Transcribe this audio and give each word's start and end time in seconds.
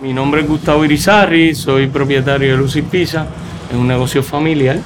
Mi 0.00 0.14
nombre 0.14 0.40
es 0.40 0.48
Gustavo 0.48 0.82
Irizarri, 0.82 1.54
soy 1.54 1.86
propietario 1.88 2.52
de 2.52 2.56
Lucy 2.56 2.80
Pizza, 2.80 3.26
es 3.70 3.76
un 3.76 3.86
negocio 3.86 4.22
familiar. 4.22 4.78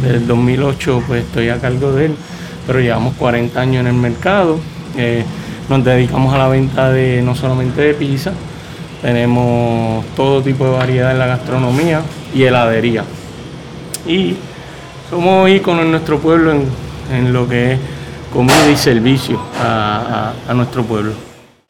Desde 0.00 0.16
el 0.16 0.26
2008 0.26 1.02
pues 1.06 1.24
estoy 1.24 1.50
a 1.50 1.60
cargo 1.60 1.92
de 1.92 2.06
él, 2.06 2.16
pero 2.66 2.80
llevamos 2.80 3.14
40 3.16 3.60
años 3.60 3.82
en 3.82 3.88
el 3.88 3.92
mercado. 3.92 4.58
Eh, 4.96 5.22
nos 5.68 5.84
dedicamos 5.84 6.32
a 6.32 6.38
la 6.38 6.48
venta 6.48 6.90
de 6.90 7.20
no 7.20 7.34
solamente 7.34 7.82
de 7.82 7.92
pizza, 7.92 8.32
tenemos 9.02 10.02
todo 10.16 10.40
tipo 10.40 10.64
de 10.64 10.70
variedad 10.70 11.12
en 11.12 11.18
la 11.18 11.26
gastronomía 11.26 12.00
y 12.34 12.44
heladería. 12.44 13.04
Y 14.06 14.34
somos 15.10 15.50
íconos 15.50 15.84
en 15.84 15.90
nuestro 15.90 16.18
pueblo 16.20 16.54
en, 17.12 17.32
lo 17.34 17.46
que 17.46 17.74
es 17.74 17.78
comida 18.32 18.70
y 18.70 18.78
servicio 18.78 19.38
a, 19.60 20.32
nuestro 20.54 20.84
pueblo. 20.84 21.12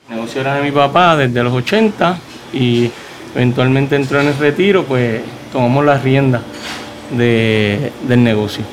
El 0.08 0.14
negocio 0.14 0.42
era 0.42 0.54
de 0.54 0.62
mi 0.62 0.70
papá 0.70 1.16
desde 1.16 1.42
los 1.42 1.52
80 1.52 2.33
y 2.54 2.90
eventualmente 3.34 3.96
entró 3.96 4.20
en 4.20 4.28
el 4.28 4.38
retiro, 4.38 4.84
pues 4.84 5.20
tomamos 5.52 5.84
las 5.84 6.02
riendas 6.02 6.42
del 7.10 8.24
negocio. 8.24 8.64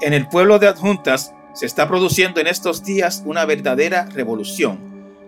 En 0.00 0.12
el 0.12 0.26
pueblo 0.28 0.58
de 0.58 0.68
Adjuntas 0.68 1.32
se 1.54 1.66
está 1.66 1.86
produciendo 1.86 2.40
en 2.40 2.46
estos 2.46 2.82
días 2.82 3.22
una 3.26 3.44
verdadera 3.44 4.06
revolución, 4.06 4.78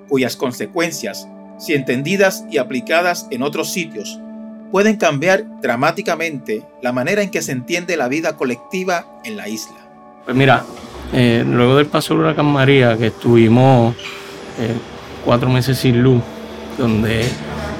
cuyas 0.08 0.36
consecuencias, 0.36 1.28
si 1.58 1.74
entendidas 1.74 2.44
y 2.50 2.58
aplicadas 2.58 3.28
en 3.30 3.42
otros 3.42 3.72
sitios, 3.72 4.18
pueden 4.72 4.96
cambiar 4.96 5.44
dramáticamente 5.60 6.64
la 6.82 6.92
manera 6.92 7.22
en 7.22 7.30
que 7.30 7.42
se 7.42 7.52
entiende 7.52 7.96
la 7.96 8.08
vida 8.08 8.36
colectiva 8.36 9.06
en 9.24 9.36
la 9.36 9.48
isla. 9.48 9.76
Pues 10.24 10.36
mira, 10.36 10.64
eh, 11.12 11.44
luego 11.46 11.76
del 11.76 11.86
paso 11.86 12.14
del 12.14 12.24
huracán 12.24 12.46
María, 12.46 12.96
que 12.98 13.08
estuvimos 13.08 13.94
eh, 14.58 14.74
cuatro 15.24 15.48
meses 15.48 15.78
sin 15.78 16.02
luz, 16.02 16.22
donde 16.76 17.24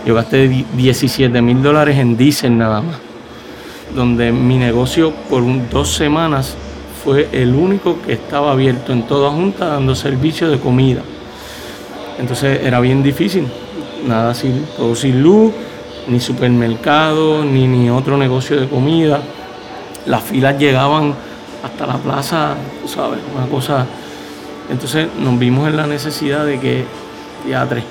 yo 0.04 0.14
gasté 0.14 0.48
17 0.48 1.40
mil 1.40 1.62
dólares 1.62 1.98
en 1.98 2.16
diésel 2.16 2.58
nada 2.58 2.82
más, 2.82 2.96
donde 3.94 4.32
mi 4.32 4.58
negocio 4.58 5.12
por 5.30 5.42
dos 5.70 5.94
semanas 5.94 6.56
fue 7.02 7.28
el 7.32 7.54
único 7.54 8.00
que 8.02 8.14
estaba 8.14 8.52
abierto 8.52 8.92
en 8.92 9.06
toda 9.06 9.30
Junta 9.30 9.66
dando 9.66 9.94
servicio 9.94 10.50
de 10.50 10.58
comida. 10.58 11.02
Entonces 12.18 12.60
era 12.62 12.80
bien 12.80 13.02
difícil, 13.02 13.46
nada 14.06 14.34
sin, 14.34 14.64
todo 14.76 14.94
sin 14.94 15.22
luz, 15.22 15.52
ni 16.08 16.20
supermercado, 16.20 17.44
ni, 17.44 17.66
ni 17.66 17.90
otro 17.90 18.16
negocio 18.16 18.60
de 18.60 18.68
comida. 18.68 19.20
Las 20.06 20.22
filas 20.22 20.58
llegaban 20.58 21.14
hasta 21.62 21.86
la 21.86 21.96
plaza, 21.96 22.56
sabes, 22.86 23.20
una 23.34 23.46
cosa. 23.46 23.86
Entonces 24.70 25.08
nos 25.18 25.38
vimos 25.38 25.68
en 25.68 25.76
la 25.76 25.86
necesidad 25.86 26.44
de 26.44 26.60
que, 26.60 26.84
ya 27.48 27.66
tres, 27.66 27.84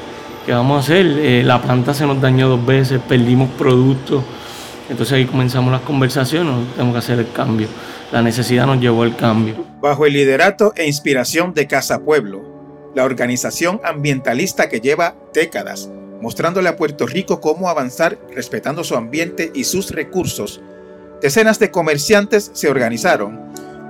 ¿qué 0.45 0.53
vamos 0.53 0.77
a 0.77 0.79
hacer? 0.81 1.05
Eh, 1.05 1.43
la 1.43 1.61
planta 1.61 1.93
se 1.93 2.05
nos 2.05 2.21
dañó 2.21 2.49
dos 2.49 2.65
veces, 2.65 2.99
perdimos 3.07 3.49
productos. 3.51 4.23
Entonces 4.89 5.13
ahí 5.13 5.25
comenzamos 5.25 5.71
las 5.71 5.81
conversaciones, 5.81 6.53
tenemos 6.73 6.93
que 6.93 6.99
hacer 6.99 7.19
el 7.19 7.31
cambio. 7.31 7.67
La 8.11 8.21
necesidad 8.21 8.65
nos 8.65 8.79
llevó 8.79 9.03
al 9.03 9.15
cambio. 9.15 9.55
Bajo 9.81 10.05
el 10.05 10.13
liderato 10.13 10.73
e 10.75 10.85
inspiración 10.85 11.53
de 11.53 11.67
Casa 11.67 11.99
Pueblo, 11.99 12.43
la 12.93 13.03
organización 13.03 13.81
ambientalista 13.83 14.69
que 14.69 14.81
lleva 14.81 15.15
décadas 15.33 15.89
mostrándole 16.23 16.69
a 16.69 16.77
Puerto 16.77 17.05
Rico 17.05 17.41
cómo 17.41 17.67
avanzar 17.67 18.17
respetando 18.33 18.85
su 18.85 18.95
ambiente 18.95 19.51
y 19.53 19.65
sus 19.65 19.91
recursos, 19.91 20.61
decenas 21.21 21.59
de 21.59 21.69
comerciantes 21.69 22.49
se 22.53 22.69
organizaron 22.69 23.41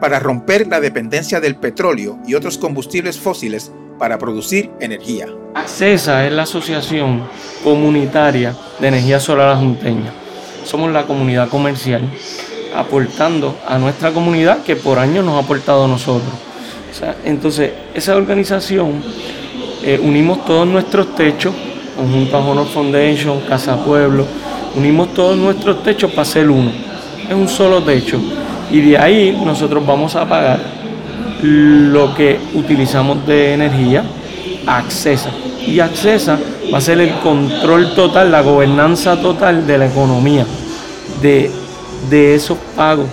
para 0.01 0.17
romper 0.17 0.65
la 0.65 0.79
dependencia 0.79 1.39
del 1.39 1.55
petróleo 1.55 2.17
y 2.25 2.33
otros 2.33 2.57
combustibles 2.57 3.19
fósiles 3.19 3.71
para 3.97 4.17
producir 4.17 4.71
energía. 4.79 5.27
ACESA 5.53 6.25
es 6.25 6.33
la 6.33 6.43
Asociación 6.43 7.23
Comunitaria 7.63 8.55
de 8.79 8.87
Energía 8.87 9.19
Solar 9.19 9.57
Junteña. 9.57 10.11
Somos 10.65 10.91
la 10.91 11.05
comunidad 11.05 11.49
comercial 11.49 12.01
aportando 12.75 13.55
a 13.67 13.77
nuestra 13.77 14.11
comunidad 14.11 14.63
que 14.63 14.75
por 14.75 14.97
años 14.99 15.23
nos 15.23 15.35
ha 15.35 15.45
aportado 15.45 15.85
a 15.85 15.87
nosotros. 15.87 16.33
entonces, 17.23 17.71
esa 17.93 18.15
organización 18.15 19.03
eh, 19.83 19.99
unimos 20.01 20.45
todos 20.45 20.67
nuestros 20.67 21.15
techos 21.15 21.53
junto 21.97 22.37
a 22.37 22.39
Honor 22.39 22.67
Foundation, 22.67 23.41
Casa 23.41 23.83
Pueblo, 23.83 24.25
unimos 24.75 25.13
todos 25.13 25.37
nuestros 25.37 25.83
techos 25.83 26.11
para 26.11 26.23
hacer 26.23 26.49
uno. 26.49 26.71
Es 27.27 27.33
un 27.33 27.47
solo 27.47 27.83
techo. 27.83 28.19
Y 28.71 28.81
de 28.81 28.97
ahí 28.97 29.39
nosotros 29.45 29.85
vamos 29.85 30.15
a 30.15 30.27
pagar 30.27 30.82
lo 31.43 32.15
que 32.15 32.39
utilizamos 32.53 33.25
de 33.27 33.53
energía, 33.53 34.03
Accesa. 34.65 35.29
Y 35.65 35.79
Accesa 35.79 36.39
va 36.73 36.77
a 36.77 36.81
ser 36.81 36.99
el 36.99 37.19
control 37.19 37.93
total, 37.95 38.31
la 38.31 38.41
gobernanza 38.41 39.21
total 39.21 39.67
de 39.67 39.77
la 39.77 39.87
economía, 39.87 40.45
de, 41.21 41.51
de 42.09 42.35
esos 42.35 42.57
pagos, 42.75 43.07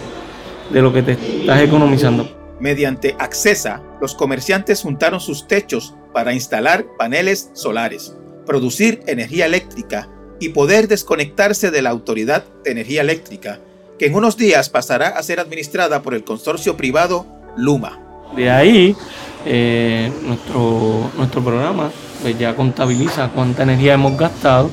de 0.71 0.81
lo 0.81 0.93
que 0.93 1.03
te 1.03 1.13
estás 1.13 1.61
economizando. 1.61 2.29
Mediante 2.61 3.17
Accesa, 3.19 3.83
los 4.01 4.15
comerciantes 4.15 4.83
juntaron 4.83 5.21
sus 5.21 5.47
techos 5.49 5.95
para 6.13 6.33
instalar 6.33 6.87
paneles 6.97 7.51
solares 7.55 8.15
producir 8.51 9.01
energía 9.07 9.47
eléctrica 9.47 10.09
y 10.41 10.49
poder 10.49 10.89
desconectarse 10.89 11.71
de 11.71 11.83
la 11.83 11.91
Autoridad 11.91 12.45
de 12.65 12.73
Energía 12.73 13.03
Eléctrica, 13.03 13.61
que 13.97 14.07
en 14.07 14.17
unos 14.17 14.37
días 14.37 14.69
pasará 14.69 15.11
a 15.11 15.23
ser 15.23 15.39
administrada 15.39 16.03
por 16.03 16.15
el 16.15 16.25
consorcio 16.25 16.77
privado 16.77 17.27
Luma. 17.57 18.10
De 18.37 18.51
ahí, 18.51 18.97
eh, 19.45 20.13
nuestro, 20.23 21.11
nuestro 21.17 21.43
programa 21.43 21.91
pues, 22.23 22.39
ya 22.39 22.55
contabiliza 22.55 23.29
cuánta 23.29 23.63
energía 23.63 23.95
hemos 23.95 24.17
gastado 24.17 24.71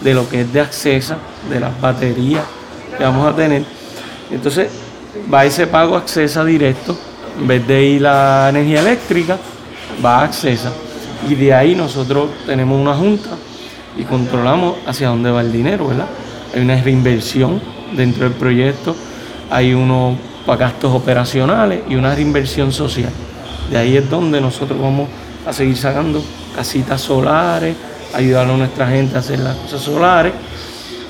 de 0.00 0.14
lo 0.14 0.28
que 0.28 0.42
es 0.42 0.52
de 0.52 0.60
acceso, 0.60 1.16
de 1.48 1.60
las 1.60 1.78
baterías 1.80 2.44
que 2.96 3.02
vamos 3.04 3.26
a 3.26 3.34
tener. 3.34 3.64
Entonces, 4.30 4.68
va 5.32 5.44
ese 5.44 5.66
pago 5.66 5.96
acceso 5.96 6.44
directo, 6.44 6.96
en 7.38 7.46
vez 7.46 7.66
de 7.66 7.84
ir 7.84 8.02
la 8.02 8.48
energía 8.50 8.80
eléctrica, 8.80 9.38
va 10.04 10.20
a 10.20 10.24
acceso 10.24 10.70
y 11.28 11.34
de 11.34 11.52
ahí 11.52 11.74
nosotros 11.74 12.30
tenemos 12.46 12.80
una 12.80 12.94
junta 12.94 13.30
y 13.96 14.04
controlamos 14.04 14.76
hacia 14.86 15.08
dónde 15.08 15.30
va 15.30 15.40
el 15.40 15.52
dinero, 15.52 15.88
¿verdad? 15.88 16.06
Hay 16.54 16.62
una 16.62 16.80
reinversión 16.80 17.60
dentro 17.92 18.24
del 18.24 18.32
proyecto, 18.32 18.96
hay 19.50 19.74
unos 19.74 20.16
gastos 20.46 20.92
operacionales 20.94 21.80
y 21.88 21.94
una 21.94 22.14
reinversión 22.14 22.72
social. 22.72 23.10
De 23.70 23.78
ahí 23.78 23.96
es 23.96 24.10
donde 24.10 24.40
nosotros 24.40 24.80
vamos 24.80 25.08
a 25.46 25.52
seguir 25.52 25.76
sacando 25.76 26.22
casitas 26.54 27.00
solares, 27.00 27.76
ayudar 28.14 28.48
a 28.48 28.56
nuestra 28.56 28.88
gente 28.88 29.16
a 29.16 29.20
hacer 29.20 29.38
las 29.38 29.56
cosas 29.56 29.80
solares. 29.80 30.32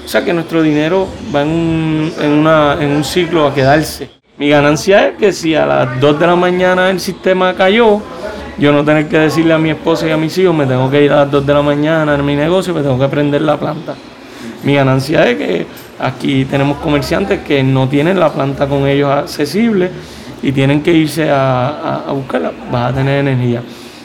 O 0.04 0.08
sea 0.08 0.24
que 0.24 0.32
nuestro 0.32 0.62
dinero 0.62 1.08
va 1.34 1.42
en 1.42 1.48
un, 1.48 2.12
en, 2.20 2.46
en 2.82 2.96
un 2.96 3.04
ciclo 3.04 3.46
a 3.46 3.54
quedarse. 3.54 4.10
Mi 4.36 4.48
ganancia 4.48 5.08
es 5.08 5.16
que 5.16 5.32
si 5.32 5.54
a 5.54 5.66
las 5.66 6.00
2 6.00 6.18
de 6.18 6.26
la 6.26 6.36
mañana 6.36 6.90
el 6.90 7.00
sistema 7.00 7.54
cayó, 7.54 8.00
yo 8.58 8.72
no 8.72 8.84
tener 8.84 9.08
que 9.08 9.18
decirle 9.18 9.54
a 9.54 9.58
mi 9.58 9.70
esposa 9.70 10.06
y 10.06 10.10
a 10.10 10.16
mis 10.16 10.36
hijos, 10.38 10.54
me 10.54 10.66
tengo 10.66 10.90
que 10.90 11.02
ir 11.04 11.12
a 11.12 11.16
las 11.16 11.30
2 11.30 11.46
de 11.46 11.54
la 11.54 11.62
mañana 11.62 12.14
en 12.14 12.24
mi 12.24 12.34
negocio, 12.34 12.74
me 12.74 12.82
tengo 12.82 12.98
que 12.98 13.08
prender 13.08 13.42
la 13.42 13.56
planta. 13.58 13.94
Mi 14.62 14.74
ganancia 14.74 15.28
es 15.28 15.38
que 15.38 15.66
aquí 15.98 16.44
tenemos 16.44 16.78
comerciantes 16.78 17.40
que 17.40 17.62
no 17.62 17.88
tienen 17.88 18.20
la 18.20 18.32
planta 18.32 18.66
con 18.68 18.86
ellos 18.86 19.10
accesible 19.10 19.90
y 20.42 20.52
tienen 20.52 20.82
que 20.82 20.92
irse 20.92 21.30
a, 21.30 22.04
buscarla, 22.14 22.52
vas 22.70 22.92
a 22.92 22.94
tener 22.94 23.20
energía. 23.20 23.62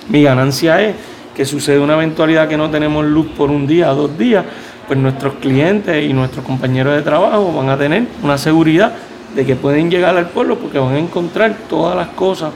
Mi 0.10 0.24
ganancia 0.24 0.82
es 0.82 0.96
que 1.36 1.46
sucede 1.46 1.80
una 1.80 1.96
eventualidad 1.96 2.48
que 2.48 2.58
no 2.58 2.70
tenemos 2.70 3.06
luz 3.06 3.28
por 3.38 3.52
un 3.52 3.68
día, 3.68 3.88
dos 3.88 4.18
días, 4.18 4.46
pues 4.88 5.00
nuestros 5.00 5.36
clientes 5.36 6.06
y 6.10 6.14
nuestros 6.14 6.46
compañeros 6.46 6.96
de 6.96 7.02
trabajo 7.02 7.52
van 7.52 7.70
a 7.70 7.78
tener 7.78 8.04
una 8.24 8.38
seguridad 8.38 8.94
de 9.36 9.46
que 9.46 9.56
pueden 9.56 9.92
llegar 9.92 10.16
al 10.16 10.30
pueblo 10.30 10.58
porque 10.58 10.80
van 10.80 10.96
a 10.96 11.00
encontrar 11.00 11.56
todas 11.68 11.96
las 11.96 12.10
cosas 12.10 12.52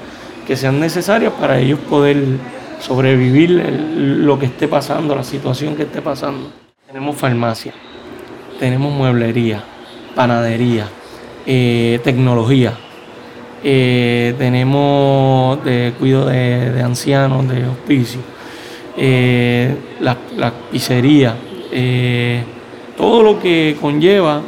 que 0.47 0.55
sean 0.55 0.79
necesarias 0.79 1.33
para 1.39 1.59
ellos 1.59 1.79
poder 1.79 2.23
sobrevivir 2.79 3.49
lo 3.97 4.39
que 4.39 4.45
esté 4.45 4.67
pasando, 4.67 5.15
la 5.15 5.23
situación 5.23 5.75
que 5.75 5.83
esté 5.83 6.01
pasando. 6.01 6.51
Tenemos 6.87 7.17
farmacia, 7.17 7.73
tenemos 8.59 8.91
mueblería, 8.91 9.63
panadería, 10.13 10.87
eh, 11.45 11.99
tecnología, 12.03 12.73
eh, 13.63 14.35
tenemos 14.37 15.63
de 15.63 15.93
cuidado 15.97 16.27
de, 16.27 16.81
ancianos, 16.83 17.47
de 17.47 17.65
hospicio, 17.65 18.19
eh, 18.97 19.73
la, 20.01 20.17
la, 20.37 20.53
pizzería, 20.71 21.35
todo 22.97 23.23
lo 23.23 23.39
que 23.39 23.77
conlleva 23.79 24.41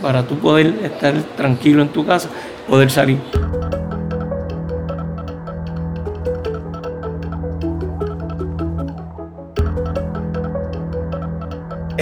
para 0.00 0.26
tú 0.26 0.38
poder 0.38 0.74
estar 0.82 1.14
tranquilo 1.36 1.82
en 1.82 1.88
tu 1.88 2.06
casa, 2.06 2.28
poder 2.66 2.90
salir. 2.90 3.18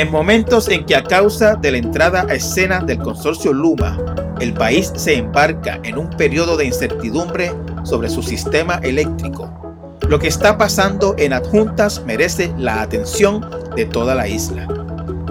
En 0.01 0.11
momentos 0.11 0.71
en 0.71 0.87
que 0.87 0.97
a 0.97 1.05
causa 1.05 1.57
de 1.57 1.73
la 1.73 1.77
entrada 1.77 2.25
a 2.27 2.33
escena 2.33 2.81
del 2.81 3.01
consorcio 3.01 3.53
Luma, 3.53 3.99
el 4.41 4.55
país 4.55 4.91
se 4.97 5.19
embarca 5.19 5.79
en 5.83 5.99
un 5.99 6.09
periodo 6.09 6.57
de 6.57 6.65
incertidumbre 6.65 7.53
sobre 7.85 8.09
su 8.09 8.23
sistema 8.23 8.81
eléctrico, 8.83 9.53
Lo 10.09 10.19
que 10.19 10.29
está 10.29 10.57
pasando 10.57 11.15
en 11.19 11.35
Adjuntas 11.35 12.03
merece 12.07 12.51
la 12.57 12.81
atención 12.81 13.45
de 13.77 13.85
toda 13.85 14.15
la 14.15 14.27
isla. 14.27 14.67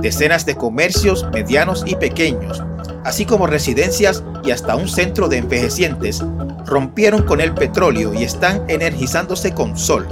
Decenas 0.04 0.45
de 0.45 0.56
comercios 0.56 1.25
medianos 1.33 1.83
y 1.88 1.95
pequeños, 1.95 2.63
así 3.04 3.25
como 3.25 3.48
residencias 3.48 4.24
y 4.44 4.51
hasta 4.51 4.75
un 4.75 4.88
centro 4.88 5.27
de 5.30 5.38
envejecientes, 5.38 6.24
rompieron 6.68 7.24
con 7.24 7.42
el 7.42 7.56
petróleo 7.56 8.13
y 8.13 8.24
están 8.24 8.65
energizándose 8.68 9.51
con 9.51 9.75
sol, 9.80 10.07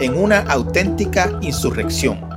en 0.00 0.16
una 0.16 0.38
auténtica 0.38 1.30
insurrección. 1.42 2.27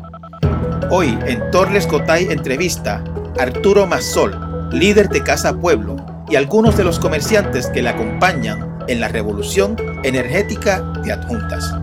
Hoy 0.89 1.17
en 1.25 1.51
Torres 1.51 1.87
Cotay 1.87 2.27
entrevista 2.31 3.03
Arturo 3.39 3.85
Mazzol, 3.87 4.69
líder 4.71 5.09
de 5.09 5.23
Casa 5.23 5.53
Pueblo, 5.53 5.95
y 6.29 6.35
algunos 6.35 6.75
de 6.77 6.83
los 6.83 6.99
comerciantes 6.99 7.67
que 7.67 7.81
le 7.81 7.89
acompañan 7.89 8.77
en 8.87 8.99
la 8.99 9.07
revolución 9.07 9.75
energética 10.03 10.81
de 11.03 11.13
adjuntas. 11.13 11.73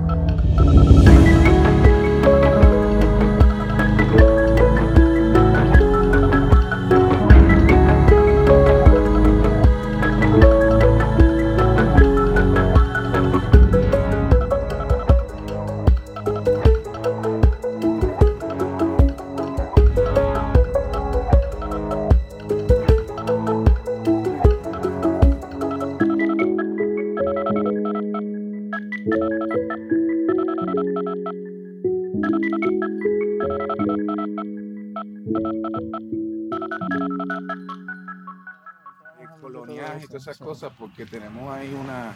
Tenemos 41.07 41.55
ahí 41.55 41.73
una... 41.75 42.13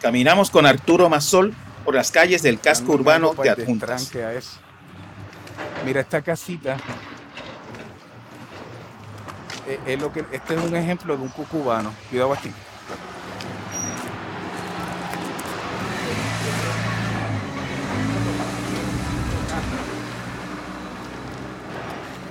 Caminamos 0.00 0.50
con 0.50 0.66
Arturo 0.66 1.08
Mazol 1.08 1.54
por 1.84 1.94
las 1.94 2.10
calles 2.10 2.42
del 2.42 2.60
casco 2.60 2.92
urbano 2.92 3.34
de 3.34 3.50
Adjuntas. 3.50 4.12
Mira 5.84 6.00
esta 6.00 6.22
casita. 6.22 6.76
Eh, 9.66 9.78
es 9.86 10.00
lo 10.00 10.12
que, 10.12 10.24
este 10.32 10.54
es 10.54 10.62
un 10.62 10.74
ejemplo 10.76 11.16
de 11.16 11.22
un 11.22 11.28
cucubano. 11.28 11.92
Cuidado 12.10 12.32
aquí. 12.32 12.52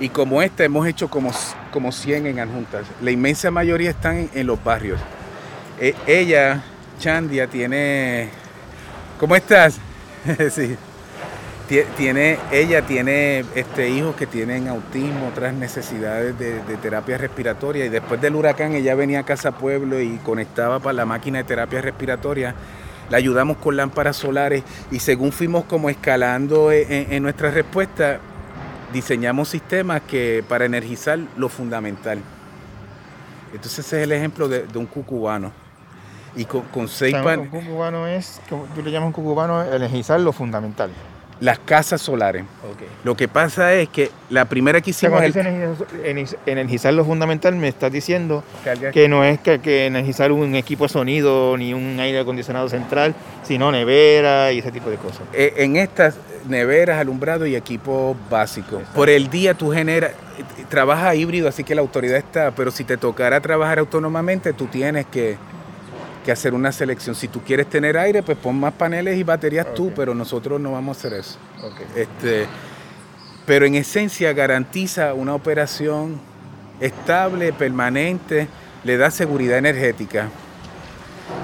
Y 0.00 0.10
como 0.10 0.42
esta 0.42 0.64
hemos 0.64 0.86
hecho 0.86 1.08
como, 1.08 1.32
como 1.72 1.90
100 1.90 2.26
en 2.26 2.38
adjuntas. 2.40 2.86
La 3.00 3.10
inmensa 3.10 3.50
mayoría 3.50 3.90
están 3.90 4.30
en, 4.32 4.46
los 4.46 4.62
barrios. 4.62 5.00
E, 5.80 5.94
ella, 6.06 6.62
Chandia, 6.98 7.46
tiene... 7.46 8.28
¿Cómo 9.18 9.34
estás? 9.36 9.78
sí. 10.50 10.76
Tiene, 11.98 12.38
ella 12.50 12.86
tiene 12.86 13.44
este, 13.54 13.90
hijos 13.90 14.16
que 14.16 14.26
tienen 14.26 14.68
autismo, 14.68 15.28
otras 15.28 15.52
necesidades 15.52 16.38
de, 16.38 16.60
terapia 16.80 17.18
respiratoria 17.18 17.84
y 17.84 17.90
después 17.90 18.22
del 18.22 18.36
huracán 18.36 18.72
ella 18.72 18.94
venía 18.94 19.20
a 19.20 19.24
Casa 19.24 19.52
Pueblo 19.52 20.00
y 20.00 20.16
conectaba 20.24 20.78
para 20.78 20.94
la 20.94 21.04
máquina 21.04 21.38
de 21.38 21.44
terapia 21.44 21.82
respiratoria 21.82 22.54
la 23.10 23.18
ayudamos 23.18 23.58
con 23.58 23.76
lámparas 23.76 24.16
solares 24.16 24.62
y 24.90 24.98
según 25.00 25.30
fuimos 25.30 25.64
como 25.64 25.90
escalando 25.90 26.72
en, 26.72 27.12
en 27.12 27.22
nuestra 27.22 27.50
respuesta, 27.50 28.18
diseñamos 28.92 29.50
sistemas 29.50 30.00
que 30.08 30.42
para 30.48 30.64
energizar 30.64 31.18
lo 31.36 31.50
fundamental. 31.50 32.22
Entonces 33.52 33.86
ese 33.86 33.98
es 33.98 34.04
el 34.04 34.12
ejemplo 34.12 34.48
de, 34.48 34.66
un 34.74 34.86
cucubano. 34.86 35.52
Y 36.38 36.44
con, 36.44 36.88
seis 36.88 37.12
paneles. 37.14 37.52
Un 37.52 37.60
cucubano 37.60 38.06
es, 38.06 38.40
tú 38.48 38.82
le 38.82 38.92
llamas 38.92 39.08
un 39.08 39.12
cucubano, 39.12 39.62
energizar 39.64 40.20
lo 40.20 40.32
fundamental. 40.32 40.90
Las 41.40 41.58
casas 41.58 42.00
solares. 42.00 42.44
Lo 43.04 43.16
que 43.16 43.28
pasa 43.28 43.74
es 43.74 43.88
que 43.88 44.10
la 44.30 44.44
primera 44.44 44.80
que 44.80 44.90
hicimos... 44.90 45.20
energizar 46.46 46.94
lo 46.94 47.04
fundamental 47.04 47.54
me 47.56 47.68
estás 47.68 47.92
diciendo 47.92 48.44
que, 48.92 49.08
no 49.08 49.24
es 49.24 49.40
que, 49.40 49.86
energizar 49.86 50.32
un 50.32 50.54
equipo 50.54 50.84
de 50.84 50.88
sonido 50.90 51.56
ni 51.56 51.74
un 51.74 51.98
aire 52.00 52.20
acondicionado 52.20 52.68
central, 52.68 53.14
sino 53.42 53.70
nevera 53.72 54.52
y 54.52 54.58
ese 54.58 54.72
tipo 54.72 54.90
de 54.90 54.96
cosas. 54.96 55.22
Eh, 55.32 55.54
en 55.58 55.76
estas 55.76 56.16
neveras, 56.48 56.98
alumbrado 57.00 57.46
y 57.46 57.56
equipo 57.56 58.16
básico. 58.30 58.82
Por 58.94 59.08
el 59.08 59.28
día 59.28 59.54
tú 59.54 59.70
generas, 59.70 60.12
trabaja 60.68 61.14
híbrido, 61.14 61.48
así 61.48 61.64
que 61.64 61.74
la 61.74 61.80
autoridad 61.80 62.16
está, 62.16 62.52
pero 62.52 62.70
si 62.70 62.84
te 62.84 62.96
tocara 62.96 63.40
trabajar 63.40 63.78
autónomamente, 63.78 64.52
tú 64.52 64.66
tienes 64.66 65.06
que, 65.06 65.36
hacer 66.32 66.54
una 66.54 66.72
selección. 66.72 67.14
Si 67.14 67.28
tú 67.28 67.40
quieres 67.42 67.68
tener 67.68 67.96
aire, 67.96 68.22
pues 68.22 68.38
pon 68.38 68.58
más 68.58 68.72
paneles 68.74 69.18
y 69.18 69.22
baterías 69.22 69.74
tú, 69.74 69.92
pero 69.94 70.14
nosotros 70.14 70.60
no 70.60 70.72
vamos 70.72 70.96
a 70.96 71.00
hacer 71.00 71.18
eso. 71.18 71.38
Este, 71.94 72.46
pero 73.46 73.66
en 73.66 73.74
esencia 73.74 74.32
garantiza 74.32 75.14
una 75.14 75.34
operación 75.34 76.20
estable, 76.80 77.52
permanente, 77.52 78.48
le 78.84 78.96
da 78.96 79.10
seguridad 79.10 79.58
energética. 79.58 80.28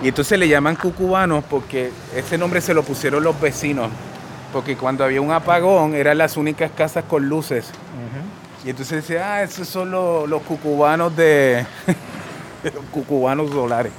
Y 0.02 0.08
entonces 0.08 0.38
le 0.38 0.48
llaman 0.48 0.76
cucubanos 0.76 1.44
porque 1.44 1.90
ese 2.14 2.38
nombre 2.38 2.60
se 2.60 2.74
lo 2.74 2.82
pusieron 2.82 3.22
los 3.22 3.38
vecinos 3.40 3.90
porque 4.54 4.76
cuando 4.76 5.02
había 5.02 5.20
un 5.20 5.32
apagón 5.32 5.96
eran 5.96 6.16
las 6.16 6.36
únicas 6.36 6.70
casas 6.70 7.04
con 7.08 7.28
luces. 7.28 7.70
Y 8.64 8.70
entonces 8.70 9.02
decía, 9.02 9.34
ah, 9.34 9.42
esos 9.42 9.68
son 9.68 9.90
los, 9.90 10.42
cucubanos 10.42 11.14
de 11.16 11.66
los 12.62 12.84
cucubanos 12.92 13.50
solares. 13.50 13.92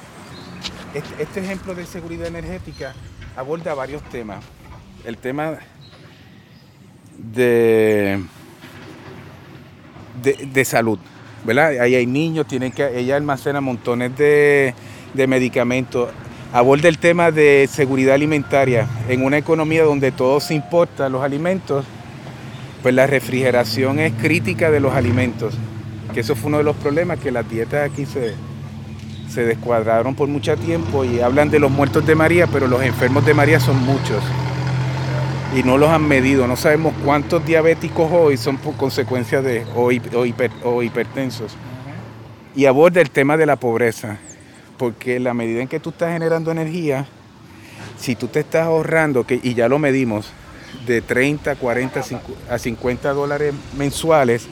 Este, 0.95 1.23
este, 1.23 1.39
ejemplo 1.41 1.75
de 1.75 1.85
seguridad 1.85 2.27
energética 2.27 2.93
aborda 3.35 3.73
varios 3.73 4.01
temas. 4.03 4.41
El 5.03 5.17
tema 5.17 5.57
de, 7.17 8.23
de, 10.53 10.63
salud, 10.63 10.97
¿verdad? 11.43 11.81
Ahí 11.81 11.95
hay 11.95 12.05
niños, 12.05 12.47
tienen 12.47 12.71
que, 12.71 12.97
ella 12.97 13.17
almacena 13.17 13.59
montones 13.59 14.17
de, 14.17 14.73
de 15.13 15.27
medicamentos 15.27 16.11
aborda 16.53 16.87
el 16.87 16.97
tema 16.97 17.29
de 17.29 17.67
seguridad 17.69 18.15
alimentaria. 18.15 18.87
En 19.09 19.25
una 19.25 19.37
economía 19.37 19.83
donde 19.83 20.13
todo 20.13 20.39
se 20.39 20.53
importa, 20.53 21.09
los 21.09 21.23
alimentos, 21.23 21.83
pues 22.81 22.95
la 22.95 23.05
refrigeración 23.05 23.99
es 23.99 24.13
crítica 24.13 24.71
de 24.71 24.79
los 24.79 24.93
alimentos. 24.93 25.55
Que 26.13 26.21
eso 26.21 26.37
fue 26.37 26.47
uno 26.47 26.59
de 26.59 26.63
los 26.63 26.77
problemas, 26.77 27.19
que 27.19 27.31
las 27.31 27.49
dietas 27.49 27.91
aquí 27.91 28.05
se, 28.05 28.33
se 29.35 29.45
descuadraron 29.45 30.15
por 30.15 30.29
mucho 30.29 30.55
tiempo 30.55 31.03
y 31.03 31.19
hablan 31.19 31.49
de 31.49 31.59
los 31.59 31.69
muertos 31.69 32.05
de 32.07 32.15
María, 32.15 32.47
pero 32.47 32.67
los 32.67 32.81
enfermos 32.81 33.25
de 33.25 33.33
María 33.33 33.59
son 33.59 33.77
muchos. 33.85 34.23
Y 35.53 35.61
no 35.63 35.77
los 35.77 35.89
han 35.89 36.07
medido, 36.07 36.47
no 36.47 36.55
sabemos 36.55 36.93
cuántos 37.03 37.45
diabéticos 37.45 38.09
hoy 38.11 38.37
son 38.37 38.57
por 38.57 38.75
consecuencia 38.75 39.41
de 39.41 39.65
o, 39.75 39.89
o 40.63 40.83
hipertensos. 40.83 41.55
Y 42.55 42.65
aborda 42.65 43.01
el 43.01 43.11
tema 43.11 43.35
de 43.35 43.45
la 43.45 43.57
pobreza 43.57 44.17
porque 44.77 45.19
la 45.19 45.33
medida 45.33 45.61
en 45.61 45.67
que 45.67 45.79
tú 45.79 45.89
estás 45.89 46.13
generando 46.13 46.51
energía, 46.51 47.05
si 47.97 48.15
tú 48.15 48.27
te 48.27 48.39
estás 48.39 48.65
ahorrando, 48.65 49.25
que, 49.25 49.39
y 49.41 49.53
ya 49.53 49.67
lo 49.67 49.79
medimos, 49.79 50.31
de 50.85 51.01
30, 51.01 51.55
40 51.55 52.03
a 52.49 52.57
50 52.57 53.13
dólares 53.13 53.53
mensuales, 53.77 54.47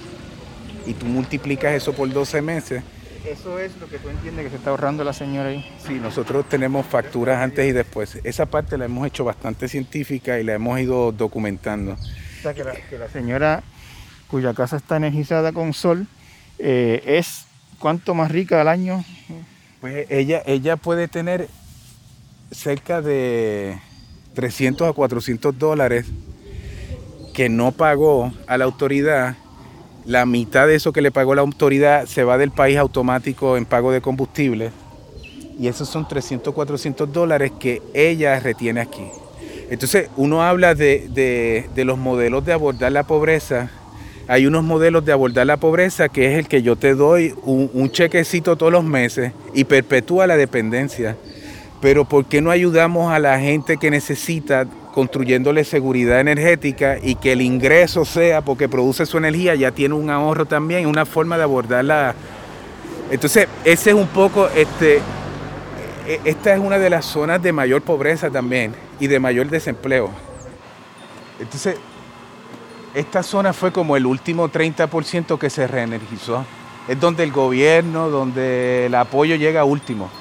y 0.86 0.94
tú 0.94 1.06
multiplicas 1.06 1.74
eso 1.74 1.94
por 1.94 2.12
12 2.12 2.42
meses. 2.42 2.84
Eso 3.26 3.60
es 3.60 3.76
lo 3.78 3.88
que 3.88 4.00
tú 4.00 4.10
entiendes 4.10 4.46
que 4.46 4.50
se 4.52 4.56
está 4.58 4.72
ahorrando 4.72 5.04
la 5.04 5.14
señora 5.14 5.50
ahí. 5.50 5.66
Sí, 5.86 5.94
nosotros 5.94 6.48
tenemos 6.50 6.86
facturas 6.86 7.42
antes 7.42 7.68
y 7.68 7.72
después. 7.72 8.20
Esa 8.24 8.46
parte 8.46 8.78
la 8.78 8.86
hemos 8.86 9.08
hecho 9.08 9.24
bastante 9.24 9.68
científica 9.68 10.40
y 10.40 10.44
la 10.44 10.54
hemos 10.54 10.80
ido 10.80 11.12
documentando. 11.12 11.94
O 11.94 12.42
sea, 12.42 12.54
que 12.54 12.64
la, 12.64 13.10
señora 13.10 13.64
cuya 14.28 14.54
casa 14.54 14.78
está 14.78 14.98
energizada 14.98 15.54
con 15.54 15.74
sol 15.74 16.08
eh, 16.60 17.02
es 17.06 17.46
cuánto 17.80 18.14
más 18.14 18.32
rica 18.32 18.60
al 18.60 18.68
año 18.68 19.04
pues 19.84 20.10
ella, 20.10 20.42
ella 20.46 20.78
puede 20.78 21.10
tener 21.10 21.50
cerca 22.52 23.02
de 23.02 23.78
300 24.34 24.88
a 24.90 24.94
400 24.94 25.60
dólares 25.60 26.06
que 27.34 27.50
no 27.50 27.74
pagó 27.74 28.32
a 28.48 28.58
la 28.58 28.64
autoridad. 28.64 29.36
La 30.06 30.26
mitad 30.26 30.68
de 30.68 30.76
eso 30.76 30.92
que 30.92 31.02
le 31.02 31.12
pagó 31.12 31.36
la 31.36 31.42
autoridad 31.42 32.06
se 32.06 32.24
va 32.24 32.38
del 32.38 32.52
país 32.52 32.78
automático 32.78 33.58
en 33.58 33.66
pago 33.66 33.92
de 33.92 34.02
combustible. 34.02 34.72
Y 35.60 35.68
esos 35.68 35.88
son 35.88 36.08
300, 36.08 36.54
400 36.54 37.12
dólares 37.14 37.52
que 37.60 37.82
ella 37.94 38.40
retiene 38.40 38.82
aquí. 38.82 39.06
Entonces 39.70 40.10
uno 40.18 40.44
habla 40.44 40.76
de, 40.76 41.68
de 41.74 41.86
los 41.86 41.98
modelos 41.98 42.46
de 42.46 42.54
abordar 42.54 42.92
la 42.92 43.04
pobreza 43.04 43.70
hay 44.28 44.46
unos 44.46 44.64
modelos 44.64 45.04
de 45.04 45.12
abordar 45.12 45.46
la 45.46 45.58
pobreza 45.58 46.08
que 46.08 46.32
es 46.32 46.40
el 46.40 46.48
que 46.48 46.62
yo 46.62 46.76
te 46.76 46.96
doy 46.96 47.36
un, 47.44 47.92
chequecito 47.92 48.56
todos 48.56 48.72
los 48.72 48.84
meses 48.84 49.34
y 49.54 49.66
perpetúa 49.66 50.28
la 50.28 50.38
dependencia. 50.38 51.18
pero 51.82 52.06
¿por 52.06 52.26
qué 52.26 52.42
no 52.42 52.50
ayudamos 52.50 53.12
a 53.12 53.20
la 53.20 53.40
gente 53.40 53.78
que 53.78 53.92
necesita 53.92 54.66
construyéndole 54.94 55.64
seguridad 55.64 56.20
energética 56.20 56.98
y 57.02 57.16
que 57.16 57.34
el 57.34 57.42
ingreso 57.42 58.06
sea 58.06 58.42
porque 58.42 58.70
produce 58.70 59.06
su 59.06 59.18
energía, 59.18 59.56
ya 59.56 59.72
tiene 59.72 59.96
un 59.96 60.10
ahorro 60.10 60.46
también, 60.46 60.86
una 60.86 61.06
forma 61.06 61.36
de 61.36 61.44
abordarla. 61.44 62.14
Entonces, 63.10 63.48
ese 63.66 63.90
es 63.90 63.96
un 63.96 64.08
poco, 64.08 64.48
este, 64.56 64.98
e, 66.08 66.22
esta 66.24 66.54
es 66.54 66.60
una 66.60 66.78
de 66.78 66.90
las 66.92 67.06
zonas 67.06 67.42
de 67.42 67.52
mayor 67.52 67.82
pobreza 67.82 68.30
también 68.30 68.76
y 69.00 69.08
de 69.08 69.20
mayor 69.20 69.50
desempleo. 69.50 70.12
Entonces, 71.40 71.76
esta 72.94 73.24
zona 73.24 73.52
fue 73.52 73.72
como 73.72 73.98
el 73.98 74.06
último 74.06 74.48
30% 74.50 75.40
que 75.40 75.50
se 75.50 75.68
reenergizó. 75.68 76.46
Es 76.88 77.00
donde 77.00 77.24
el 77.24 77.32
gobierno, 77.32 78.10
donde 78.10 78.86
el 78.86 78.96
apoyo 78.96 79.36
llega 79.36 79.64
último. 79.64 80.12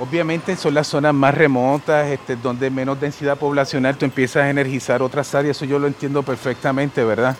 Obviamente 0.00 0.56
son 0.56 0.74
las 0.74 0.88
zonas 0.88 1.14
más 1.14 1.34
remotas, 1.34 2.08
este, 2.08 2.34
donde 2.34 2.68
menos 2.68 3.00
densidad 3.00 3.38
poblacional, 3.38 3.96
tú 3.96 4.04
empiezas 4.04 4.42
a 4.42 4.50
energizar 4.50 5.02
otras 5.02 5.32
áreas, 5.36 5.56
eso 5.56 5.64
yo 5.66 5.78
lo 5.78 5.86
entiendo 5.86 6.24
perfectamente, 6.24 7.04
¿verdad? 7.04 7.36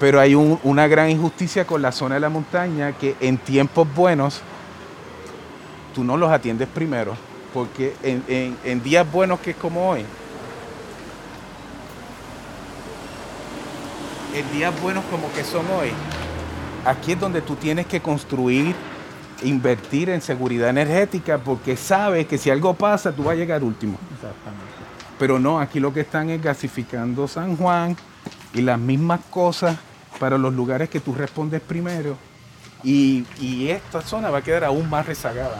Pero 0.00 0.18
hay 0.18 0.34
una 0.34 0.88
gran 0.88 1.10
injusticia 1.10 1.66
con 1.66 1.82
la 1.82 1.92
zona 1.92 2.14
de 2.14 2.22
la 2.22 2.30
montaña 2.30 2.92
que 2.92 3.14
en 3.20 3.36
tiempos 3.36 3.86
buenos 3.94 4.40
tú 5.94 6.02
no 6.02 6.16
los 6.16 6.30
atiendes 6.30 6.66
primero, 6.68 7.14
porque 7.52 7.94
en, 8.02 8.56
en 8.64 8.82
días 8.82 9.10
buenos 9.10 9.40
que 9.40 9.50
es 9.50 9.56
como 9.56 9.90
hoy, 9.90 10.04
en 14.34 14.52
días 14.52 14.72
buenos 14.80 15.04
como 15.10 15.30
que 15.32 15.44
son 15.44 15.66
hoy, 15.78 15.90
aquí 16.86 17.12
es 17.12 17.20
donde 17.20 17.42
tú 17.42 17.54
tienes 17.54 17.86
que 17.86 18.00
construir 18.00 18.74
invertir 19.42 20.10
en 20.10 20.20
seguridad 20.20 20.70
energética 20.70 21.38
porque 21.38 21.76
sabe 21.76 22.26
que 22.26 22.38
si 22.38 22.50
algo 22.50 22.74
pasa, 22.74 23.12
tú 23.12 23.24
vas 23.24 23.32
a 23.32 23.36
llegar 23.36 23.62
último. 23.62 23.98
Exactamente. 24.14 24.64
Pero 25.18 25.38
no, 25.38 25.60
aquí 25.60 25.80
lo 25.80 25.92
que 25.92 26.00
están 26.00 26.30
es 26.30 26.42
gasificando 26.42 27.26
San 27.26 27.56
Juan 27.56 27.96
y 28.52 28.62
las 28.62 28.78
mismas 28.78 29.20
cosas 29.30 29.76
para 30.18 30.38
los 30.38 30.54
lugares 30.54 30.88
que 30.88 31.00
tú 31.00 31.14
respondes 31.14 31.60
primero. 31.60 32.16
Y, 32.82 33.24
esta 33.68 34.00
zona 34.00 34.30
va 34.30 34.38
a 34.38 34.42
quedar 34.42 34.64
aún 34.64 34.88
más 34.88 35.06
rezagada. 35.06 35.58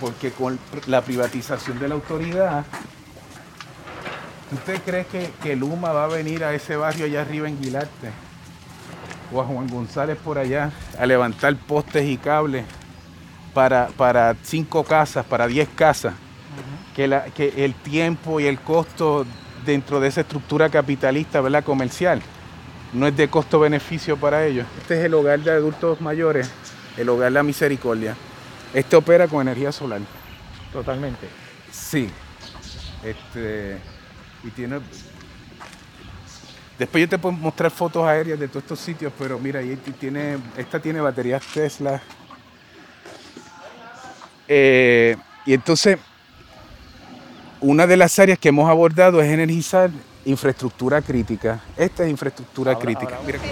Porque 0.00 0.30
con 0.30 0.58
la 0.86 1.02
privatización 1.02 1.78
de 1.78 1.88
la 1.88 1.94
autoridad, 1.94 2.64
¿usted 4.52 4.80
cree 4.82 5.06
que, 5.06 5.30
que 5.42 5.56
Luma 5.56 5.92
va 5.92 6.04
a 6.04 6.08
venir 6.08 6.44
a 6.44 6.54
ese 6.54 6.76
barrio 6.76 7.06
allá 7.06 7.22
arriba 7.22 7.48
en 7.48 7.60
Guilarte? 7.60 8.10
O 9.32 9.40
a 9.40 9.44
Juan 9.44 9.66
González 9.68 10.18
por 10.22 10.38
allá 10.38 10.70
a 10.98 11.06
levantar 11.06 11.56
postes 11.56 12.04
y 12.06 12.16
cables 12.16 12.64
para, 13.52 13.88
para 13.96 14.34
cinco 14.42 14.84
casas, 14.84 15.24
para 15.24 15.46
diez 15.46 15.68
casas, 15.74 16.14
que, 16.94 17.08
la, 17.08 17.24
que 17.26 17.64
el 17.64 17.74
tiempo 17.74 18.40
y 18.40 18.46
el 18.46 18.60
costo 18.60 19.24
dentro 19.64 20.00
de 20.00 20.08
esa 20.08 20.20
estructura 20.20 20.68
capitalista, 20.68 21.40
¿verdad? 21.40 21.64
comercial, 21.64 22.20
no 22.92 23.06
es 23.06 23.16
de 23.16 23.28
costo-beneficio 23.28 24.16
para 24.16 24.44
ellos. 24.44 24.66
Este 24.78 24.98
es 24.98 25.04
el 25.04 25.14
hogar 25.14 25.40
de 25.40 25.50
adultos 25.52 26.00
mayores, 26.00 26.50
el 26.96 27.08
hogar 27.08 27.30
de 27.30 27.34
la 27.34 27.42
misericordia. 27.42 28.14
Este 28.72 28.96
opera 28.96 29.28
con 29.28 29.42
energía 29.42 29.72
solar. 29.72 30.00
Totalmente. 30.72 31.28
Sí. 31.70 32.10
Este, 33.02 33.78
y 34.42 34.50
tiene 34.50 34.80
Después 36.78 37.02
yo 37.02 37.08
te 37.08 37.18
puedo 37.18 37.36
mostrar 37.36 37.70
fotos 37.70 38.04
aéreas 38.06 38.38
de 38.38 38.48
todos 38.48 38.64
estos 38.64 38.80
sitios, 38.80 39.12
pero 39.16 39.38
mira, 39.38 39.60
tiene, 40.00 40.38
esta 40.56 40.80
tiene 40.80 41.00
baterías 41.00 41.42
Tesla. 41.52 42.02
Eh, 44.48 45.16
y 45.46 45.54
entonces, 45.54 45.98
una 47.60 47.86
de 47.86 47.96
las 47.96 48.18
áreas 48.18 48.38
que 48.38 48.48
hemos 48.48 48.68
abordado 48.68 49.22
es 49.22 49.30
energizar 49.30 49.90
infraestructura 50.24 51.00
crítica. 51.00 51.60
Esta 51.76 52.02
es 52.04 52.10
infraestructura 52.10 52.76
crítica. 52.76 53.18
mira, 53.24 53.38
en 53.38 53.44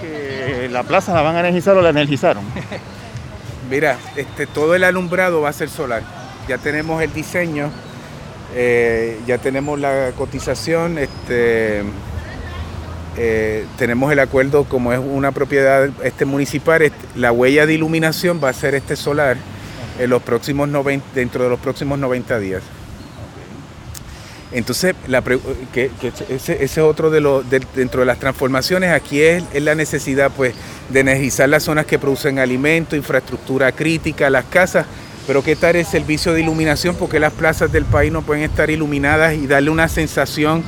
que 0.00 0.68
la 0.70 0.84
plaza 0.84 1.12
la 1.14 1.22
van 1.22 1.36
a 1.36 1.40
energizar 1.40 1.76
o 1.76 1.82
la 1.82 1.90
energizaron. 1.90 2.44
mira, 3.70 3.98
este, 4.14 4.46
todo 4.46 4.74
el 4.76 4.84
alumbrado 4.84 5.40
va 5.40 5.48
a 5.48 5.52
ser 5.52 5.68
solar. 5.68 6.02
Ya 6.48 6.58
tenemos 6.58 7.02
el 7.02 7.12
diseño 7.12 7.70
eh, 8.54 9.18
ya 9.26 9.38
tenemos 9.38 9.78
la 9.78 10.12
cotización, 10.16 10.98
este, 10.98 11.82
eh, 13.16 13.64
tenemos 13.78 14.12
el 14.12 14.18
acuerdo 14.18 14.64
como 14.64 14.92
es 14.92 14.98
una 14.98 15.32
propiedad 15.32 15.90
este 16.02 16.24
municipal, 16.24 16.92
la 17.14 17.32
huella 17.32 17.66
de 17.66 17.74
iluminación 17.74 18.40
va 18.42 18.50
a 18.50 18.52
ser 18.52 18.74
este 18.74 18.94
solar 18.96 19.36
en 19.98 20.10
los 20.10 20.22
próximos 20.22 20.68
90, 20.68 21.06
dentro 21.14 21.44
de 21.44 21.50
los 21.50 21.58
próximos 21.58 21.98
90 21.98 22.38
días. 22.38 22.62
Entonces, 24.52 24.94
ese, 26.28 26.64
es 26.64 26.78
otro 26.78 27.10
de 27.10 27.20
los, 27.20 27.44
dentro 27.50 28.00
de 28.00 28.06
las 28.06 28.18
transformaciones, 28.18 28.92
aquí 28.92 29.20
es, 29.20 29.42
es, 29.52 29.62
la 29.62 29.74
necesidad 29.74 30.30
pues, 30.34 30.54
de 30.88 31.00
energizar 31.00 31.48
las 31.48 31.64
zonas 31.64 31.84
que 31.84 31.98
producen 31.98 32.38
alimento, 32.38 32.94
infraestructura 32.96 33.72
crítica, 33.72 34.30
las 34.30 34.44
casas, 34.44 34.86
pero 35.26 35.42
¿qué 35.42 35.56
tal 35.56 35.76
el 35.76 35.84
servicio 35.84 36.32
de 36.32 36.40
iluminación? 36.40 36.94
Porque 36.96 37.18
las 37.18 37.32
plazas 37.32 37.72
del 37.72 37.84
país 37.84 38.12
no 38.12 38.22
pueden 38.22 38.44
estar 38.44 38.70
iluminadas 38.70 39.34
y 39.34 39.46
darle 39.46 39.70
una 39.70 39.88
sensación 39.88 40.62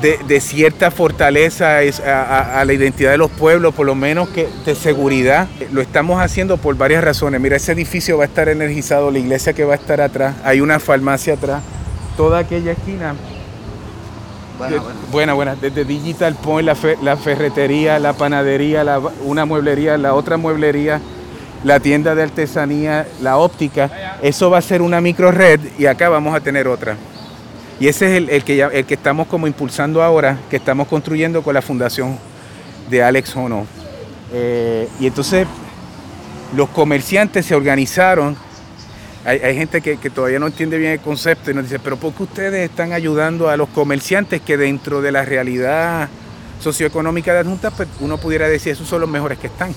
de, 0.00 0.40
cierta 0.40 0.90
fortaleza 0.90 1.78
a, 1.78 2.60
a, 2.60 2.64
la 2.64 2.72
identidad 2.72 3.12
de 3.12 3.16
los 3.16 3.30
pueblos, 3.30 3.74
por 3.74 3.86
lo 3.86 3.94
menos 3.94 4.28
que 4.28 4.48
de 4.66 4.74
seguridad. 4.74 5.48
Lo 5.72 5.80
estamos 5.80 6.20
haciendo 6.20 6.58
por 6.58 6.76
varias 6.76 7.02
razones. 7.02 7.40
Mira, 7.40 7.56
ese 7.56 7.72
edificio 7.72 8.18
va 8.18 8.24
a 8.24 8.26
estar 8.26 8.48
energizado, 8.48 9.10
la 9.10 9.18
iglesia 9.18 9.54
que 9.54 9.64
va 9.64 9.72
a 9.72 9.76
estar 9.76 10.00
atrás, 10.02 10.36
hay 10.44 10.60
una 10.60 10.78
farmacia 10.78 11.34
atrás, 11.34 11.62
toda 12.16 12.40
aquella 12.40 12.72
esquina. 12.72 13.14
Buena, 15.10 15.32
buena. 15.32 15.56
Desde 15.56 15.84
Digital 15.84 16.36
Point, 16.36 16.66
la, 16.66 16.76
la 17.02 17.16
ferretería, 17.16 17.98
la 17.98 18.12
panadería, 18.12 18.84
una 19.24 19.44
mueblería, 19.46 19.96
la 19.98 20.14
otra 20.14 20.36
mueblería 20.36 21.00
la 21.64 21.80
tienda 21.80 22.14
de 22.14 22.22
artesanía, 22.22 23.08
la 23.22 23.38
óptica, 23.38 24.18
eso 24.22 24.50
va 24.50 24.58
a 24.58 24.62
ser 24.62 24.82
una 24.82 25.00
micro 25.00 25.32
red 25.32 25.60
y 25.78 25.86
acá 25.86 26.10
vamos 26.10 26.34
a 26.34 26.40
tener 26.40 26.68
otra. 26.68 26.96
Y 27.80 27.88
ese 27.88 28.16
es 28.16 28.28
el, 28.28 28.44
que, 28.44 28.60
el 28.62 28.84
que 28.84 28.94
estamos 28.94 29.26
como 29.26 29.46
impulsando 29.46 30.02
ahora, 30.02 30.38
que 30.48 30.56
estamos 30.56 30.86
construyendo 30.86 31.42
con 31.42 31.54
la 31.54 31.62
fundación 31.62 32.18
de 32.88 33.02
Alex 33.02 33.34
Hono. 33.34 33.66
Eh, 34.32 34.88
y 35.00 35.06
entonces 35.06 35.46
los 36.54 36.68
comerciantes 36.68 37.46
se 37.46 37.54
organizaron. 37.54 38.36
Hay, 39.24 39.56
gente 39.56 39.80
que, 39.80 39.96
todavía 40.10 40.38
no 40.38 40.48
entiende 40.48 40.76
bien 40.76 40.92
el 40.92 41.00
concepto 41.00 41.50
y 41.50 41.54
nos 41.54 41.64
dice, 41.64 41.78
pero 41.78 41.96
¿por 41.96 42.12
qué 42.12 42.24
ustedes 42.24 42.68
están 42.68 42.92
ayudando 42.92 43.48
a 43.48 43.56
los 43.56 43.70
comerciantes 43.70 44.42
que 44.42 44.58
dentro 44.58 45.00
de 45.00 45.12
la 45.12 45.24
realidad 45.24 46.10
socioeconómica 46.60 47.32
de 47.32 47.42
la 47.42 47.48
Junta, 47.48 47.70
pues 47.70 47.88
uno 48.00 48.18
pudiera 48.18 48.46
decir, 48.48 48.72
esos 48.72 48.86
son 48.86 49.00
los 49.00 49.08
mejores 49.08 49.38
que 49.38 49.46
están? 49.46 49.70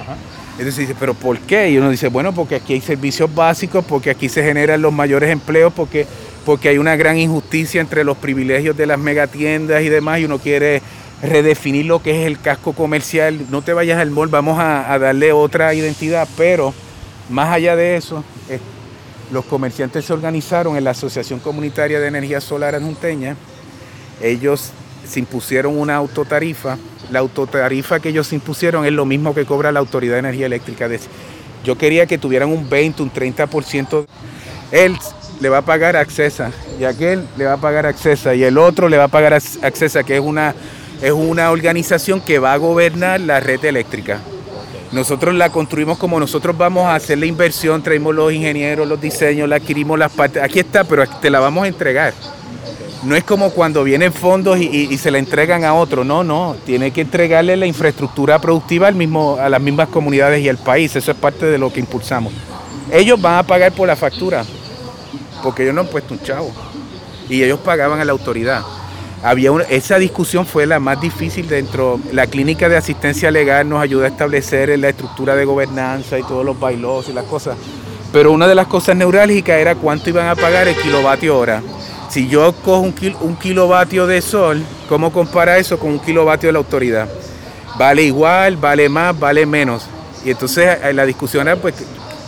Ajá. 0.00 0.16
Entonces 0.58 0.76
dice, 0.86 0.94
¿pero 0.98 1.14
por 1.14 1.38
qué? 1.40 1.70
Y 1.70 1.78
uno 1.78 1.90
dice, 1.90 2.08
bueno, 2.08 2.32
porque 2.32 2.54
aquí 2.54 2.74
hay 2.74 2.80
servicios 2.80 3.34
básicos, 3.34 3.84
porque 3.84 4.10
aquí 4.10 4.28
se 4.28 4.42
generan 4.42 4.80
los 4.82 4.92
mayores 4.92 5.30
empleos, 5.30 5.72
porque, 5.72 6.06
porque 6.46 6.68
hay 6.68 6.78
una 6.78 6.94
gran 6.94 7.18
injusticia 7.18 7.80
entre 7.80 8.04
los 8.04 8.16
privilegios 8.16 8.76
de 8.76 8.86
las 8.86 8.98
megatiendas 8.98 9.82
y 9.82 9.88
demás, 9.88 10.20
y 10.20 10.26
uno 10.26 10.38
quiere 10.38 10.80
redefinir 11.22 11.86
lo 11.86 12.00
que 12.02 12.20
es 12.20 12.26
el 12.26 12.40
casco 12.40 12.72
comercial. 12.72 13.46
No 13.50 13.62
te 13.62 13.72
vayas 13.72 13.98
al 13.98 14.12
mall, 14.12 14.28
vamos 14.28 14.58
a, 14.60 14.96
darle 14.98 15.32
otra 15.32 15.74
identidad, 15.74 16.28
pero 16.36 16.72
más 17.30 17.52
allá 17.52 17.74
de 17.74 17.96
eso, 17.96 18.22
eh, 18.48 18.60
los 19.32 19.44
comerciantes 19.46 20.04
se 20.04 20.12
organizaron 20.12 20.76
en 20.76 20.84
la 20.84 20.90
Asociación 20.90 21.40
Comunitaria 21.40 21.98
de 21.98 22.06
Energía 22.06 22.40
Solar 22.40 22.76
Anjunteña. 22.76 23.34
Ellos 24.22 24.70
se 25.04 25.18
impusieron 25.18 25.76
una 25.76 25.96
autotarifa. 25.96 26.78
La 27.10 27.20
autotarifa 27.20 28.00
que 28.00 28.08
ellos 28.08 28.32
impusieron 28.32 28.86
es 28.86 28.92
lo 28.92 29.04
mismo 29.04 29.34
que 29.34 29.44
cobra 29.44 29.72
la 29.72 29.80
Autoridad 29.80 30.14
de 30.14 30.20
Energía 30.20 30.46
Eléctrica. 30.46 30.88
Yo 31.64 31.76
quería 31.76 32.06
que 32.06 32.18
tuvieran 32.18 32.50
un 32.50 32.68
20, 32.68 33.02
un 33.02 33.12
30%. 33.12 34.06
Él 34.72 34.96
le 35.40 35.48
va 35.48 35.58
a 35.58 35.62
pagar 35.62 35.96
Accesa 35.96 36.52
y 36.78 36.84
aquel 36.84 37.26
le 37.36 37.44
va 37.44 37.54
a 37.54 37.56
pagar 37.58 37.86
Accesa 37.86 38.34
y 38.34 38.44
el 38.44 38.58
otro 38.58 38.88
le 38.88 38.96
va 38.96 39.04
a 39.04 39.08
pagar 39.08 39.34
Accesa, 39.34 40.02
que 40.02 40.16
es 40.16 40.20
una, 40.20 40.54
es 41.02 41.12
una 41.12 41.50
organización 41.50 42.20
que 42.20 42.38
va 42.38 42.52
a 42.52 42.56
gobernar 42.56 43.20
la 43.20 43.40
red 43.40 43.64
eléctrica. 43.64 44.20
Nosotros 44.92 45.34
la 45.34 45.50
construimos 45.50 45.98
como 45.98 46.20
nosotros 46.20 46.56
vamos 46.56 46.86
a 46.86 46.94
hacer 46.94 47.18
la 47.18 47.26
inversión, 47.26 47.82
traemos 47.82 48.14
los 48.14 48.32
ingenieros, 48.32 48.86
los 48.86 49.00
diseños, 49.00 49.48
la 49.48 49.56
adquirimos 49.56 49.98
las 49.98 50.12
partes. 50.12 50.42
Aquí 50.42 50.60
está, 50.60 50.84
pero 50.84 51.04
te 51.20 51.30
la 51.30 51.40
vamos 51.40 51.64
a 51.64 51.68
entregar 51.68 52.14
no 53.04 53.16
es 53.16 53.24
como 53.24 53.50
cuando 53.50 53.84
vienen 53.84 54.12
fondos 54.12 54.58
y, 54.58 54.96
se 54.98 55.10
la 55.10 55.18
entregan 55.18 55.64
a 55.64 55.74
otro, 55.74 56.04
no, 56.04 56.24
no, 56.24 56.56
tiene 56.64 56.90
que 56.90 57.02
entregarle 57.02 57.56
la 57.56 57.66
infraestructura 57.66 58.40
productiva 58.40 58.88
al 58.88 58.94
mismo, 58.94 59.36
a 59.38 59.48
las 59.48 59.60
mismas 59.60 59.88
comunidades 59.88 60.42
y 60.42 60.48
al 60.48 60.58
país, 60.58 60.94
eso 60.96 61.10
es 61.10 61.16
parte 61.16 61.46
de 61.46 61.58
lo 61.58 61.72
que 61.72 61.80
impulsamos. 61.80 62.32
Ellos 62.90 63.20
van 63.20 63.36
a 63.36 63.42
pagar 63.42 63.72
por 63.72 63.86
la 63.86 63.96
factura, 63.96 64.44
porque 65.42 65.62
ellos 65.62 65.74
no 65.74 65.82
han 65.82 65.88
puesto 65.88 66.14
un 66.14 66.22
chavo, 66.22 66.50
y 67.28 67.42
ellos 67.42 67.60
pagaban 67.60 68.00
a 68.00 68.04
la 68.04 68.12
autoridad. 68.12 68.62
Había 69.22 69.50
esa 69.70 69.98
discusión 69.98 70.44
fue 70.44 70.66
la 70.66 70.78
más 70.80 71.00
difícil 71.00 71.48
dentro, 71.48 71.98
la 72.12 72.26
clínica 72.26 72.68
de 72.68 72.76
asistencia 72.76 73.30
legal 73.30 73.66
nos 73.68 73.82
ayuda 73.82 74.04
a 74.04 74.08
establecer 74.08 74.78
la 74.78 74.90
estructura 74.90 75.34
de 75.34 75.46
gobernanza 75.46 76.18
y 76.18 76.22
todos 76.22 76.44
los 76.44 76.60
bailos 76.60 77.08
y 77.08 77.14
las 77.14 77.24
cosas 77.24 77.56
Pero 78.12 78.32
una 78.32 78.46
de 78.46 78.54
las 78.54 78.66
cosas 78.66 78.96
neurálgicas 78.96 79.58
era 79.58 79.76
cuánto 79.76 80.10
iban 80.10 80.28
a 80.28 80.36
pagar 80.36 80.68
el 80.68 80.76
kilovatio 80.76 81.38
hora. 81.38 81.62
Si 82.14 82.28
yo 82.28 82.52
cojo 82.52 82.78
un, 82.78 82.94
un 83.22 83.34
kilovatio 83.34 84.06
de 84.06 84.22
sol, 84.22 84.62
¿cómo 84.88 85.12
compara 85.12 85.58
eso 85.58 85.80
con 85.80 85.90
un 85.90 85.98
kilovatio 85.98 86.48
de 86.48 86.52
la 86.52 86.60
autoridad? 86.60 87.08
¿Vale 87.76 88.04
igual, 88.04 88.56
vale 88.56 88.88
más, 88.88 89.18
vale 89.18 89.44
menos? 89.44 89.86
Y 90.24 90.30
entonces 90.30 90.78
eh, 90.80 90.92
la 90.92 91.06
discusión 91.06 91.48
era 91.48 91.56
pues, 91.56 91.74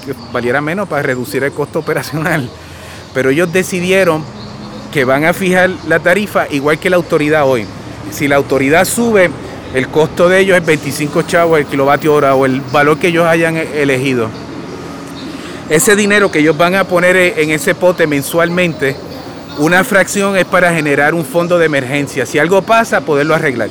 que 0.05 0.12
valiera 0.33 0.61
menos 0.61 0.88
para 0.88 1.02
reducir 1.02 1.45
el 1.45 1.52
costo 1.52 1.78
operacional. 1.87 2.50
Pero 3.14 3.31
ellos 3.31 3.52
decidieron 3.52 4.25
que 4.93 5.05
van 5.05 5.25
a 5.25 5.33
fijar 5.33 5.71
la 5.87 6.00
tarifa 6.00 6.49
igual 6.50 6.81
que 6.81 6.90
la 6.90 6.97
autoridad 6.97 7.47
hoy. 7.47 7.64
Si 8.11 8.26
la 8.26 8.35
autoridad 8.35 8.87
sube, 8.87 9.31
el 9.73 9.87
costo 9.87 10.28
de 10.28 10.40
ellos 10.40 10.57
es 10.57 10.66
25 10.66 11.23
chavos 11.23 11.61
el 11.61 11.66
kilovatio 11.66 12.12
hora 12.12 12.35
o 12.35 12.45
el 12.45 12.61
valor 12.61 12.99
que 12.99 13.07
ellos 13.07 13.25
hayan 13.25 13.57
e-, 13.57 13.83
elegido. 13.83 14.31
Ese 15.71 15.95
dinero 15.95 16.33
que 16.33 16.40
ellos 16.40 16.59
van 16.59 16.75
a 16.75 16.83
poner 16.83 17.14
e-, 17.14 17.40
en 17.40 17.50
ese 17.50 17.76
pote 17.76 18.09
mensualmente, 18.09 18.97
una 19.58 19.84
fracción 19.84 20.36
es 20.36 20.44
para 20.44 20.72
generar 20.72 21.14
un 21.14 21.25
fondo 21.25 21.58
de 21.58 21.66
emergencia. 21.66 22.26
Si 22.26 22.38
algo 22.38 22.62
pasa, 22.62 23.00
poderlo 23.00 23.34
arreglar. 23.34 23.70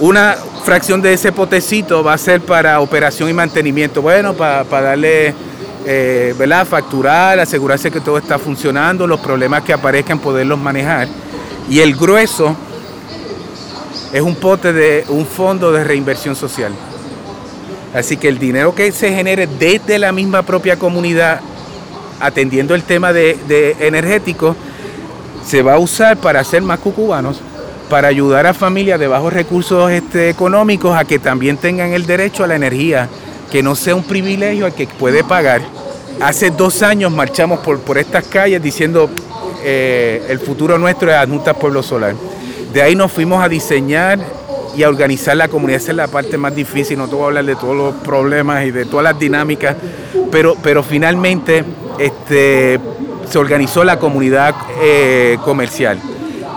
Una 0.00 0.36
fracción 0.64 1.00
de 1.00 1.12
ese 1.12 1.32
potecito 1.32 2.02
va 2.02 2.14
a 2.14 2.18
ser 2.18 2.40
para 2.40 2.80
operación 2.80 3.28
y 3.28 3.32
mantenimiento. 3.32 4.02
Bueno, 4.02 4.34
para, 4.34 4.64
darle, 4.64 5.34
eh, 5.86 6.34
¿verdad? 6.38 6.66
Facturar, 6.66 7.38
asegurarse 7.40 7.90
que 7.90 8.00
todo 8.00 8.18
está 8.18 8.38
funcionando, 8.38 9.06
los 9.06 9.20
problemas 9.20 9.62
que 9.62 9.72
aparezcan, 9.72 10.18
poderlos 10.18 10.58
manejar. 10.58 11.08
Y 11.68 11.80
el 11.80 11.94
grueso 11.94 12.56
es 14.12 14.20
un 14.20 14.34
pote 14.36 14.72
de 14.72 15.04
un 15.08 15.26
fondo 15.26 15.72
de 15.72 15.84
reinversión 15.84 16.36
social. 16.36 16.72
Así 17.94 18.16
que 18.16 18.28
el 18.28 18.38
dinero 18.38 18.74
que 18.74 18.90
se 18.92 19.12
genere 19.12 19.46
desde 19.46 19.98
la 19.98 20.12
misma 20.12 20.42
propia 20.42 20.78
comunidad, 20.78 21.40
atendiendo 22.20 22.74
el 22.74 22.82
tema 22.82 23.12
de, 23.12 23.76
energético, 23.80 24.56
se 25.44 25.62
va 25.62 25.74
a 25.74 25.78
usar 25.78 26.16
para 26.16 26.40
hacer 26.40 26.62
más 26.62 26.78
cucubanos, 26.78 27.40
para 27.88 28.08
ayudar 28.08 28.46
a 28.46 28.54
familias 28.54 28.98
de 28.98 29.06
bajos 29.06 29.32
recursos 29.32 29.90
este, 29.90 30.30
económicos 30.30 30.96
a 30.96 31.04
que 31.04 31.18
también 31.18 31.56
tengan 31.56 31.92
el 31.92 32.06
derecho 32.06 32.44
a 32.44 32.46
la 32.46 32.56
energía, 32.56 33.08
que 33.50 33.62
no 33.62 33.74
sea 33.74 33.94
un 33.94 34.04
privilegio 34.04 34.66
al 34.66 34.74
que 34.74 34.86
puede 34.86 35.24
pagar. 35.24 35.62
Hace 36.20 36.50
dos 36.50 36.82
años 36.82 37.12
marchamos 37.12 37.60
por, 37.60 37.80
por 37.80 37.98
estas 37.98 38.24
calles 38.26 38.62
diciendo 38.62 39.10
eh, 39.64 40.24
el 40.28 40.38
futuro 40.38 40.78
nuestro 40.78 41.10
es 41.10 41.16
Adjunta 41.16 41.54
Pueblo 41.54 41.82
Solar. 41.82 42.14
De 42.72 42.82
ahí 42.82 42.94
nos 42.94 43.12
fuimos 43.12 43.42
a 43.44 43.48
diseñar 43.48 44.18
y 44.76 44.82
a 44.82 44.88
organizar 44.88 45.36
la 45.36 45.48
comunidad. 45.48 45.80
Esa 45.80 45.90
es 45.92 45.96
la 45.96 46.08
parte 46.08 46.38
más 46.38 46.54
difícil, 46.54 46.98
no 46.98 47.08
te 47.08 47.14
voy 47.14 47.24
a 47.24 47.26
hablar 47.26 47.44
de 47.44 47.56
todos 47.56 47.76
los 47.76 47.94
problemas 47.96 48.64
y 48.64 48.70
de 48.70 48.84
todas 48.84 49.04
las 49.04 49.18
dinámicas, 49.18 49.76
pero, 50.30 50.56
pero 50.62 50.82
finalmente 50.82 51.64
este, 51.98 52.78
se 53.28 53.38
organizó 53.38 53.84
la 53.84 53.98
comunidad 53.98 54.54
eh, 54.80 55.38
comercial. 55.44 55.98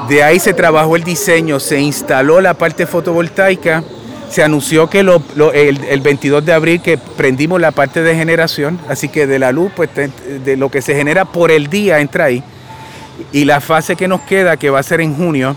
De 0.10 0.24
ahí 0.24 0.40
se 0.40 0.54
trabajó 0.54 0.96
el 0.96 1.04
diseño, 1.04 1.60
se 1.60 1.80
instaló 1.80 2.40
la 2.40 2.54
parte 2.54 2.86
fotovoltaica, 2.86 3.84
se 4.30 4.44
anunció 4.44 4.90
que 4.90 5.00
el, 5.00 6.02
22 6.02 6.46
de 6.46 6.54
abril 6.54 6.82
que 6.82 6.98
prendimos 6.98 7.60
la 7.62 7.72
parte 7.72 8.04
de 8.04 8.16
generación, 8.16 8.80
así 8.90 9.10
que 9.10 9.28
de 9.28 9.40
la 9.40 9.52
luz, 9.52 9.72
pues 9.76 9.90
de 9.94 10.58
lo 10.58 10.70
que 10.70 10.82
se 10.82 10.96
genera 10.96 11.26
por 11.26 11.52
el 11.52 11.68
día 11.68 12.00
entra 12.00 12.26
ahí. 12.26 12.44
Y 13.32 13.46
la 13.46 13.62
fase 13.62 13.96
que 13.96 14.08
nos 14.08 14.22
queda, 14.22 14.58
que 14.58 14.70
va 14.70 14.80
a 14.80 14.84
ser 14.84 15.02
en 15.02 15.16
junio, 15.16 15.56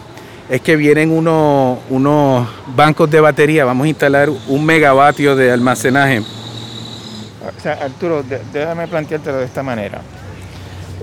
es 0.48 0.60
que 0.62 0.76
vienen 0.76 1.10
unos, 1.10 1.78
unos 1.90 2.48
bancos 2.74 3.10
de 3.10 3.20
batería, 3.20 3.64
vamos 3.64 3.84
a 3.84 3.88
instalar 3.88 4.30
un 4.30 4.64
megavatio 4.64 5.36
de 5.36 5.52
almacenaje. 5.52 6.20
O 6.20 7.60
sea, 7.60 7.74
Arturo, 7.74 8.24
déjame 8.52 8.88
planteártelo 8.88 9.38
de 9.38 9.44
esta 9.44 9.62
manera. 9.62 10.00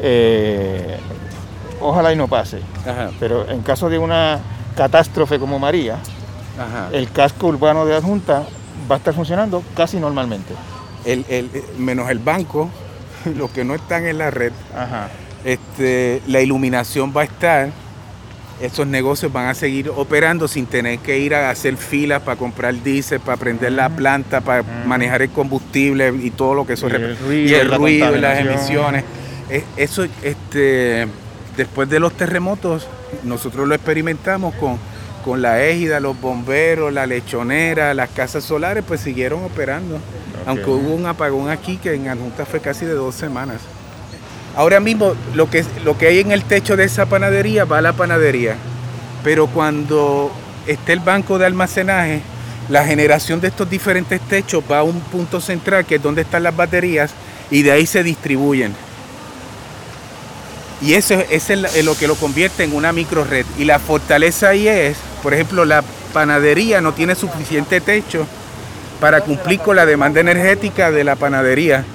Eh, 0.02 0.98
ojalá 1.80 2.12
y 2.12 2.16
no 2.16 2.28
pase, 2.28 2.60
pero 3.20 3.48
en 3.50 3.62
caso 3.62 3.90
de 3.90 3.98
una 3.98 4.40
catástrofe 4.76 5.40
como 5.40 5.60
María, 5.60 5.98
el 6.92 7.12
casco 7.12 7.48
urbano 7.48 7.86
de 7.86 7.96
adjunta 7.96 8.44
va 8.90 8.96
a 8.96 8.98
estar 8.98 9.14
funcionando 9.14 9.64
casi 9.76 9.98
normalmente. 9.98 10.54
El, 11.06 11.50
menos 11.78 12.10
el 12.10 12.18
banco, 12.18 12.70
los 13.38 13.52
que 13.52 13.64
no 13.64 13.76
están 13.76 14.06
en 14.08 14.18
la 14.18 14.32
red, 14.32 14.54
Este, 15.44 16.24
la 16.26 16.42
iluminación 16.42 17.14
va 17.16 17.22
a 17.22 17.26
estar 17.26 17.70
estos 18.62 18.88
negocios 18.88 19.34
van 19.34 19.48
a 19.48 19.54
seguir 19.54 19.90
operando 19.90 20.48
sin 20.48 20.66
tener 20.66 21.00
que 21.00 21.20
ir 21.20 21.36
a 21.36 21.50
hacer 21.50 21.76
filas 21.78 22.22
para 22.22 22.38
comprar 22.38 22.82
diésel, 22.84 23.20
para 23.20 23.38
prender 23.38 23.74
la 23.74 23.90
planta, 23.90 24.42
para 24.42 24.64
manejar 24.86 25.22
el 25.22 25.30
combustible 25.30 26.14
y 26.22 26.32
todo 26.32 26.54
lo 26.54 26.66
que 26.66 26.74
eso 26.74 26.88
y 26.88 26.94
el 26.94 27.18
ruido, 27.18 27.50
y 27.50 27.54
el 27.54 27.72
ruido 27.72 28.16
y 28.16 28.20
las 28.20 28.40
emisiones. 28.40 29.04
Eso, 29.78 30.06
este, 30.24 31.08
después 31.58 31.90
de 31.90 32.00
los 32.00 32.14
terremotos, 32.14 32.88
nosotros 33.24 33.68
lo 33.68 33.76
experimentamos 33.76 34.56
con, 34.56 34.80
con 35.24 35.42
la 35.42 35.64
égida, 35.64 36.00
los 36.00 36.20
bomberos, 36.20 36.94
la 36.94 37.06
lechonera, 37.06 37.94
las 37.94 38.10
casas 38.10 38.44
solares, 38.44 38.84
pues 38.88 39.02
siguieron 39.02 39.44
operando. 39.44 40.00
Aunque 40.46 40.70
hubo 40.70 40.94
un 40.94 41.06
apagón 41.08 41.50
aquí 41.50 41.78
que 41.78 41.94
en 41.94 42.08
Adjunta 42.08 42.46
fue 42.46 42.60
casi 42.60 42.86
de 42.86 42.94
dos 42.94 43.16
semanas. 43.16 43.62
Ahora 44.56 44.80
mismo 44.80 45.14
lo 45.34 45.50
que, 45.50 45.66
lo 45.84 45.98
que 45.98 46.08
hay 46.08 46.20
en 46.20 46.32
el 46.32 46.44
techo 46.44 46.78
de 46.78 46.86
esa 46.86 47.06
panadería 47.06 47.66
va 47.66 47.80
a 47.80 47.82
la 47.82 47.94
panadería, 47.94 48.56
pero 49.24 49.48
cuando 49.48 50.32
esté 50.66 50.94
el 50.94 51.00
banco 51.00 51.38
de 51.38 51.46
almacenaje, 51.46 52.22
la 52.70 52.86
generación 52.86 53.42
de 53.42 53.50
estos 53.50 53.70
diferentes 53.70 54.22
techos 54.22 54.64
va 54.70 54.80
a 54.80 54.84
un 54.84 55.00
punto 55.00 55.40
central 55.42 55.86
que 55.86 55.96
es 55.96 56.02
donde 56.02 56.22
están 56.22 56.44
las 56.44 56.56
baterías 56.56 57.12
y 57.52 57.62
de 57.62 57.72
ahí 57.72 57.86
se 57.86 58.02
distribuyen. 58.02 58.74
Y 60.82 60.94
eso, 60.94 61.16
es 61.30 61.50
lo 61.84 61.98
que 61.98 62.08
lo 62.08 62.16
convierte 62.16 62.64
en 62.64 62.76
una 62.76 62.92
micro 62.92 63.24
red. 63.24 63.46
Y 63.58 63.66
la 63.66 63.80
fortaleza 63.80 64.50
ahí 64.50 64.68
es, 64.68 64.98
por 65.24 65.34
ejemplo, 65.34 65.66
la 65.66 65.84
panadería 66.14 66.82
no 66.82 66.94
tiene 66.94 67.16
suficiente 67.16 67.82
techo 67.82 68.28
para 69.00 69.22
cumplir 69.22 69.60
con 69.60 69.76
la 69.76 69.86
demanda 69.86 70.20
energética 70.20 70.92
de 70.92 71.04
la 71.04 71.16
panadería. 71.16 71.86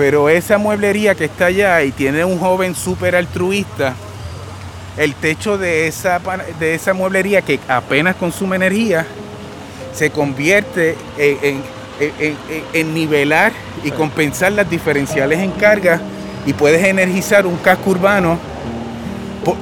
Pero 0.00 0.30
esa 0.30 0.56
mueblería 0.56 1.14
que 1.14 1.26
está 1.26 1.44
allá 1.44 1.82
y 1.82 1.92
tiene 1.92 2.24
un 2.24 2.38
joven 2.38 2.74
súper 2.74 3.14
altruista, 3.14 3.92
el 4.96 5.14
techo 5.14 5.58
de 5.58 5.88
esa, 5.88 6.18
de 6.58 6.74
esa 6.74 6.94
mueblería 6.94 7.42
que 7.42 7.60
apenas 7.68 8.16
consume 8.16 8.56
energía, 8.56 9.06
se 9.92 10.08
convierte 10.08 10.96
en, 11.18 12.94
nivelar 12.94 13.52
y 13.84 13.90
compensar 13.90 14.52
las 14.52 14.70
diferenciales 14.70 15.38
en 15.38 15.50
carga 15.50 16.00
y 16.46 16.54
puedes 16.54 16.82
energizar 16.82 17.46
un 17.46 17.58
casco 17.58 17.90
urbano 17.90 18.38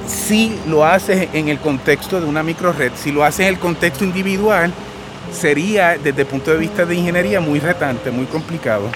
si 0.06 0.56
lo 0.68 0.84
haces 0.84 1.30
en 1.32 1.48
el 1.48 1.58
contexto 1.58 2.20
de 2.20 2.28
una 2.28 2.44
microred. 2.44 2.92
Si 2.94 3.10
lo 3.10 3.24
haces 3.24 3.40
en 3.40 3.54
el 3.54 3.58
contexto 3.58 4.04
individual, 4.04 4.72
sería 5.32 5.98
desde 5.98 6.20
el 6.20 6.28
punto 6.28 6.52
de 6.52 6.58
vista 6.58 6.86
de 6.86 6.94
ingeniería 6.94 7.40
muy 7.40 7.58
retante, 7.58 8.12
muy 8.12 8.26
complicado. 8.26 8.88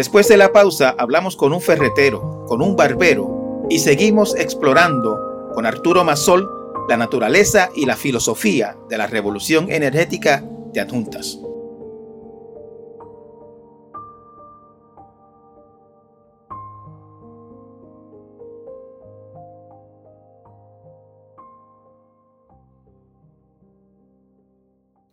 Después 0.00 0.28
de 0.28 0.38
la 0.38 0.50
pausa 0.50 0.94
hablamos 0.96 1.36
con 1.36 1.52
un 1.52 1.60
ferretero, 1.60 2.46
con 2.48 2.62
un 2.62 2.74
barbero 2.74 3.66
y 3.68 3.80
seguimos 3.80 4.34
explorando 4.34 5.50
con 5.52 5.66
Arturo 5.66 6.04
Masol 6.04 6.48
la 6.88 6.96
naturaleza 6.96 7.68
y 7.76 7.84
la 7.84 7.96
filosofía 7.96 8.78
de 8.88 8.96
la 8.96 9.06
revolución 9.06 9.70
energética 9.70 10.42
de 10.72 10.80
adjuntas. 10.80 11.38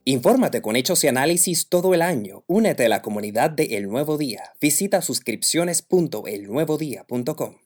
Infórmate 0.10 0.62
con 0.62 0.78
hechos 0.78 1.04
y 1.04 1.10
análisis 1.10 1.68
todo 1.68 1.94
el 1.94 2.02
año. 2.02 2.46
Únete 2.48 2.86
a 2.86 2.90
la 2.90 3.02
comunidad 3.02 3.50
de 3.50 3.76
El 3.76 3.90
Nuevo 3.90 4.18
Día. 4.18 4.54
Visita 4.62 5.02
suscripciones.elnuevodía.com. 5.02 7.58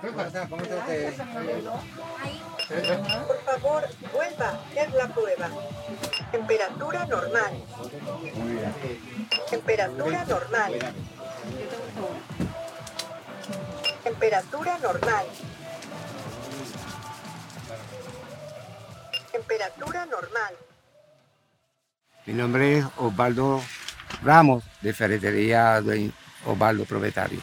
Por 0.00 0.14
favor, 3.44 3.84
vuelva 4.14 4.64
es 4.74 4.94
la 4.94 5.12
prueba. 5.12 5.50
Temperatura 6.32 7.04
normal. 7.04 7.52
Temperatura 9.50 10.24
normal. 10.24 10.72
Temperatura 14.02 14.78
normal. 14.78 15.26
Temperatura 19.36 20.06
normal. 20.06 20.54
Mi 22.24 22.32
nombre 22.32 22.78
es 22.78 22.86
Osvaldo 22.96 23.62
Ramos, 24.24 24.64
de 24.80 24.94
Ferretería 24.94 25.82
de 25.82 26.10
Osvaldo 26.46 26.86
Propietario. 26.86 27.40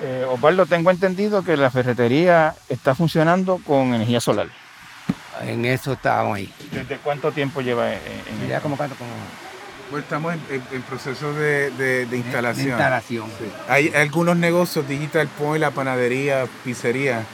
Eh, 0.00 0.24
Osvaldo, 0.28 0.64
tengo 0.66 0.92
entendido 0.92 1.42
que 1.42 1.56
la 1.56 1.70
ferretería 1.70 2.54
está 2.68 2.94
funcionando 2.94 3.60
con 3.66 3.94
energía 3.94 4.20
solar. 4.20 4.46
En 5.42 5.64
eso 5.64 5.94
estábamos 5.94 6.36
ahí. 6.36 6.54
¿Desde 6.70 6.98
cuánto 6.98 7.32
tiempo 7.32 7.60
lleva 7.62 7.92
en, 7.92 8.00
en 8.40 8.48
Ya 8.48 8.60
como 8.60 8.76
cuánto, 8.76 8.94
como 8.94 9.10
pues 9.90 10.04
estamos 10.04 10.34
en, 10.50 10.82
proceso 10.82 11.34
de, 11.34 12.06
instalación. 12.12 12.68
instalación. 12.68 13.26
Hay 13.68 13.92
algunos 13.94 14.36
negocios, 14.36 14.86
Digital 14.88 15.28
Point, 15.28 15.60
la 15.60 15.72
panadería, 15.72 16.46
pizzería. 16.64 17.24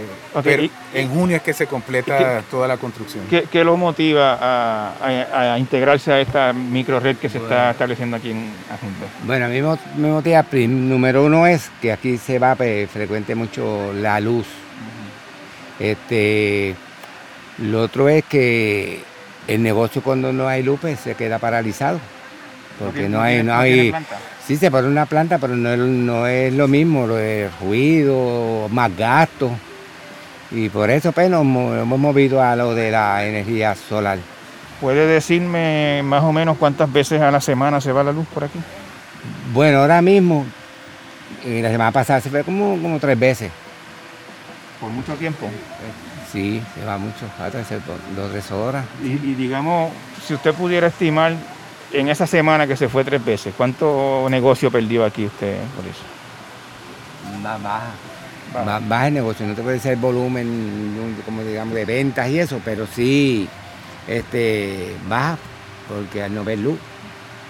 Eh, 0.00 0.40
pero 0.42 0.62
en 0.94 1.08
junio 1.08 1.36
es 1.36 1.42
que 1.42 1.52
se 1.52 1.66
completa 1.66 2.42
toda 2.50 2.68
la 2.68 2.76
construcción. 2.76 3.24
¿Qué, 3.28 3.64
lo 3.64 3.76
motiva 3.76 4.38
a, 4.40 5.58
integrarse 5.58 6.12
a 6.12 6.20
esta 6.20 6.52
micro 6.52 7.00
red 7.00 7.16
que 7.16 7.28
se 7.28 7.38
está 7.38 7.70
estableciendo 7.70 8.16
aquí 8.16 8.30
en 8.30 8.50
Ajunta? 8.70 9.06
Bueno, 9.24 9.46
a 9.46 9.48
mí 9.48 9.60
me 9.96 10.08
motiva, 10.10 10.44
número 10.68 11.24
uno 11.24 11.46
es 11.46 11.70
que 11.80 11.92
aquí 11.92 12.18
se 12.18 12.38
va 12.38 12.54
pues, 12.54 12.90
frecuente 12.90 13.34
mucho 13.34 13.92
la 13.92 14.20
luz. 14.20 14.46
Este, 15.78 16.74
lo 17.58 17.82
otro 17.82 18.08
es 18.08 18.24
que 18.24 19.00
el 19.48 19.62
negocio 19.62 20.02
cuando 20.02 20.32
no 20.32 20.46
hay 20.46 20.62
luz 20.62 20.80
se 21.02 21.14
queda 21.14 21.38
paralizado. 21.38 22.00
Porque 22.78 23.08
no 23.08 23.20
hay, 23.20 23.42
no 23.42 23.54
hay. 23.54 23.92
Sí 24.46 24.56
se 24.56 24.70
pone 24.70 24.88
una 24.88 25.06
planta, 25.06 25.38
pero 25.38 25.54
no 25.54 25.70
es, 25.70 25.78
no 25.78 26.26
es 26.26 26.52
lo 26.54 26.66
mismo, 26.66 27.06
lo 27.06 27.16
de 27.16 27.50
ruido, 27.60 28.68
más 28.70 28.96
gasto. 28.96 29.50
Y 30.50 30.68
por 30.68 30.90
eso 30.90 31.12
pues, 31.12 31.30
nos 31.30 31.42
hemos 31.42 31.98
movido 31.98 32.42
a 32.42 32.56
lo 32.56 32.74
de 32.74 32.90
la 32.90 33.24
energía 33.24 33.74
solar. 33.74 34.18
¿Puede 34.80 35.06
decirme 35.06 36.02
más 36.02 36.22
o 36.24 36.32
menos 36.32 36.56
cuántas 36.56 36.90
veces 36.92 37.20
a 37.20 37.30
la 37.30 37.40
semana 37.40 37.80
se 37.80 37.92
va 37.92 38.02
la 38.02 38.12
luz 38.12 38.26
por 38.28 38.44
aquí? 38.44 38.58
Bueno, 39.52 39.80
ahora 39.80 40.00
mismo, 40.00 40.46
la 41.44 41.70
semana 41.70 41.92
pasada 41.92 42.20
se 42.20 42.30
fue 42.30 42.42
como, 42.42 42.80
como 42.80 42.98
tres 42.98 43.18
veces. 43.18 43.52
¿Por 44.80 44.90
mucho 44.90 45.12
tiempo? 45.14 45.48
Sí, 46.32 46.62
se 46.74 46.84
va 46.84 46.96
mucho, 46.96 47.26
dos 48.16 48.26
o 48.26 48.30
tres 48.30 48.50
horas. 48.50 48.84
Y, 49.02 49.34
digamos, 49.34 49.92
si 50.26 50.34
usted 50.34 50.54
pudiera 50.54 50.86
estimar 50.86 51.34
en 51.92 52.08
esa 52.08 52.26
semana 52.26 52.66
que 52.66 52.76
se 52.76 52.88
fue 52.88 53.04
tres 53.04 53.22
veces, 53.22 53.52
¿cuánto 53.56 54.26
negocio 54.30 54.70
perdió 54.70 55.04
aquí 55.04 55.26
usted 55.26 55.58
por 55.76 55.84
eso? 55.84 56.02
Más 57.42 57.62
baja. 57.62 57.90
Baja. 58.52 59.06
el 59.06 59.14
negocio, 59.14 59.46
no 59.46 59.54
te 59.54 59.62
puede 59.62 59.78
ser 59.78 59.96
volumen, 59.96 61.16
como 61.24 61.42
digamos, 61.42 61.74
de 61.74 61.84
ventas 61.84 62.28
y 62.28 62.38
eso, 62.38 62.60
pero 62.64 62.86
sí 62.86 63.48
este, 64.08 64.96
baja, 65.08 65.38
porque 65.88 66.22
al 66.22 66.34
no 66.34 66.44
ver 66.44 66.58
luz. 66.58 66.78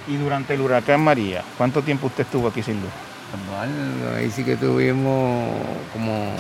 ¿Y 0.07 0.17
durante 0.17 0.55
el 0.55 0.61
huracán 0.61 1.03
María, 1.03 1.43
cuánto 1.57 1.83
tiempo 1.83 2.09
usted 2.09 2.25
estuvo 2.25 2.49
aquí 2.49 2.63
sin 2.63 2.81
luz? 2.81 2.91
Bueno, 3.49 4.17
ahí 4.17 4.31
sí 4.31 4.45
que 4.45 4.57
tuvimos 4.57 5.55
como 5.93 6.35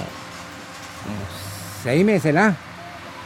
seis 1.83 2.05
meses, 2.05 2.35
¿la? 2.35 2.55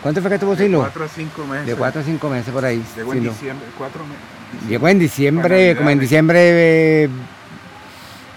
¿Cuánto 0.02 0.20
fue 0.20 0.30
que 0.30 0.38
tuvo 0.38 0.54
sin 0.54 0.70
luz? 0.70 0.82
Cuatro 0.82 1.04
a 1.04 1.08
cinco 1.08 1.46
meses. 1.46 1.66
De 1.66 1.74
cuatro 1.74 2.00
a 2.02 2.04
cinco 2.04 2.28
meses 2.28 2.52
por 2.52 2.64
ahí. 2.64 2.84
Llegó 2.94 3.14
en 3.14 3.22
diciembre, 3.22 3.66
cuatro 3.78 4.04
meses. 4.04 4.68
Llegó 4.68 4.88
en 4.88 4.98
diciembre, 4.98 5.76
como 5.76 5.90
en 5.90 5.98
diciembre 5.98 7.08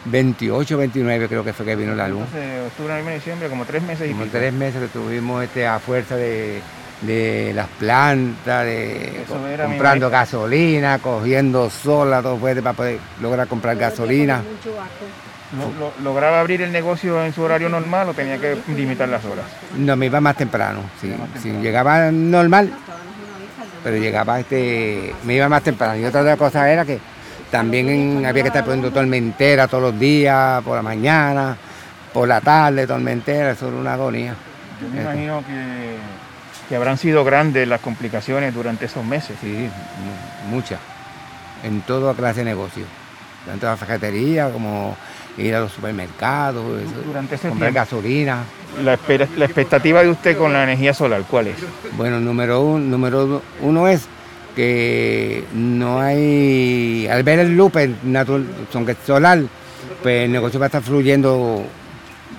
28, 0.09 0.77
29 0.77 1.27
creo 1.27 1.43
que 1.43 1.53
fue 1.53 1.65
que 1.65 1.75
vino 1.75 1.93
la 1.95 2.07
luz. 2.07 2.21
Entonces, 2.21 2.67
octubre, 2.67 2.89
noviembre, 2.89 3.15
diciembre, 3.15 3.49
como 3.49 3.65
tres 3.65 3.83
meses 3.83 4.09
y 4.09 4.13
Como 4.13 4.25
tres 4.25 4.53
meses 4.53 4.81
que 4.81 4.87
tuvimos 4.87 5.43
este, 5.43 5.67
a 5.67 5.79
fuerza 5.79 6.15
de, 6.15 6.61
las 7.53 7.67
plantas, 7.79 8.65
de 8.65 9.23
comprando 9.57 10.09
gasolina, 10.09 10.99
cogiendo 10.99 11.69
sola, 11.69 12.21
todo 12.21 12.37
fuerte 12.37 12.61
para 12.61 12.73
poder 12.73 12.99
lograr 13.21 13.47
comprar 13.47 13.75
gasolina. 13.77 14.41
¿Lograba 16.03 16.41
abrir 16.41 16.61
el 16.61 16.71
negocio 16.71 17.23
en 17.23 17.33
su 17.33 17.41
horario 17.41 17.69
normal 17.69 18.09
o 18.09 18.13
tenía 18.13 18.37
que 18.37 18.57
limitar 18.75 19.07
las 19.07 19.23
horas? 19.23 19.45
No, 19.77 19.95
me 19.95 20.07
iba 20.07 20.19
más 20.19 20.35
temprano, 20.35 20.81
sí. 20.99 21.49
llegaba 21.61 22.11
normal, 22.11 22.73
pero 23.83 23.97
llegaba 23.97 24.39
este, 24.39 25.13
me 25.23 25.35
iba 25.35 25.47
más 25.47 25.63
temprano. 25.63 25.97
Y 25.97 26.05
otra 26.05 26.35
cosa 26.35 26.69
era 26.69 26.83
que 26.83 26.99
también 27.51 28.25
había 28.25 28.43
que 28.43 28.49
estar 28.49 28.63
poniendo 28.63 28.91
tormentera 28.91 29.67
todos 29.67 29.91
los 29.91 29.99
días, 29.99 30.61
por 30.63 30.75
la 30.75 30.81
mañana, 30.81 31.57
por 32.13 32.27
la 32.27 32.41
tarde, 32.41 32.87
tormentera, 32.87 33.51
eso 33.51 33.67
era 33.67 33.77
una 33.77 33.93
agonía. 33.93 34.35
Yo 34.81 34.89
me 34.89 35.01
imagino 35.01 35.43
que, 35.45 35.95
que 36.69 36.75
habrán 36.75 36.97
sido 36.97 37.23
grandes 37.23 37.67
las 37.67 37.81
complicaciones 37.81 38.53
durante 38.53 38.85
esos 38.85 39.03
meses. 39.03 39.37
Sí, 39.41 39.69
muchas, 40.49 40.79
en 41.63 41.81
toda 41.81 42.13
clase 42.13 42.39
de 42.39 42.45
negocio, 42.45 42.85
tanto 43.45 43.65
la 43.65 43.77
fajetería 43.77 44.49
como 44.49 44.95
ir 45.37 45.55
a 45.55 45.59
los 45.61 45.71
supermercados, 45.71 46.63
Durante 47.05 47.37
comprar 47.37 47.71
gasolina. 47.71 48.43
La, 48.83 48.93
expectativa 48.93 50.03
de 50.03 50.09
usted 50.09 50.37
con 50.37 50.53
la 50.53 50.63
energía 50.63 50.93
solar, 50.93 51.23
¿cuál 51.29 51.47
es? 51.47 51.55
Bueno, 51.95 52.19
número 52.19 52.61
uno, 52.61 52.79
número 52.79 53.41
uno 53.61 53.87
es 53.87 54.07
que 54.57 55.43
no 55.53 56.01
hay, 56.01 57.07
al 57.11 57.21
ver 57.21 57.37
el 57.37 57.55
lupe 57.55 57.93
solar, 59.05 59.43
pues 60.01 60.25
el 60.25 60.31
negocio 60.31 60.59
va 60.59 60.65
a 60.65 60.69
estar 60.69 60.81
fluyendo 60.81 61.63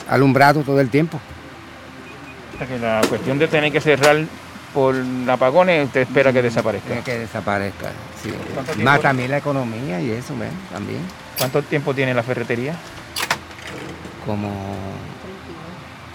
alumbrado 0.08 0.62
todo 0.62 0.80
el 0.80 0.90
tiempo. 0.90 1.20
que 2.58 2.76
la 2.80 3.02
cuestión 3.08 3.38
de 3.38 3.46
tener 3.46 3.70
que 3.70 3.80
cerrar 3.80 4.16
por 4.74 4.96
apagones, 5.28 5.86
usted 5.86 6.00
espera 6.00 6.32
que 6.32 6.42
desaparezca. 6.42 7.04
Que 7.04 7.20
desaparezca, 7.20 7.92
sí. 8.20 8.32
Más 8.82 9.00
también 9.00 9.30
la 9.30 9.38
economía 9.38 10.00
y 10.00 10.10
eso, 10.10 10.34
también. 10.72 11.00
¿Cuánto 11.38 11.62
tiempo 11.62 11.94
tiene 11.94 12.14
la 12.14 12.24
ferretería? 12.24 12.74
Como, 14.26 14.50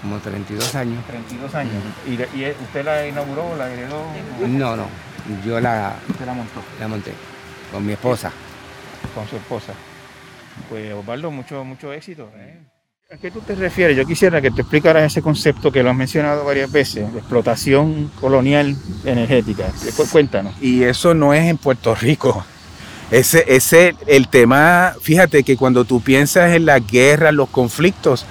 como 0.02 0.18
32 0.18 0.74
años. 0.74 1.02
32 1.06 1.54
años. 1.54 1.82
¿Y, 2.06 2.44
usted 2.62 2.84
la 2.84 3.06
inauguró, 3.06 3.56
la 3.56 3.72
heredó? 3.72 4.04
No, 4.46 4.76
no. 4.76 5.13
Yo 5.44 5.60
la, 5.60 5.96
¿Usted 6.08 6.26
la 6.26 6.34
montó? 6.34 6.62
La 6.78 6.88
monté. 6.88 7.12
Con 7.72 7.86
mi 7.86 7.92
esposa. 7.92 8.30
Con 9.14 9.26
su 9.28 9.36
esposa. 9.36 9.72
Pues 10.68 10.92
Osvaldo, 10.92 11.30
mucho, 11.30 11.64
mucho 11.64 11.92
éxito. 11.92 12.30
¿eh? 12.36 12.58
¿A 13.12 13.16
qué 13.16 13.30
tú 13.30 13.40
te 13.40 13.54
refieres? 13.54 13.96
Yo 13.96 14.06
quisiera 14.06 14.40
que 14.40 14.50
te 14.50 14.62
explicaras 14.62 15.04
ese 15.04 15.22
concepto 15.22 15.70
que 15.70 15.82
lo 15.82 15.90
has 15.90 15.96
mencionado 15.96 16.44
varias 16.44 16.70
veces, 16.70 17.12
de 17.12 17.18
explotación 17.18 18.10
colonial 18.20 18.76
energética. 19.04 19.70
Cuéntanos. 20.10 20.54
Y 20.60 20.82
eso 20.82 21.14
no 21.14 21.32
es 21.34 21.44
en 21.44 21.56
Puerto 21.56 21.94
Rico. 21.94 22.44
Ese, 23.10 23.44
ese, 23.46 23.94
el 24.06 24.28
tema, 24.28 24.94
fíjate 25.00 25.44
que 25.44 25.56
cuando 25.56 25.84
tú 25.84 26.00
piensas 26.00 26.54
en 26.54 26.66
la 26.66 26.80
guerra, 26.80 27.30
los 27.30 27.50
conflictos, 27.50 28.26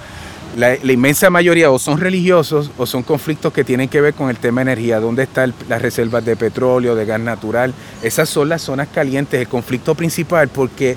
la, 0.56 0.76
inmensa 0.92 1.30
mayoría 1.30 1.70
o 1.70 1.78
son 1.78 1.98
religiosos 1.98 2.70
o 2.78 2.86
son 2.86 3.02
conflictos 3.02 3.52
que 3.52 3.64
tienen 3.64 3.88
que 3.88 4.00
ver 4.00 4.14
con 4.14 4.30
el 4.30 4.36
tema 4.36 4.60
de 4.60 4.72
energía, 4.72 5.00
dónde 5.00 5.24
están 5.24 5.54
las 5.68 5.82
reservas 5.82 6.24
de 6.24 6.36
petróleo, 6.36 6.94
de 6.94 7.04
gas 7.04 7.20
natural. 7.20 7.74
Esas 8.02 8.28
son 8.28 8.48
las 8.48 8.62
zonas 8.62 8.88
calientes, 8.88 9.40
el 9.40 9.48
conflicto 9.48 9.94
principal, 9.94 10.48
porque 10.48 10.96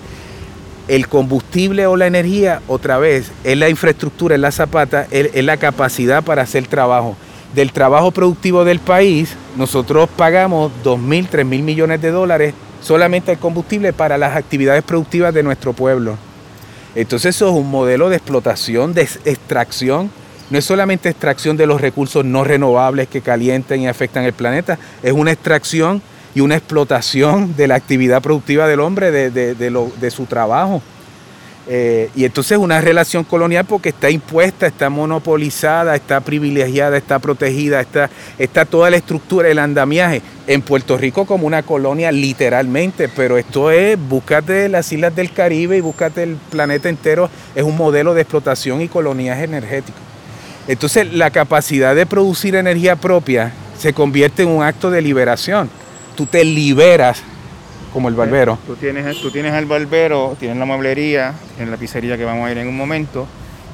el 0.88 1.08
combustible 1.08 1.86
o 1.88 1.98
la 1.98 2.08
energía, 2.08 2.62
otra 2.68 2.98
vez, 2.98 3.32
es 3.44 3.58
la 3.58 3.70
infraestructura, 3.70 4.36
es 4.36 4.42
la 4.42 4.52
zapata, 4.52 5.08
es, 5.12 5.44
la 5.44 5.58
capacidad 5.58 6.24
para 6.24 6.44
hacer 6.44 6.68
trabajo. 6.68 7.18
Del 7.56 7.72
trabajo 7.72 8.12
productivo 8.12 8.66
del 8.66 8.80
país, 8.80 9.36
nosotros 9.58 10.10
pagamos 10.16 10.72
2.000, 10.84 11.30
3.000 11.30 11.46
millones 11.64 12.02
de 12.02 12.12
dólares 12.12 12.54
solamente 12.82 13.32
el 13.32 13.38
combustible 13.40 13.92
para 13.94 14.18
las 14.18 14.36
actividades 14.36 14.84
productivas 14.84 15.34
de 15.34 15.44
nuestro 15.44 15.74
pueblo. 15.74 16.18
Entonces 16.98 17.36
eso 17.36 17.50
es 17.50 17.56
un 17.56 17.70
modelo 17.70 18.10
de 18.10 18.16
explotación, 18.16 18.96
de 18.96 19.04
extracción. 19.04 20.10
No 20.50 20.58
es 20.58 20.66
solamente 20.66 21.10
extracción 21.10 21.56
de 21.56 21.68
los 21.68 21.80
recursos 21.80 22.26
no 22.26 22.44
renovables 22.44 23.08
que 23.08 23.22
calientan 23.22 23.82
y 23.82 23.88
afectan 23.88 24.24
el 24.24 24.34
planeta, 24.34 24.80
es 25.04 25.12
una 25.12 25.32
extracción 25.32 26.02
y 26.34 26.42
una 26.42 26.56
explotación 26.56 27.56
de 27.56 27.68
la 27.68 27.76
actividad 27.76 28.24
productiva 28.24 28.68
del 28.68 28.80
hombre, 28.80 29.12
de, 29.12 29.30
de 29.32 30.12
su 30.12 30.26
trabajo. 30.26 30.82
Eh, 31.70 32.10
y 32.16 32.24
entonces 32.24 32.58
una 32.58 32.80
relación 32.80 33.26
colonial 33.26 33.66
porque 33.66 33.90
está 33.90 34.10
impuesta, 34.10 34.68
está 34.68 34.90
monopolizada, 34.90 35.96
está 35.96 36.22
privilegiada, 36.22 36.96
está 36.96 37.20
protegida, 37.20 37.82
está, 37.82 38.10
está 38.38 38.64
toda 38.64 38.90
la 38.90 38.98
estructura, 38.98 39.50
el 39.50 39.60
andamiaje. 39.60 40.22
En 40.48 40.62
Puerto 40.62 40.98
Rico 40.98 41.26
como 41.26 41.46
una 41.46 41.64
colonia 41.64 42.10
literalmente, 42.10 43.10
pero 43.10 43.38
esto 43.38 43.70
es, 43.70 44.00
búscate 44.00 44.70
las 44.70 44.90
islas 44.94 45.14
del 45.14 45.34
Caribe 45.34 45.76
y 45.76 45.82
búscate 45.82 46.24
el 46.24 46.36
planeta 46.36 46.88
entero, 46.88 47.30
es 47.54 47.64
un 47.64 47.76
modelo 47.76 48.14
de 48.14 48.22
explotación 48.22 48.82
y 48.82 48.88
coloniaje 48.88 49.44
energético. 49.44 49.98
Entonces 50.70 51.14
la 51.14 51.32
capacidad 51.32 51.96
de 51.96 52.06
producir 52.06 52.56
energía 52.56 52.96
propia 52.96 53.52
se 53.78 53.92
convierte 53.92 54.44
en 54.44 54.50
un 54.50 54.64
acto 54.64 54.90
de 54.90 55.02
liberación. 55.02 55.70
Tú 56.16 56.26
te 56.26 56.46
liberas 56.46 57.22
como 57.94 58.10
el 58.10 58.16
barbero. 58.16 58.58
Tú 58.68 58.76
tienes, 58.76 59.22
tú 59.22 59.32
tienes 59.32 59.54
el 59.54 59.66
barbero, 59.66 60.36
tienes 60.40 60.58
la 60.58 60.66
mueblería, 60.66 61.34
en 61.60 61.72
la 61.72 61.78
pizzería 61.78 62.18
que 62.18 62.26
vamos 62.26 62.48
a 62.48 62.52
ir 62.52 62.58
en 62.58 62.68
un 62.68 62.78
momento, 62.78 63.28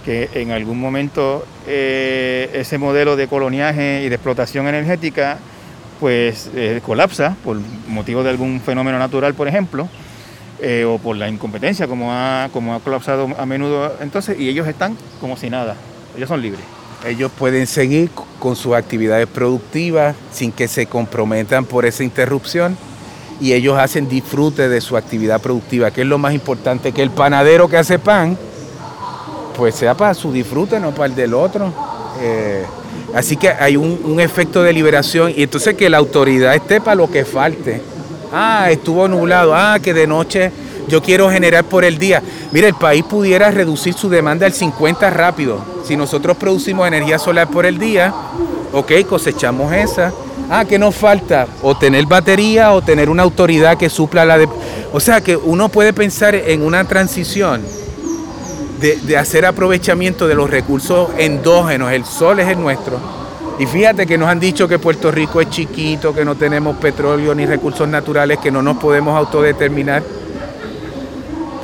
que 0.06 0.30
en 0.34 0.52
algún 0.52 0.80
momento 0.80 1.46
eh, 1.68 2.50
ese 2.54 2.78
modelo 2.78 3.16
de 3.16 3.28
coloniaje 3.28 4.04
y 4.04 4.10
de 4.10 4.16
explotación 4.16 4.68
energética 4.68 5.38
pues 6.00 6.50
eh, 6.56 6.82
colapsa 6.86 7.36
por 7.44 7.58
motivo 7.88 8.24
de 8.24 8.30
algún 8.30 8.60
fenómeno 8.62 9.00
natural, 9.00 9.34
por 9.34 9.48
ejemplo. 9.48 9.88
eh, 10.64 10.86
o 10.86 10.98
por 10.98 11.18
la 11.18 11.28
incompetencia, 11.28 11.88
como 11.88 12.12
ha, 12.14 12.50
como 12.54 12.74
ha 12.74 12.80
colapsado 12.80 13.28
a 13.38 13.46
menudo 13.46 13.98
entonces, 14.00 14.40
y 14.40 14.48
ellos 14.48 14.66
están 14.68 14.96
como 15.20 15.36
si 15.36 15.50
nada, 15.50 15.76
ellos 16.16 16.30
son 16.30 16.42
libres. 16.42 16.62
Ellos 17.06 17.32
pueden 17.38 17.68
seguir 17.68 18.10
con 18.40 18.56
sus 18.56 18.74
actividades 18.74 19.28
productivas 19.28 20.16
sin 20.32 20.54
que 20.54 20.70
se 20.70 20.86
comprometan 20.86 21.66
por 21.66 21.86
esa 21.86 22.04
interrupción 22.04 22.78
y 23.44 23.52
ellos 23.52 23.78
hacen 23.78 24.08
disfrute 24.08 24.70
de 24.70 24.80
su 24.80 24.96
actividad 24.96 25.42
productiva, 25.42 25.92
que 25.92 26.04
es 26.04 26.08
lo 26.08 26.18
más 26.18 26.34
importante, 26.34 26.94
que 26.94 27.04
el 27.04 27.10
panadero 27.12 27.68
que 27.68 27.76
hace 27.76 28.00
pan, 28.00 28.38
pues 29.58 29.76
sea 29.76 29.96
para 29.96 30.14
su 30.14 30.32
disfrute, 30.32 30.80
no 30.80 30.92
para 30.92 31.08
el 31.08 31.16
del 31.16 31.34
otro. 31.34 31.70
Eh, 32.22 32.64
así 33.14 33.36
que 33.36 33.50
hay 33.50 33.76
un, 33.76 34.00
un, 34.06 34.22
efecto 34.22 34.64
de 34.64 34.72
liberación 34.72 35.34
y 35.36 35.44
entonces 35.44 35.76
que 35.76 35.90
la 35.90 35.98
autoridad 35.98 36.56
esté 36.56 36.80
para 36.80 36.96
lo 36.96 37.12
que 37.12 37.26
falte. 37.26 37.82
Ah, 38.32 38.70
estuvo 38.72 39.10
nublado, 39.10 39.54
ah, 39.54 39.78
que 39.84 39.94
de 39.94 40.08
noche 40.08 40.50
yo 40.88 41.04
quiero 41.04 41.30
generar 41.30 41.66
por 41.66 41.84
el 41.84 41.98
día. 41.98 42.24
Mira, 42.54 42.70
el 42.70 42.76
país 42.76 43.04
pudiera 43.04 43.52
reducir 43.52 43.94
su 43.94 44.08
demanda 44.08 44.46
al 44.46 44.54
50 44.54 45.10
rápido. 45.10 45.60
Si 45.86 45.98
nosotros 45.98 46.38
producimos 46.38 46.88
energía 46.88 47.20
solar 47.20 47.50
por 47.50 47.66
el 47.66 47.78
día, 47.78 48.14
ok, 48.72 49.06
cosechamos 49.06 49.74
esa. 49.74 50.14
Ah, 50.56 50.66
¿qué 50.66 50.78
nos 50.78 50.94
falta? 50.94 51.48
O 51.64 51.76
tener 51.76 52.06
batería 52.06 52.74
o 52.74 52.82
tener 52.84 53.10
una 53.10 53.24
autoridad 53.24 53.76
que 53.76 53.90
supla 53.90 54.24
la 54.24 54.38
de... 54.38 54.48
O 54.92 55.00
sea 55.00 55.20
que 55.20 55.36
uno 55.36 55.68
puede 55.68 55.94
pensar 55.94 56.36
en 56.36 56.62
una 56.62 56.84
transición 56.84 57.64
de, 58.80 58.98
de 58.98 59.18
hacer 59.18 59.48
aprovechamiento 59.48 60.28
de 60.28 60.36
los 60.36 60.52
recursos 60.52 61.10
endógenos. 61.18 61.92
El 61.92 62.06
sol 62.06 62.40
es 62.40 62.50
el 62.50 62.60
nuestro. 62.60 63.00
Y 63.58 63.66
fíjate 63.66 64.06
que 64.06 64.16
nos 64.16 64.30
han 64.30 64.40
dicho 64.40 64.68
que 64.68 64.78
Puerto 64.78 65.10
Rico 65.10 65.42
es 65.42 65.50
chiquito, 65.50 66.14
que 66.14 66.24
no 66.24 66.36
tenemos 66.36 66.78
petróleo 66.78 67.34
ni 67.34 67.48
recursos 67.48 67.88
naturales, 67.88 68.38
que 68.38 68.52
no 68.52 68.62
nos 68.62 68.78
podemos 68.78 69.18
autodeterminar. 69.18 70.04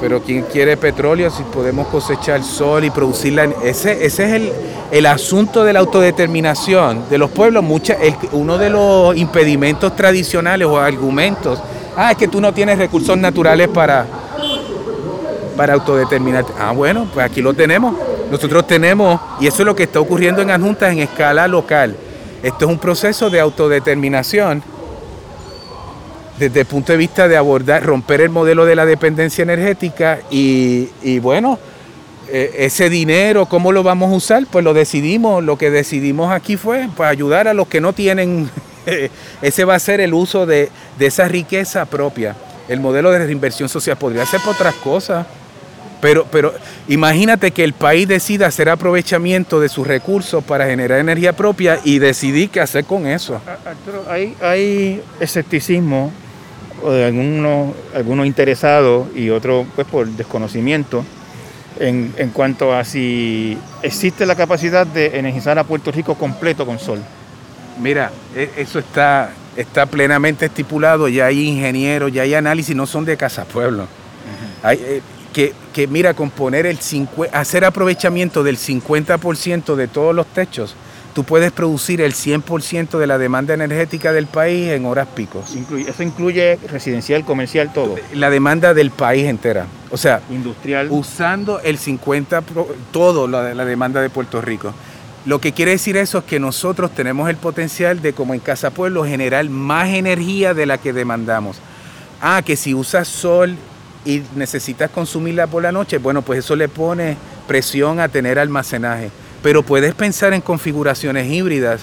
Pero 0.01 0.21
¿quién 0.21 0.43
quiere 0.43 0.77
petróleo 0.77 1.29
si 1.29 1.43
podemos 1.43 1.87
cosechar 1.87 2.41
sol 2.43 2.85
y 2.85 2.89
producirla? 2.89 3.49
Ese, 3.63 4.05
ese 4.05 4.23
es 4.25 4.31
el, 4.33 4.53
el, 4.91 5.05
asunto 5.05 5.63
de 5.63 5.73
la 5.73 5.79
autodeterminación 5.79 7.09
de 7.09 7.17
los 7.17 7.29
pueblos. 7.31 7.63
Mucha, 7.63 7.93
el, 7.93 8.15
uno 8.31 8.57
de 8.57 8.69
los 8.69 9.15
impedimentos 9.17 9.95
tradicionales 9.95 10.67
o 10.67 10.79
argumentos, 10.79 11.61
ah, 11.97 12.11
es 12.11 12.17
que 12.17 12.27
tú 12.29 12.39
no 12.39 12.53
tienes 12.53 12.77
recursos 12.77 13.17
naturales 13.17 13.67
para, 13.67 14.05
para 15.57 15.73
autodeterminarte. 15.73 16.53
Ah, 16.57 16.71
bueno, 16.71 17.07
pues 17.13 17.25
aquí 17.25 17.41
lo 17.41 17.53
tenemos. 17.53 17.95
Nosotros 18.31 18.65
tenemos, 18.67 19.19
y 19.41 19.47
eso 19.47 19.63
es 19.63 19.65
lo 19.65 19.75
que 19.75 19.83
está 19.83 19.99
ocurriendo 19.99 20.41
en 20.41 20.51
adjuntas 20.51 20.93
en 20.93 20.99
escala 20.99 21.47
local. 21.47 21.95
Esto 22.41 22.65
es 22.65 22.71
un 22.71 22.79
proceso 22.79 23.29
de 23.29 23.41
autodeterminación 23.41 24.63
desde 26.39 26.61
el 26.61 26.65
punto 26.65 26.93
de 26.93 26.97
vista 26.97 27.27
de 27.27 27.35
abordar, 27.35 27.83
romper 27.83 28.21
el 28.21 28.29
modelo 28.29 28.65
de 28.65 28.75
la 28.75 28.85
dependencia 28.85 29.43
energética 29.43 30.19
y, 30.31 31.19
bueno, 31.19 31.59
eh, 32.31 32.55
ese 32.59 32.89
dinero, 32.89 33.45
¿cómo 33.45 33.71
lo 33.71 33.83
vamos 33.83 34.11
a 34.11 34.15
usar? 34.15 34.45
Pues 34.49 34.63
lo 34.63 34.73
decidimos, 34.73 35.43
lo 35.43 35.57
que 35.57 35.69
decidimos 35.69 36.31
aquí 36.31 36.55
fue 36.55 36.87
pues, 36.95 37.09
ayudar 37.09 37.47
a 37.47 37.53
los 37.53 37.67
que 37.67 37.81
no 37.81 37.91
tienen, 37.91 38.49
ese 39.41 39.65
va 39.65 39.75
a 39.75 39.79
ser 39.79 39.99
el 39.99 40.13
uso 40.13 40.45
de, 40.45 40.69
de, 40.97 41.05
esa 41.05 41.27
riqueza 41.27 41.85
propia. 41.85 42.35
El 42.69 42.79
modelo 42.79 43.11
de 43.11 43.19
reinversión 43.19 43.67
social 43.67 43.97
podría 43.97 44.25
ser 44.25 44.39
por 44.41 44.53
otras 44.53 44.75
cosas, 44.75 45.25
pero, 45.99 46.25
pero 46.31 46.53
imagínate 46.87 47.51
que 47.51 47.63
el 47.65 47.73
país 47.73 48.07
decida 48.07 48.47
hacer 48.47 48.69
aprovechamiento 48.69 49.59
de 49.59 49.67
sus 49.67 49.85
recursos 49.85 50.41
para 50.43 50.67
generar 50.67 50.99
energía 50.99 51.33
propia 51.33 51.79
y 51.83 51.99
decidir 51.99 52.49
qué 52.49 52.61
hacer 52.61 52.85
con 52.85 53.07
eso. 53.07 53.41
Arturo, 53.65 54.05
hay, 54.07 54.35
hay 54.41 55.01
escepticismo 55.19 56.13
de 56.87 57.05
algunos, 57.05 57.75
algunos 57.93 58.25
interesados 58.25 59.07
y 59.15 59.29
otros 59.29 59.65
pues 59.75 59.87
por 59.87 60.07
desconocimiento 60.07 61.03
en, 61.79 62.13
en, 62.17 62.29
cuanto 62.29 62.73
a 62.73 62.83
si 62.83 63.57
existe 63.81 64.25
la 64.25 64.35
capacidad 64.35 64.85
de 64.85 65.17
energizar 65.17 65.57
a 65.59 65.63
Puerto 65.63 65.91
Rico 65.91 66.15
completo 66.15 66.65
con 66.65 66.79
sol. 66.79 66.99
Mira, 67.81 68.11
eso 68.57 68.79
está, 68.79 69.31
está 69.55 69.85
plenamente 69.85 70.45
estipulado, 70.45 71.07
ya 71.07 71.27
hay 71.27 71.47
ingenieros, 71.47 72.11
ya 72.11 72.23
hay 72.23 72.33
análisis, 72.33 72.75
no 72.75 72.85
son 72.85 73.05
de 73.05 73.15
Casa 73.15 73.45
Pueblo. 73.45 73.83
Uh 73.83 73.85
-huh. 73.85 74.67
hay, 74.67 74.77
eh, 74.81 75.01
que, 75.31 75.53
que, 75.73 75.87
mira, 75.87 76.13
componer 76.13 76.65
el 76.65 76.79
50, 76.79 77.37
hacer 77.37 77.63
aprovechamiento 77.63 78.43
del 78.43 78.57
50% 78.57 79.75
de 79.75 79.87
todos 79.87 80.13
los 80.13 80.25
techos 80.27 80.75
tú 81.13 81.23
puedes 81.23 81.51
producir 81.51 82.01
el 82.01 82.13
100% 82.13 82.97
de 82.97 83.07
la 83.07 83.17
demanda 83.17 83.53
energética 83.53 84.13
del 84.13 84.27
país 84.27 84.69
en 84.69 84.85
horas 84.85 85.07
picos. 85.07 85.55
Eso 85.87 86.03
incluye 86.03 86.57
residencial, 86.69 87.25
comercial, 87.25 87.73
todo. 87.73 87.95
La 88.13 88.29
demanda 88.29 88.73
del 88.73 88.91
país 88.91 89.25
entera. 89.25 89.65
O 89.91 89.97
sea, 89.97 90.21
industrial. 90.29 90.87
Usando 90.89 91.59
el 91.61 91.79
50%, 91.79 92.43
todo 92.91 93.27
la, 93.27 93.53
la 93.53 93.65
demanda 93.65 94.01
de 94.01 94.09
Puerto 94.09 94.41
Rico. 94.41 94.73
Lo 95.25 95.41
que 95.41 95.51
quiere 95.51 95.71
decir 95.71 95.97
eso 95.97 96.19
es 96.19 96.23
que 96.23 96.39
nosotros 96.39 96.91
tenemos 96.91 97.29
el 97.29 97.35
potencial 97.35 98.01
de, 98.01 98.13
como 98.13 98.33
en 98.33 98.39
Casa 98.39 98.69
Pueblo, 98.69 99.05
generar 99.05 99.47
más 99.49 99.89
energía 99.89 100.53
de 100.53 100.65
la 100.65 100.77
que 100.77 100.93
demandamos. 100.93 101.57
Ah, 102.21 102.41
que 102.45 102.55
si 102.55 102.73
usas 102.73 103.07
sol 103.07 103.55
y 104.05 104.23
necesitas 104.35 104.89
consumirla 104.89 105.47
por 105.47 105.63
la 105.63 105.71
noche, 105.71 105.97
bueno, 105.97 106.21
pues 106.21 106.39
eso 106.39 106.55
le 106.55 106.69
pone 106.69 107.17
presión 107.47 107.99
a 107.99 108.07
tener 108.07 108.39
almacenaje 108.39 109.11
pero 109.41 109.63
puedes 109.63 109.93
pensar 109.93 110.33
en 110.33 110.41
configuraciones 110.41 111.31
híbridas. 111.31 111.81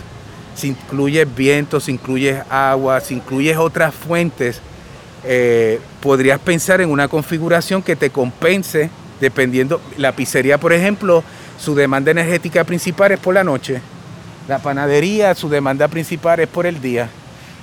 Si 0.54 0.68
incluyes 0.68 1.26
viento, 1.34 1.80
si 1.80 1.92
incluyes 1.92 2.42
agua, 2.50 3.00
si 3.00 3.14
incluyes 3.14 3.56
otras 3.56 3.94
fuentes, 3.94 4.60
eh, 5.24 5.80
podrías 6.00 6.38
pensar 6.38 6.80
en 6.80 6.90
una 6.90 7.08
configuración 7.08 7.82
que 7.82 7.96
te 7.96 8.10
compense 8.10 8.90
dependiendo. 9.20 9.80
La 9.98 10.12
pizzería, 10.12 10.58
por 10.58 10.72
ejemplo, 10.72 11.22
su 11.58 11.74
demanda 11.74 12.10
energética 12.10 12.64
principal 12.64 13.12
es 13.12 13.18
por 13.18 13.34
la 13.34 13.44
noche. 13.44 13.80
La 14.48 14.58
panadería, 14.58 15.34
su 15.34 15.48
demanda 15.48 15.88
principal 15.88 16.40
es 16.40 16.48
por 16.48 16.66
el 16.66 16.80
día. 16.80 17.08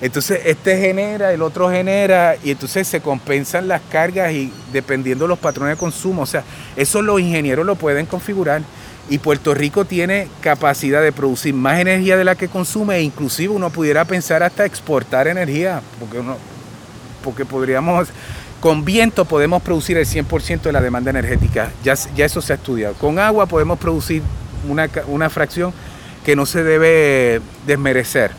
Entonces, 0.01 0.41
este 0.45 0.77
genera, 0.77 1.31
el 1.31 1.41
otro 1.41 1.69
genera, 1.69 2.35
y 2.43 2.51
entonces 2.51 2.87
se 2.87 2.99
compensan 2.99 3.69
las 3.69 3.81
cargas 3.89 4.33
y 4.33 4.51
dependiendo 4.73 5.25
de 5.25 5.29
los 5.29 5.39
patrones 5.39 5.77
de 5.77 5.79
consumo. 5.79 6.23
O 6.23 6.25
sea, 6.25 6.43
eso 6.75 7.01
los 7.01 7.21
ingenieros 7.21 7.65
lo 7.65 7.75
pueden 7.75 8.05
configurar 8.05 8.61
y 9.09 9.17
Puerto 9.17 9.53
Rico 9.53 9.85
tiene 9.85 10.27
capacidad 10.41 11.01
de 11.01 11.11
producir 11.11 11.53
más 11.53 11.79
energía 11.79 12.17
de 12.17 12.23
la 12.23 12.35
que 12.35 12.47
consume 12.47 12.97
e 12.97 13.01
inclusive 13.01 13.53
uno 13.53 13.69
pudiera 13.69 14.05
pensar 14.05 14.43
hasta 14.43 14.65
exportar 14.65 15.27
energía, 15.27 15.81
porque, 15.99 16.19
uno, 16.19 16.37
porque 17.23 17.45
podríamos, 17.45 18.07
con 18.59 18.85
viento 18.85 19.25
podemos 19.25 19.61
producir 19.61 19.97
el 19.97 20.05
100% 20.05 20.61
de 20.61 20.71
la 20.71 20.81
demanda 20.81 21.09
energética, 21.09 21.71
ya, 21.83 21.95
ya, 22.15 22.25
eso 22.25 22.41
se 22.41 22.53
ha 22.53 22.55
estudiado. 22.55 22.93
Con 22.95 23.19
agua 23.19 23.45
podemos 23.45 23.77
producir 23.77 24.21
una, 24.69 24.89
una 25.07 25.29
fracción 25.29 25.73
que 26.23 26.35
no 26.35 26.45
se 26.45 26.63
debe 26.63 27.41
desmerecer, 27.67 28.31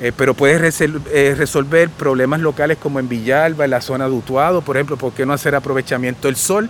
eh, 0.00 0.12
pero 0.14 0.34
puede 0.34 0.58
resol 0.58 1.02
eh, 1.10 1.34
resolver 1.36 1.88
problemas 1.88 2.40
locales 2.40 2.76
como 2.76 3.00
en 3.00 3.08
Villalba, 3.08 3.64
en 3.64 3.70
la 3.70 3.80
zona 3.80 4.04
de 4.04 4.12
Utuado, 4.12 4.60
por 4.60 4.76
ejemplo, 4.76 4.98
¿por 4.98 5.12
qué 5.12 5.24
no 5.24 5.32
hacer 5.32 5.54
aprovechamiento 5.54 6.28
del 6.28 6.36
sol? 6.36 6.68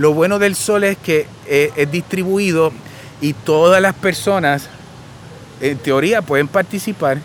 Lo 0.00 0.14
bueno 0.14 0.38
del 0.38 0.54
sol 0.54 0.84
es 0.84 0.96
que 0.96 1.26
eh, 1.46 1.72
es 1.76 1.90
distribuido 1.90 2.72
y 3.20 3.34
todas 3.34 3.82
las 3.82 3.94
personas, 3.94 4.66
en 5.60 5.76
teoría, 5.76 6.22
pueden 6.22 6.48
participar, 6.48 7.18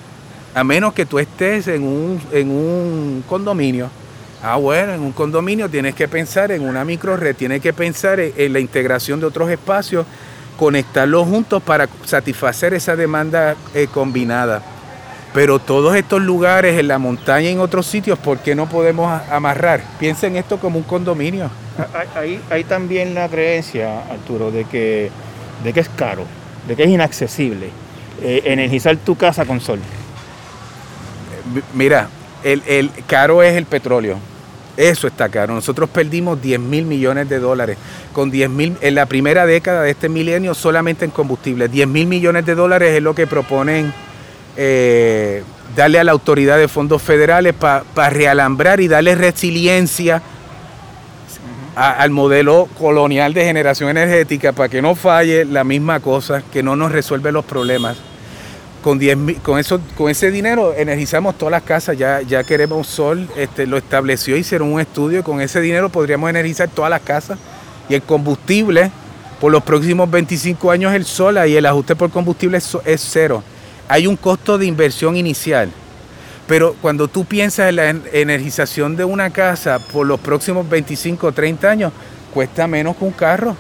a 0.54 0.62
menos 0.66 0.94
que 0.94 1.06
tú 1.06 1.18
estés 1.18 1.70
en 1.70 1.84
un, 1.84 2.22
en 2.34 2.50
un 2.50 3.24
condominio. 3.30 3.90
Ah, 4.44 4.58
bueno, 4.58 4.94
en 4.94 5.00
un 5.00 5.14
condominio 5.14 5.70
tienes 5.70 5.96
que 5.96 6.10
pensar 6.10 6.52
en 6.52 6.68
una 6.68 6.84
microred, 6.84 7.34
tienes 7.34 7.62
que 7.62 7.72
pensar 7.72 8.20
en, 8.20 8.52
la 8.52 8.60
integración 8.60 9.22
de 9.22 9.28
otros 9.28 9.50
espacios, 9.50 10.06
conectarlos 10.58 11.30
juntos 11.30 11.64
para 11.64 11.88
satisfacer 12.04 12.74
esa 12.74 12.98
demanda 12.98 13.56
eh, 13.74 13.88
combinada. 13.88 14.62
Pero 15.34 15.60
todos 15.60 15.96
estos 15.96 16.22
lugares, 16.22 16.78
en 16.78 16.90
la 16.90 16.98
montaña 16.98 17.48
y 17.48 17.54
en 17.54 17.62
otros 17.62 17.88
sitios, 17.88 18.20
¿por 18.20 18.40
qué 18.40 18.54
no 18.54 18.68
podemos 18.68 19.22
amarrar? 19.32 19.82
Piensen 19.98 20.36
esto 20.36 20.58
como 20.58 20.78
un 20.78 20.84
condominio. 20.84 21.50
Hay, 22.50 22.64
también 22.64 23.14
la 23.14 23.28
creencia, 23.28 24.00
Arturo, 24.10 24.52
de 24.52 24.66
que, 24.66 25.12
de 25.64 25.74
que 25.74 25.80
es 25.82 25.90
caro, 25.90 26.26
de 26.68 26.76
que 26.76 26.84
es 26.84 26.90
inaccesible 26.90 27.70
eh, 28.22 28.44
energizar 28.46 28.96
tu 28.98 29.16
casa 29.16 29.46
con 29.46 29.60
sol. 29.60 29.80
Mira, 31.74 32.10
el, 32.44 32.64
el, 32.66 32.92
caro 33.08 33.44
es 33.44 33.56
el 33.56 33.66
petróleo. 33.66 34.18
Eso 34.78 35.08
está 35.08 35.30
caro. 35.30 35.54
Nosotros 35.54 35.90
perdimos 35.90 36.42
10 36.42 36.60
mil 36.60 36.86
millones 36.86 37.30
de 37.30 37.40
dólares 37.40 37.78
con 38.14 38.30
10 38.30 38.50
mil 38.50 38.78
en 38.82 38.96
la 38.96 39.06
primera 39.06 39.46
década 39.46 39.84
de 39.84 39.92
este 39.92 40.10
milenio 40.10 40.54
solamente 40.54 41.06
en 41.06 41.12
combustible. 41.12 41.68
10 41.68 41.88
mil 41.88 42.08
millones 42.08 42.46
de 42.46 42.56
dólares 42.56 42.94
es 42.94 43.02
lo 43.02 43.16
que 43.16 43.28
proponen 43.28 43.94
eh, 44.58 45.44
darle 45.76 46.00
a 46.00 46.04
la 46.04 46.12
autoridad 46.12 46.58
de 46.58 46.68
fondos 46.68 47.02
federales 47.02 47.54
para 47.54 47.84
pa 47.84 48.10
realambrar 48.10 48.80
y 48.80 48.88
darle 48.88 49.16
resiliencia 49.16 50.22
al 51.76 52.10
modelo 52.10 52.70
colonial 52.80 53.34
de 53.34 53.44
generación 53.44 53.90
energética 53.90 54.54
para 54.54 54.70
que 54.70 54.82
no 54.82 54.96
falle 54.96 55.44
la 55.46 55.64
misma 55.64 56.00
cosa, 56.00 56.42
que 56.52 56.64
no 56.64 56.76
nos 56.76 56.92
resuelve 56.92 57.32
los 57.32 57.44
problemas. 57.46 57.98
con, 58.82 59.00
10, 59.00 59.40
con, 59.42 59.60
eso, 59.60 59.82
con 59.98 60.10
ese 60.12 60.32
dinero 60.32 60.74
energizamos 60.76 61.38
todas 61.38 61.52
las 61.52 61.64
casas, 61.64 61.98
ya, 61.98 62.22
ya 62.22 62.44
queremos 62.44 62.88
sol, 62.88 63.28
este, 63.36 63.66
lo 63.66 63.78
estableció, 63.78 64.38
hicieron 64.38 64.72
un 64.72 64.80
estudio, 64.80 65.24
con 65.24 65.42
ese 65.42 65.60
dinero 65.60 65.90
podríamos 65.90 66.30
energizar 66.30 66.70
todas 66.70 66.92
las 66.92 67.02
casas 67.02 67.40
y 67.90 67.96
el 67.96 68.04
combustible, 68.04 68.92
por 69.42 69.52
los 69.52 69.64
próximos 69.64 70.10
25 70.10 70.72
años 70.72 70.94
el 70.94 71.04
sol 71.04 71.38
y 71.48 71.56
el 71.56 71.66
ajuste 71.66 71.96
por 71.96 72.10
combustible 72.10 72.58
es 72.58 73.02
cero. 73.12 73.44
Hay 73.90 74.08
un 74.08 74.16
costo 74.16 74.58
de 74.58 74.66
inversión 74.66 75.18
inicial, 75.18 75.72
pero 76.48 76.76
cuando 76.82 77.08
tú 77.08 77.26
piensas 77.26 77.70
en 77.70 77.76
la 77.78 77.90
energización 77.90 78.96
de 78.96 79.04
una 79.04 79.30
casa 79.32 79.80
por 79.80 80.06
los 80.06 80.20
próximos 80.20 80.68
25 80.70 81.28
o 81.28 81.32
30 81.32 81.70
años, 81.70 81.94
cuesta 82.34 82.68
menos 82.68 82.96
que 82.96 83.06
un 83.06 83.12
carro. 83.12 83.56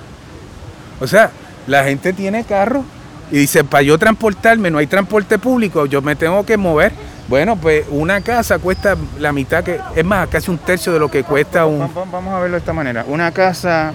O 0.99 1.07
sea, 1.07 1.31
la 1.67 1.83
gente 1.83 2.13
tiene 2.13 2.43
carro 2.43 2.83
y 3.31 3.39
dice, 3.39 3.63
para 3.63 3.81
yo 3.81 3.97
transportarme, 3.97 4.69
no 4.69 4.77
hay 4.77 4.87
transporte 4.87 5.39
público, 5.39 5.85
yo 5.85 6.01
me 6.01 6.15
tengo 6.15 6.45
que 6.45 6.57
mover. 6.57 6.91
Bueno, 7.27 7.55
pues 7.55 7.87
una 7.89 8.21
casa 8.21 8.59
cuesta 8.59 8.95
la 9.19 9.31
mitad, 9.31 9.63
que 9.63 9.79
es 9.95 10.05
más, 10.05 10.27
casi 10.27 10.51
un 10.51 10.59
tercio 10.59 10.93
de 10.93 10.99
lo 10.99 11.09
que 11.09 11.23
cuesta 11.23 11.65
un... 11.65 11.79
Vamos 12.11 12.33
a 12.33 12.39
verlo 12.39 12.55
de 12.55 12.59
esta 12.59 12.73
manera. 12.73 13.03
Una 13.07 13.31
casa 13.31 13.93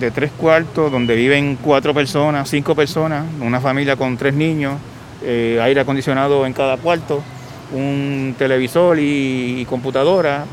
de 0.00 0.10
tres 0.10 0.32
cuartos 0.32 0.90
donde 0.90 1.14
viven 1.14 1.56
cuatro 1.62 1.94
personas, 1.94 2.48
cinco 2.48 2.74
personas, 2.74 3.24
una 3.40 3.60
familia 3.60 3.94
con 3.94 4.16
tres 4.16 4.34
niños, 4.34 4.74
eh, 5.22 5.60
aire 5.62 5.80
acondicionado 5.80 6.44
en 6.44 6.52
cada 6.52 6.76
cuarto, 6.76 7.22
un 7.72 8.34
televisor 8.38 8.98
y, 8.98 9.66
computadora. 9.68 10.44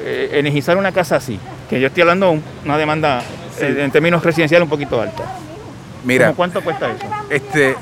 Eh, 0.00 0.30
energizar 0.34 0.76
una 0.76 0.92
casa 0.92 1.16
así, 1.16 1.40
que 1.68 1.80
yo 1.80 1.88
estoy 1.88 2.02
hablando 2.02 2.32
de 2.32 2.40
una 2.64 2.78
demanda 2.78 3.20
eh, 3.58 3.76
en 3.80 3.90
términos 3.90 4.22
residenciales 4.22 4.64
un 4.64 4.70
poquito 4.70 5.00
alta. 5.00 5.24
Mira. 6.04 6.32
¿Cuánto 6.34 6.62
cuesta 6.62 6.90
eso? 6.92 7.06
Este. 7.30 7.74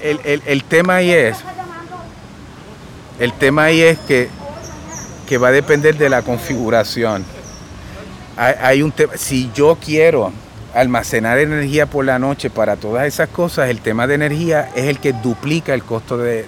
El, 0.00 0.64
tema 0.64 0.96
ahí 0.96 1.10
es. 1.10 1.38
El 3.18 3.32
tema 3.32 3.64
ahí 3.64 3.82
es 3.82 3.98
que, 3.98 4.28
que 5.28 5.38
va 5.38 5.48
a 5.48 5.52
depender 5.52 5.96
de 5.96 6.08
la 6.08 6.22
configuración. 6.22 7.24
Hay, 8.36 8.82
un 8.82 8.92
tema. 8.92 9.14
Si 9.16 9.50
yo 9.52 9.76
quiero 9.84 10.32
almacenar 10.74 11.38
energía 11.38 11.86
por 11.86 12.04
la 12.04 12.18
noche 12.18 12.50
para 12.50 12.76
todas 12.76 13.06
esas 13.06 13.28
cosas, 13.28 13.70
el 13.70 13.80
tema 13.80 14.06
de 14.06 14.14
energía 14.14 14.70
es 14.74 14.84
el 14.84 14.98
que 14.98 15.12
duplica 15.12 15.74
el 15.74 15.82
costo 15.82 16.18
de, 16.18 16.46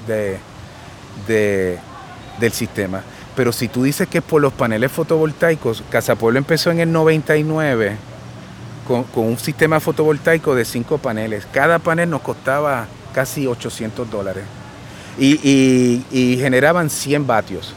del 1.26 2.52
sistema. 2.52 3.02
Pero 3.36 3.52
si 3.52 3.68
tú 3.68 3.84
dices 3.84 4.08
que 4.08 4.18
es 4.18 4.24
por 4.24 4.42
los 4.42 4.52
paneles 4.52 4.90
fotovoltaicos, 4.92 5.82
Casa 5.90 6.16
Pueblo 6.16 6.38
empezó 6.38 6.70
en 6.70 6.80
el 6.80 6.92
99 6.92 7.96
con, 8.86 9.06
un 9.14 9.38
sistema 9.38 9.80
fotovoltaico 9.80 10.54
de 10.54 10.64
cinco 10.64 10.98
paneles. 10.98 11.46
Cada 11.52 11.78
panel 11.78 12.10
nos 12.10 12.22
costaba 12.22 12.86
casi 13.14 13.46
800 13.46 14.10
dólares 14.10 14.44
y, 15.18 16.02
generaban 16.40 16.90
100 16.90 17.26
vatios 17.26 17.74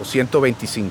o 0.00 0.04
125. 0.04 0.90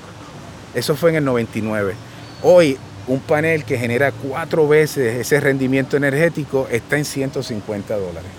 Eso 0.73 0.95
fue 0.95 1.11
en 1.11 1.17
el 1.17 1.25
99. 1.25 1.95
Hoy 2.43 2.77
un 3.07 3.19
panel 3.19 3.65
que 3.65 3.77
genera 3.77 4.11
cuatro 4.11 4.67
veces 4.67 5.15
ese 5.15 5.39
rendimiento 5.39 5.97
energético 5.97 6.67
está 6.71 6.97
en 6.97 7.05
150 7.05 7.95
dólares. 7.95 8.29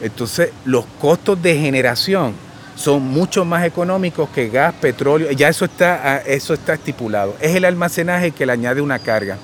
Entonces 0.00 0.50
los 0.64 0.84
costos 1.00 1.42
de 1.42 1.58
generación 1.58 2.34
son 2.76 3.02
mucho 3.02 3.44
más 3.44 3.64
económicos 3.64 4.28
que 4.28 4.48
gas, 4.48 4.74
petróleo, 4.74 5.32
ya 5.32 5.48
eso 5.48 5.64
está, 5.64 6.18
eso 6.18 6.54
está 6.54 6.74
estipulado. 6.74 7.34
Es 7.40 7.54
el 7.56 7.64
almacenaje 7.64 8.30
que 8.30 8.46
le 8.46 8.52
añade 8.52 8.80
una 8.80 8.98
carga. 8.98 9.38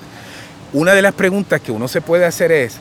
Una 0.71 0.93
de 0.93 1.01
las 1.01 1.13
preguntas 1.13 1.59
que 1.59 1.71
uno 1.71 1.87
se 1.87 2.01
puede 2.01 2.25
hacer 2.25 2.51
es, 2.51 2.77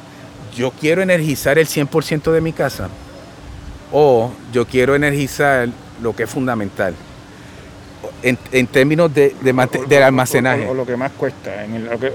yo 0.54 0.70
quiero 0.70 1.02
energizar 1.02 1.58
el 1.58 1.66
100% 1.66 2.30
de 2.30 2.40
mi 2.40 2.52
casa 2.52 2.88
o 3.90 4.30
yo 4.52 4.66
quiero 4.66 4.94
energizar 4.94 5.68
lo 6.02 6.14
que 6.14 6.24
es 6.24 6.30
fundamental. 6.30 6.94
En, 8.22 8.66
términos 8.68 9.12
de, 9.12 9.34
de, 9.40 10.04
almacenaje. 10.04 10.66
O, 10.66 10.74
lo 10.74 10.86
que 10.86 10.96
más 10.96 11.10
cuesta, 11.12 11.66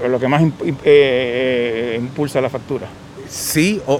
lo, 0.08 0.18
que, 0.18 0.28
más 0.28 0.42
eh, 0.42 0.74
eh, 0.84 1.96
impulsa 2.00 2.40
la 2.40 2.48
factura. 2.48 2.86
Sí, 3.28 3.80
o, 3.86 3.94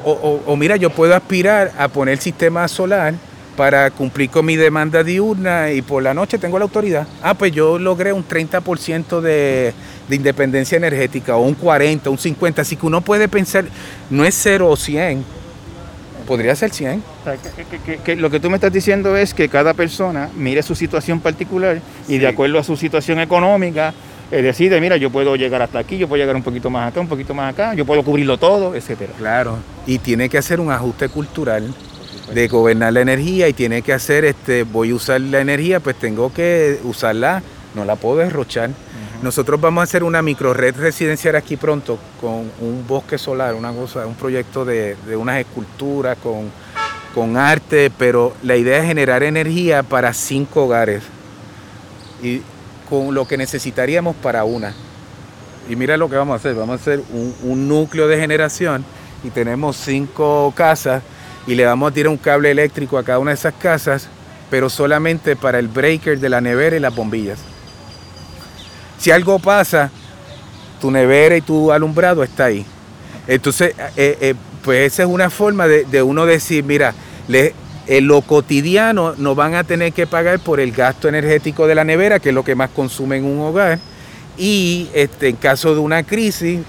o, 0.46 0.56
mira, 0.56 0.76
yo 0.76 0.88
puedo 0.90 1.14
aspirar 1.14 1.72
a 1.78 1.88
poner 1.88 2.18
sistema 2.18 2.66
solar 2.66 3.14
para 3.56 3.90
cumplir 3.90 4.30
con 4.30 4.46
mi 4.46 4.56
demanda 4.56 5.02
diurna 5.02 5.70
y 5.72 5.82
por 5.82 6.02
la 6.02 6.14
noche 6.14 6.38
tengo 6.38 6.58
la 6.58 6.64
autoridad. 6.64 7.06
Ah, 7.22 7.34
pues 7.34 7.52
yo 7.52 7.78
logré 7.78 8.12
un 8.12 8.26
30% 8.26 9.20
de, 9.20 9.74
de 10.08 10.16
independencia 10.16 10.76
energética 10.76 11.36
o 11.36 11.42
un 11.42 11.54
40, 11.54 12.08
un 12.08 12.18
50, 12.18 12.62
así 12.62 12.76
que 12.76 12.86
uno 12.86 13.00
puede 13.00 13.28
pensar, 13.28 13.64
no 14.10 14.24
es 14.24 14.34
0 14.36 14.70
o 14.70 14.76
100, 14.76 15.24
podría 16.28 16.54
ser 16.54 16.70
100. 16.70 17.02
lo 18.18 18.30
que 18.30 18.38
tú 18.38 18.50
me 18.50 18.56
estás 18.56 18.70
diciendo 18.70 19.16
es 19.16 19.32
que 19.32 19.48
cada 19.48 19.72
persona 19.72 20.28
mire 20.36 20.62
su 20.62 20.74
situación 20.74 21.20
particular 21.20 21.80
y 22.06 22.18
de 22.18 22.28
acuerdo 22.28 22.58
a 22.58 22.62
su 22.62 22.76
situación 22.76 23.18
económica 23.18 23.94
eh, 24.30 24.42
decide, 24.42 24.78
mira, 24.78 24.98
yo 24.98 25.08
puedo 25.08 25.36
llegar 25.36 25.62
hasta 25.62 25.78
aquí, 25.78 25.96
yo 25.96 26.06
puedo 26.06 26.20
llegar 26.20 26.36
un 26.36 26.42
poquito 26.42 26.68
más 26.68 26.90
acá, 26.90 27.00
un 27.00 27.08
poquito 27.08 27.32
más 27.32 27.54
acá, 27.54 27.72
yo 27.72 27.86
puedo 27.86 28.02
cubrirlo 28.04 28.36
todo, 28.36 28.74
etcétera. 28.74 29.14
Claro, 29.16 29.56
y 29.86 29.98
tiene 30.00 30.28
que 30.28 30.36
hacer 30.36 30.60
un 30.60 30.70
ajuste 30.70 31.08
cultural 31.08 31.72
de 32.34 32.46
gobernar 32.46 32.92
la 32.92 33.00
energía 33.00 33.48
y 33.48 33.54
tiene 33.54 33.80
que 33.80 33.94
hacer, 33.94 34.26
este, 34.26 34.64
voy 34.64 34.90
a 34.90 34.96
usar 34.96 35.22
la 35.22 35.40
energía, 35.40 35.80
pues 35.80 35.96
tengo 35.96 36.30
que 36.30 36.78
usarla, 36.84 37.42
no 37.74 37.86
la 37.86 37.96
puedo 37.96 38.18
derrochar. 38.18 38.68
Nosotros 39.22 39.61
vamos 39.61 39.81
a 39.81 39.85
hacer 39.85 40.04
una 40.04 40.22
micro 40.22 40.54
red 40.54 40.76
residencial 40.76 41.35
aquí 41.35 41.57
pronto 41.57 41.98
con 42.20 42.52
un 42.61 42.85
bosque 42.87 43.18
solar, 43.18 43.54
una 43.57 43.72
cosa, 43.72 44.07
un 44.07 44.14
proyecto 44.14 44.64
de, 44.64 44.96
unas 45.16 45.40
esculturas 45.40 46.16
con, 46.22 46.52
con 47.16 47.37
arte, 47.37 47.90
pero 47.98 48.33
la 48.44 48.54
idea 48.54 48.78
es 48.78 48.87
generar 48.87 49.24
energía 49.24 49.83
para 49.83 50.14
cinco 50.14 50.66
hogares 50.66 51.02
y 52.22 52.42
con 52.88 53.12
lo 53.12 53.26
que 53.26 53.37
necesitaríamos 53.37 54.14
para 54.14 54.44
una. 54.44 54.72
Y 55.68 55.74
mira 55.74 55.96
lo 55.96 56.09
que 56.09 56.14
vamos 56.14 56.35
a 56.35 56.37
hacer, 56.37 56.54
vamos 56.54 56.78
a 56.78 56.81
hacer 56.81 57.02
un 57.42 57.66
núcleo 57.66 58.07
de 58.07 58.20
generación 58.20 58.85
y 59.24 59.31
tenemos 59.31 59.76
cinco 59.76 60.52
casas 60.54 61.02
y 61.48 61.57
le 61.57 61.64
vamos 61.64 61.90
a 61.90 61.94
tirar 61.94 62.11
un 62.11 62.18
cable 62.18 62.52
eléctrico 62.52 62.96
a 62.96 63.02
cada 63.02 63.18
una 63.18 63.33
de 63.33 63.37
esas 63.37 63.54
casas, 63.54 64.09
pero 64.48 64.70
solamente 64.70 65.35
para 65.35 65.59
el 65.59 65.66
breaker 65.66 66.20
de 66.20 66.28
la 66.28 66.40
nevera 66.40 66.76
y 66.76 66.81
las 66.81 66.94
bombillas. 66.94 67.40
Si 68.98 69.11
algo 69.11 69.38
pasa, 69.38 69.90
tu 70.80 70.90
nevera 70.90 71.37
y 71.37 71.40
tu 71.40 71.72
alumbrado 71.72 72.22
está 72.22 72.46
ahí. 72.46 72.64
Entonces, 73.26 73.74
eh, 73.96 74.18
eh, 74.20 74.34
pues 74.64 74.92
esa 74.92 75.02
es 75.02 75.08
una 75.08 75.30
forma 75.30 75.66
de, 75.68 76.02
uno 76.02 76.26
decir, 76.26 76.64
mira, 76.64 76.94
en 77.28 78.06
lo 78.06 78.22
cotidiano 78.22 79.14
no 79.16 79.34
van 79.34 79.54
a 79.54 79.64
tener 79.64 79.92
que 79.92 80.06
pagar 80.06 80.40
por 80.40 80.61
el 80.61 80.72
gasto 80.72 81.08
energético 81.08 81.66
de 81.66 81.74
la 81.74 81.84
nevera, 81.84 82.18
que 82.18 82.30
es 82.30 82.34
lo 82.34 82.44
que 82.44 82.54
más 82.54 82.70
consume 82.70 83.18
en 83.18 83.24
un 83.24 83.40
hogar. 83.40 83.78
Y 84.37 84.88
este, 84.94 85.28
en 85.28 85.37
caso 85.37 85.74
de 85.74 85.80
una 85.80 86.02
crisis, 86.02 86.61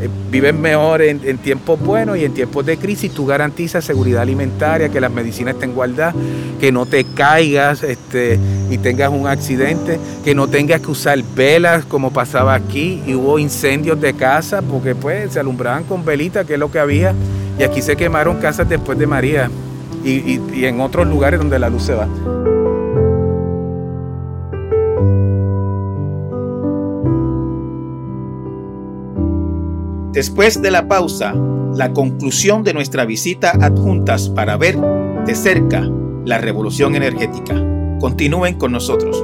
eh, 0.00 0.08
vives 0.30 0.54
mejor 0.54 1.02
en, 1.02 1.38
tiempos 1.38 1.80
buenos 1.80 2.18
y 2.18 2.24
en 2.24 2.34
tiempos 2.34 2.66
de 2.66 2.76
crisis 2.76 3.12
tú 3.12 3.26
garantizas 3.26 3.84
seguridad 3.84 4.22
alimentaria, 4.22 4.88
que 4.88 5.00
las 5.00 5.10
medicinas 5.10 5.54
estén 5.54 5.72
guardadas, 5.72 6.14
que 6.60 6.72
no 6.72 6.86
te 6.86 7.04
caigas 7.04 7.82
este, 7.82 8.38
y 8.70 8.78
tengas 8.78 9.10
un 9.10 9.26
accidente, 9.26 9.98
que 10.24 10.34
no 10.34 10.48
tengas 10.48 10.80
que 10.80 10.90
usar 10.90 11.18
velas 11.34 11.84
como 11.84 12.12
pasaba 12.12 12.54
aquí 12.54 13.02
y 13.06 13.14
hubo 13.14 13.38
incendios 13.38 14.00
de 14.00 14.14
casa 14.14 14.62
porque 14.62 14.94
pues 14.94 15.32
se 15.32 15.40
alumbraban 15.40 15.84
con 15.84 16.04
velitas, 16.04 16.46
que 16.46 16.54
es 16.54 16.58
lo 16.58 16.70
que 16.70 16.78
había, 16.78 17.14
y 17.58 17.62
aquí 17.62 17.80
se 17.80 17.96
quemaron 17.96 18.36
casas 18.36 18.68
después 18.68 18.98
de 18.98 19.06
María 19.06 19.50
y 20.04 20.64
en 20.64 20.80
otros 20.80 21.08
lugares 21.08 21.40
donde 21.40 21.58
la 21.58 21.68
luz 21.68 21.82
se 21.82 21.94
va. 21.94 22.06
Después 30.16 30.62
de 30.62 30.70
la 30.70 30.88
pausa, 30.88 31.34
la 31.74 31.92
conclusión 31.92 32.64
de 32.64 32.72
nuestra 32.72 33.04
visita 33.04 33.50
adjuntas 33.50 34.30
para 34.30 34.56
ver 34.56 34.78
de 35.26 35.34
cerca 35.34 35.86
la 36.24 36.38
revolución 36.38 36.94
energética. 36.94 37.54
Continúen 38.00 38.54
con 38.54 38.72
nosotros. 38.72 39.22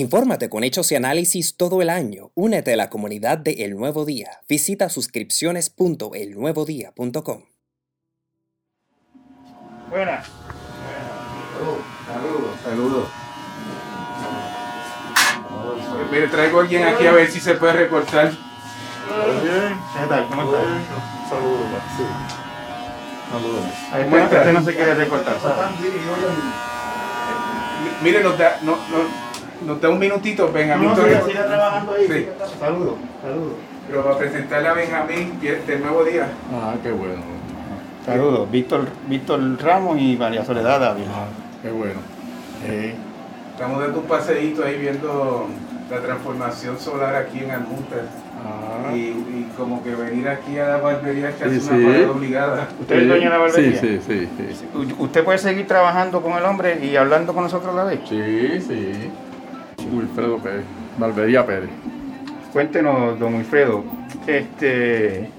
Infórmate 0.00 0.48
con 0.48 0.64
hechos 0.64 0.90
y 0.92 0.94
análisis 0.94 1.58
todo 1.58 1.82
el 1.82 1.90
año. 1.90 2.30
Únete 2.34 2.72
a 2.72 2.76
la 2.76 2.88
comunidad 2.88 3.36
de 3.36 3.64
El 3.64 3.76
Nuevo 3.76 4.06
Día. 4.06 4.40
Visita 4.48 4.88
suscripciones.elnuevodía.com. 4.88 7.42
Buenas. 9.90 10.26
Saludos, 12.06 12.60
saludos. 12.64 13.08
Mire, 16.10 16.28
traigo 16.28 16.60
a 16.60 16.62
alguien 16.62 16.84
aquí 16.84 17.06
a 17.06 17.12
ver 17.12 17.30
si 17.30 17.38
se 17.38 17.56
puede 17.56 17.74
recortar. 17.74 18.30
¿Qué 18.30 18.36
tal? 20.08 20.28
¿Cómo 20.28 20.44
estás? 20.44 20.64
Saludos. 21.28 21.66
Sí. 21.98 22.04
Saludos. 23.30 23.66
Este 24.32 24.52
no 24.54 24.64
se 24.64 24.74
quiere 24.74 24.94
recortar. 24.94 25.36
Mire, 28.02 28.22
nos 28.22 28.38
da, 28.38 28.58
no, 28.62 28.76
no, 28.76 29.29
nos 29.66 29.80
da 29.80 29.88
un 29.88 29.98
minutito, 29.98 30.50
Benjamín. 30.52 30.88
No, 30.88 30.94
Torres. 30.94 31.22
siga 31.26 31.46
trabajando 31.46 31.92
ahí. 31.92 32.06
Sí. 32.08 32.26
Saludos, 32.58 32.94
saludos. 33.22 33.52
Pero 33.88 34.04
para 34.04 34.18
presentarle 34.18 34.68
a 34.68 34.72
Benjamín 34.74 35.40
del 35.40 35.80
nuevo 35.82 36.04
día. 36.04 36.28
Ah, 36.54 36.74
qué 36.82 36.90
bueno. 36.92 37.22
Saludos, 38.06 38.50
Víctor, 38.50 38.86
Víctor 39.08 39.40
Ramos 39.62 39.98
y 39.98 40.16
María 40.16 40.44
Soledad 40.44 40.80
Dávila. 40.80 41.06
Ah, 41.14 41.26
qué 41.62 41.70
bueno. 41.70 42.00
Eh, 42.66 42.94
Estamos 43.52 43.80
dando 43.82 43.98
un 44.00 44.06
paseíto 44.06 44.64
ahí 44.64 44.78
viendo 44.78 45.46
la 45.90 46.00
transformación 46.00 46.78
solar 46.78 47.14
aquí 47.14 47.40
en 47.40 47.50
Almunter. 47.50 48.04
ah, 48.42 48.94
Y, 48.94 48.98
y 48.98 49.52
como 49.56 49.82
que 49.82 49.94
venir 49.94 50.28
aquí 50.28 50.58
a 50.58 50.68
la 50.68 50.76
barbería 50.78 51.28
es 51.28 51.34
casi 51.36 51.60
Sí, 51.60 51.68
una 51.68 51.76
sí. 51.78 51.84
parada 51.84 52.10
obligada. 52.10 52.68
¿Usted 52.80 52.96
es 52.96 53.08
dueño 53.08 53.24
de 53.24 53.30
la 53.30 53.38
barbería? 53.38 53.80
Sí, 53.80 54.00
sí, 54.06 54.28
sí. 54.38 54.66
¿Usted 54.98 55.24
puede 55.24 55.38
seguir 55.38 55.66
trabajando 55.66 56.22
con 56.22 56.32
el 56.38 56.44
hombre 56.44 56.78
y 56.82 56.96
hablando 56.96 57.34
con 57.34 57.42
nosotros 57.44 57.74
a 57.74 57.76
la 57.76 57.84
vez? 57.84 58.00
sí. 58.08 58.60
sí. 58.66 59.10
Wilfredo 59.92 60.38
Pérez. 60.38 60.64
Barbería 60.98 61.46
Pérez. 61.46 61.70
Cuéntenos, 62.52 63.18
don 63.18 63.34
Wilfredo, 63.34 63.84
este, 64.26 65.30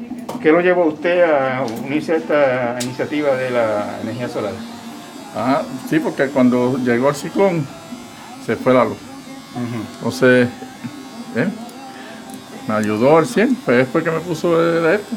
¿qué 0.42 0.52
lo 0.52 0.62
llevó 0.62 0.84
a 0.84 0.88
usted 0.88 1.24
a 1.24 1.66
unirse 1.84 2.14
a 2.14 2.16
esta 2.16 2.78
iniciativa 2.82 3.36
de 3.36 3.52
la 3.52 4.00
energía 4.02 4.30
solar? 4.30 4.54
Ajá, 5.36 5.64
sí, 5.90 6.00
porque 6.00 6.28
cuando 6.28 6.78
llegó 6.78 7.10
el 7.10 7.16
ciclón 7.16 7.66
se 8.46 8.56
fue 8.56 8.74
la 8.74 8.86
luz. 8.86 8.98
Entonces, 9.98 10.48
¿eh? 11.36 11.48
me 12.68 12.74
ayudó 12.76 13.18
al 13.18 13.26
100, 13.26 13.56
pues 13.66 13.78
después 13.78 14.04
que 14.04 14.12
me 14.12 14.20
puso 14.20 14.58
de 14.60 14.96
esto, 14.96 15.16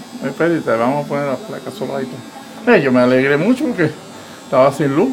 vamos 0.79 1.05
a 1.05 1.09
poner 1.09 1.27
las 1.27 1.39
placas 1.39 1.75
solaritas. 1.75 2.19
Eh, 2.67 2.81
yo 2.83 2.91
me 2.91 3.01
alegré 3.01 3.37
mucho 3.37 3.67
porque 3.67 3.91
estaba 4.45 4.73
sin 4.73 4.97
luz. 4.97 5.11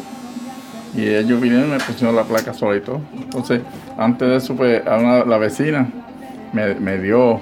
Y 0.94 1.08
ellos 1.08 1.40
vinieron 1.40 1.68
y 1.68 1.72
me 1.72 1.78
pusieron 1.78 2.14
la 2.14 2.24
placa 2.24 2.52
solar 2.52 2.76
y 2.76 2.80
todo. 2.80 3.00
Entonces, 3.16 3.60
antes 3.96 4.28
de 4.28 4.36
eso, 4.36 4.54
pues, 4.54 4.86
a 4.86 4.96
una- 4.98 5.24
la 5.24 5.38
vecina 5.38 5.86
me, 6.52 6.74
me 6.74 6.98
dio 6.98 7.40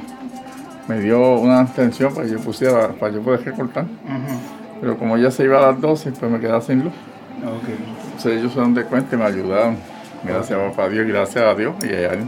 me 0.89 0.99
dio 0.99 1.35
una 1.39 1.63
extensión 1.63 2.13
para 2.13 2.27
que 2.27 2.33
yo 2.33 2.41
pusiera, 2.41 2.89
para 2.89 3.13
yo 3.13 3.21
poder 3.23 3.45
recortar. 3.45 3.85
Pero 4.81 4.99
como 4.99 5.17
ya 5.19 5.31
se 5.31 5.45
iba 5.45 5.59
a 5.59 5.71
las 5.71 5.81
12, 5.81 6.11
pues 6.11 6.31
me 6.33 6.41
quedaba 6.41 6.61
sin 6.61 6.83
luz. 6.83 6.93
Entonces 8.07 8.41
ellos 8.41 8.53
se 8.53 8.59
dan 8.61 8.75
de 8.75 8.83
cuenta 8.85 9.15
y 9.15 9.19
me 9.19 9.25
ayudaron. 9.25 9.77
Gracias 10.25 10.59
a 10.59 10.69
papá 10.71 10.89
Dios, 10.89 11.07
gracias 11.07 11.45
a 11.45 11.55
Dios 11.55 11.75
y 11.83 11.93
a 11.93 12.13
él. 12.15 12.21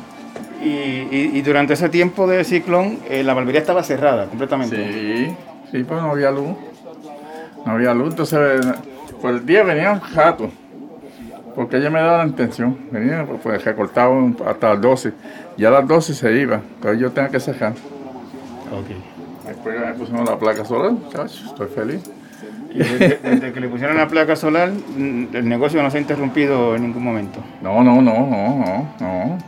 Y, 0.62 0.68
y- 1.16 1.31
y 1.35 1.43
durante 1.43 1.73
ese 1.75 1.89
tiempo 1.89 2.29
de 2.29 2.45
ciclón, 2.45 3.01
eh, 3.11 3.25
la 3.25 3.35
barbería 3.35 3.61
estaba 3.61 3.83
cerrada 3.83 4.27
completamente. 4.27 4.77
Sí, 4.77 5.35
sí, 5.73 5.83
pues 5.85 6.01
no 6.01 6.12
había 6.12 6.31
luz. 6.31 6.55
No 7.66 7.73
había 7.73 7.93
luz, 7.95 8.11
entonces 8.11 8.64
por 9.20 9.31
el 9.33 9.45
día 9.45 9.64
venían 9.64 9.99
jatos. 10.01 10.51
Porque 11.55 11.76
ella 11.76 11.90
me 11.90 12.00
daba 12.00 12.18
la 12.18 12.26
intención. 12.26 12.76
Venía, 12.90 13.26
pues, 13.42 13.64
recortaban 13.64 14.36
hasta 14.46 14.70
las 14.70 14.80
12. 14.80 15.12
Ya 15.57 15.68
a 15.68 15.70
las 15.72 15.88
12 15.88 16.14
se 16.14 16.32
iba, 16.32 16.61
pero 16.80 16.94
yo 16.94 17.11
tenía 17.11 17.30
que 17.30 17.40
cerrar. 17.40 17.74
Después 19.46 19.78
me 19.78 19.92
pusieron 19.94 20.24
la 20.24 20.38
placa 20.38 20.64
solar, 20.64 20.92
estoy 21.24 21.68
feliz. 21.68 22.11
Y 22.70 22.78
desde, 22.78 23.18
desde 23.22 23.53
que 23.53 23.61
le 23.61 23.68
pusieron 23.68 23.98
la 23.98 24.09
placa 24.09 24.34
solar, 24.34 24.70
mm, 24.70 25.26
el 25.34 25.48
negocio 25.48 25.82
no 25.82 25.90
se 25.90 25.98
ha 25.98 26.00
interrumpido 26.00 26.74
en 26.74 26.82
ningún 26.82 27.05
momento. 27.05 27.40
No, 27.61 27.82
no, 27.84 28.00
no, 28.00 28.26
no, 28.26 28.57
no, 28.57 28.94
no. 29.00 29.38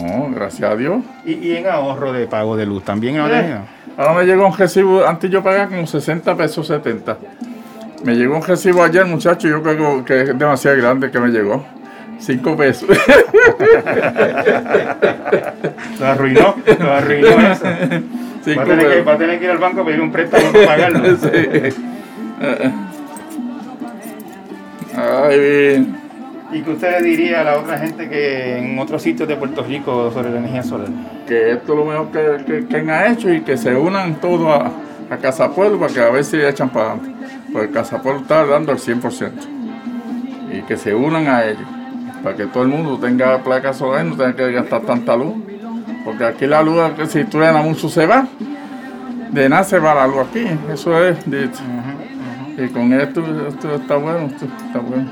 No, 0.00 0.30
gracias 0.34 0.70
a 0.70 0.76
Dios. 0.76 1.02
Y, 1.26 1.32
y 1.34 1.56
en 1.56 1.66
ahorro 1.66 2.12
de 2.12 2.26
pago 2.26 2.56
de 2.56 2.64
luz, 2.64 2.84
también 2.84 3.18
ha 3.18 3.28
Eh? 3.28 3.58
Ahora 3.96 4.14
me 4.14 4.24
llegó 4.24 4.46
un 4.46 4.56
recibo, 4.56 5.04
antes 5.06 5.30
yo 5.30 5.42
pagaba 5.42 5.68
como 5.68 5.86
60 5.86 6.34
pesos 6.36 6.66
70. 6.66 7.18
Me 8.04 8.14
llegó 8.14 8.36
un 8.36 8.42
recibo 8.42 8.82
ayer, 8.82 9.04
muchacho, 9.04 9.48
yo 9.48 9.62
creo 9.62 10.04
que 10.04 10.22
es 10.22 10.38
demasiado 10.38 10.76
grande 10.78 11.10
que 11.10 11.20
me 11.20 11.28
llegó. 11.28 11.64
5 12.18 12.56
pesos. 12.56 12.88
Lo 15.98 16.06
arruinó, 16.06 16.54
lo 16.78 16.92
arruinó 16.92 17.28
eso. 17.28 17.64
Cinco 18.42 18.60
Va 18.60 18.62
a, 18.62 18.66
tener 18.66 18.84
que, 18.86 18.90
pesos. 18.90 19.08
va 19.08 19.12
a 19.12 19.18
tener 19.18 19.38
que 19.38 19.44
ir 19.44 19.50
al 19.50 19.58
banco 19.58 19.80
a 19.82 19.84
pedir 19.84 20.00
un 20.00 20.10
préstamo 20.12 20.50
para 20.52 20.66
pagarlo. 20.66 21.16
Sí. 21.20 21.28
Ay, 24.96 25.38
bien. 25.38 25.96
¿Y 26.52 26.62
qué 26.62 26.70
usted 26.70 27.00
le 27.00 27.08
diría 27.08 27.42
a 27.42 27.44
la 27.44 27.58
otra 27.58 27.78
gente 27.78 28.08
que 28.08 28.58
en 28.58 28.78
otros 28.78 29.02
sitios 29.02 29.28
de 29.28 29.36
Puerto 29.36 29.62
Rico 29.62 30.10
sobre 30.10 30.30
la 30.30 30.38
energía 30.38 30.62
solar? 30.62 30.88
que 31.28 31.52
esto 31.52 31.72
es 31.74 31.78
lo 31.78 31.84
mejor 31.84 32.08
que, 32.10 32.44
que, 32.44 32.66
que 32.66 32.76
han 32.78 33.12
hecho 33.12 33.30
y 33.32 33.42
que 33.42 33.56
se 33.58 33.74
unan 33.76 34.14
todos 34.20 34.48
a, 34.48 34.72
a 35.14 35.16
Casa 35.18 35.50
Pueblo 35.54 35.78
para 35.78 35.92
que 35.92 36.00
a 36.00 36.08
ver 36.10 36.24
si 36.24 36.40
echan 36.40 36.70
para 36.70 36.92
adelante. 36.92 37.10
Casa 37.72 38.02
Pueblo 38.02 38.20
está 38.22 38.44
dando 38.44 38.72
el 38.72 38.78
100%. 38.78 39.30
Y 40.52 40.62
que 40.62 40.76
se 40.76 40.94
unan 40.94 41.28
a 41.28 41.44
ellos. 41.44 41.66
Para 42.22 42.36
que 42.36 42.46
todo 42.46 42.64
el 42.64 42.68
mundo 42.68 42.98
tenga 42.98 43.42
placas 43.42 43.78
solares 43.78 44.06
no 44.06 44.16
tenga 44.16 44.34
que 44.34 44.52
gastar 44.52 44.82
tanta 44.82 45.16
luz. 45.16 45.34
Porque 46.04 46.24
aquí 46.24 46.46
la 46.46 46.62
luz, 46.62 46.76
que 46.96 47.06
si 47.06 47.24
tú 47.24 47.38
le 47.38 47.52
mucho 47.52 47.88
se 47.88 48.06
va. 48.06 48.26
De 49.30 49.48
nada 49.48 49.64
se 49.64 49.78
va 49.78 49.94
la 49.94 50.06
luz 50.06 50.26
aquí. 50.28 50.46
Eso 50.72 51.02
es. 51.04 51.18
dicho. 51.30 51.62
Y 52.58 52.68
con 52.68 52.92
esto, 52.92 53.22
esto 53.48 53.74
está 53.74 53.96
bueno. 53.96 54.26
Esto 54.26 54.46
está 54.66 54.78
bueno. 54.80 55.10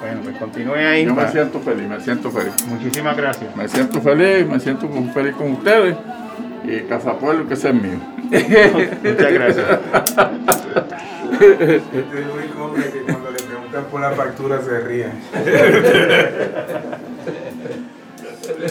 Bueno, 0.00 0.20
pues 0.22 0.36
continúe 0.36 0.74
ahí. 0.74 1.06
Yo 1.06 1.14
me 1.14 1.28
siento 1.28 1.60
feliz, 1.60 1.88
me 1.88 2.00
siento 2.00 2.30
feliz. 2.30 2.54
Muchísimas 2.68 3.16
gracias. 3.16 3.56
Me 3.56 3.66
siento 3.68 4.00
feliz, 4.02 4.46
me 4.46 4.60
siento 4.60 4.88
feliz 5.14 5.34
con 5.34 5.52
ustedes 5.52 5.96
y 6.64 6.80
Casa 6.80 7.14
Pueblo 7.18 7.46
que 7.48 7.54
ese 7.54 7.70
es 7.70 7.74
mío. 7.74 7.98
Muchas 9.02 9.32
gracias. 9.32 9.66
Este 11.32 11.74
es 11.74 11.82
el 12.14 12.30
único 12.30 12.64
hombre 12.64 12.90
que 12.90 13.00
cuando 13.00 13.30
le 13.30 13.38
preguntan 13.42 13.84
por 13.90 14.00
la 14.00 14.12
factura 14.12 14.60
se 14.62 14.80
ríe. 14.80 15.06
Es 15.06 15.12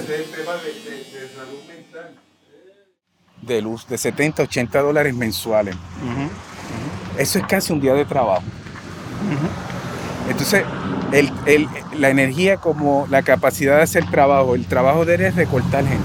el 0.10 0.26
tema 0.26 0.54
de, 0.56 0.90
de- 0.90 1.20
de 1.20 1.28
salud 1.36 1.60
mental. 1.68 2.12
de 3.42 3.62
luz 3.62 3.88
de 3.88 3.98
70, 3.98 4.44
80 4.44 4.82
dólares 4.82 5.14
mensuales. 5.14 5.76
Eso 7.18 7.40
es 7.40 7.46
casi 7.46 7.74
un 7.74 7.82
día 7.82 7.94
de 7.94 8.06
trabajo. 8.06 8.44
Entonces, 10.30 10.64
el- 11.12 11.32
el- 11.46 11.68
la 11.98 12.10
energía 12.10 12.58
como 12.58 13.06
la 13.10 13.22
capacidad 13.24 13.78
de 13.78 13.84
hacer 13.84 14.06
trabajo, 14.10 14.56
el 14.56 14.66
trabajo 14.66 15.06
de 15.06 15.16
él 15.16 15.22
es 15.22 15.36
recortar 15.36 15.84
gente. 15.86 16.04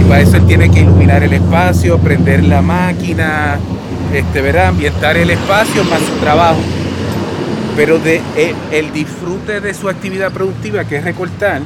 Y 0.00 0.04
para 0.08 0.20
eso 0.22 0.36
él 0.38 0.46
tiene 0.46 0.70
que 0.70 0.80
iluminar 0.80 1.22
el 1.22 1.32
espacio, 1.32 1.98
prender 1.98 2.42
la 2.44 2.60
máquina, 2.62 3.58
este, 4.12 4.40
¿verdad? 4.40 4.68
ambientar 4.68 5.16
el 5.16 5.30
espacio 5.30 5.82
para 5.84 6.04
su 6.04 6.12
trabajo. 6.20 6.60
Pero 7.76 7.98
de, 7.98 8.20
el, 8.36 8.54
el 8.72 8.92
disfrute 8.92 9.60
de 9.60 9.74
su 9.74 9.88
actividad 9.88 10.32
productiva, 10.32 10.84
que 10.84 10.96
es 10.96 11.04
recortar, 11.04 11.62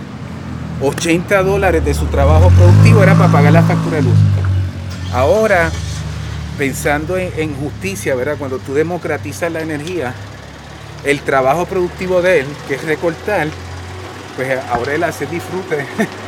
80 0.81 1.43
dólares 1.43 1.85
de 1.85 1.95
su 1.95 2.07
trabajo 2.07 2.51
productivo 2.51 3.03
era 3.03 3.15
para 3.15 3.33
pagar 3.33 3.53
la 3.53 3.63
factura 3.63 3.97
de 3.97 4.03
luz. 4.03 4.17
Ahora, 5.13 5.71
pensando 6.59 7.17
en, 7.17 7.33
en 7.37 7.55
justicia, 7.55 8.15
¿verdad? 8.15 8.37
Cuando 8.39 8.59
tú 8.59 8.75
democratizas 8.75 9.51
la 9.51 9.61
energía, 9.61 10.15
el 11.05 11.21
trabajo 11.21 11.67
productivo 11.67 12.23
de 12.23 12.41
él, 12.41 12.47
que 12.69 12.75
es 12.75 12.85
recortar, 12.85 13.49
pues 14.37 14.59
ahora 14.71 14.95
él 14.95 15.05
hace 15.05 15.27
disfrute, 15.27 15.87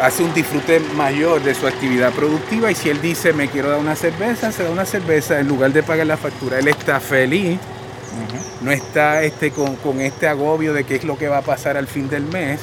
hace 0.00 0.22
un 0.22 0.32
disfrute 0.34 0.80
mayor 0.96 1.42
de 1.42 1.54
su 1.54 1.66
actividad 1.66 2.12
productiva 2.12 2.70
y 2.70 2.74
si 2.74 2.88
él 2.90 3.00
dice 3.00 3.32
me 3.32 3.48
quiero 3.48 3.70
dar 3.70 3.78
una 3.78 3.96
cerveza, 3.96 4.52
se 4.52 4.64
da 4.64 4.70
una 4.70 4.84
cerveza 4.84 5.38
en 5.40 5.48
lugar 5.48 5.72
de 5.72 5.82
pagar 5.82 6.06
la 6.06 6.16
factura. 6.16 6.58
Él 6.58 6.68
está 6.68 7.00
feliz, 7.00 7.58
no 8.62 8.70
está 8.70 9.22
este, 9.22 9.50
con, 9.50 9.76
con 9.76 10.00
este 10.00 10.26
agobio 10.28 10.72
de 10.72 10.84
qué 10.84 10.96
es 10.96 11.04
lo 11.04 11.16
que 11.18 11.28
va 11.28 11.38
a 11.38 11.42
pasar 11.42 11.76
al 11.76 11.86
fin 11.86 12.08
del 12.08 12.24
mes. 12.24 12.60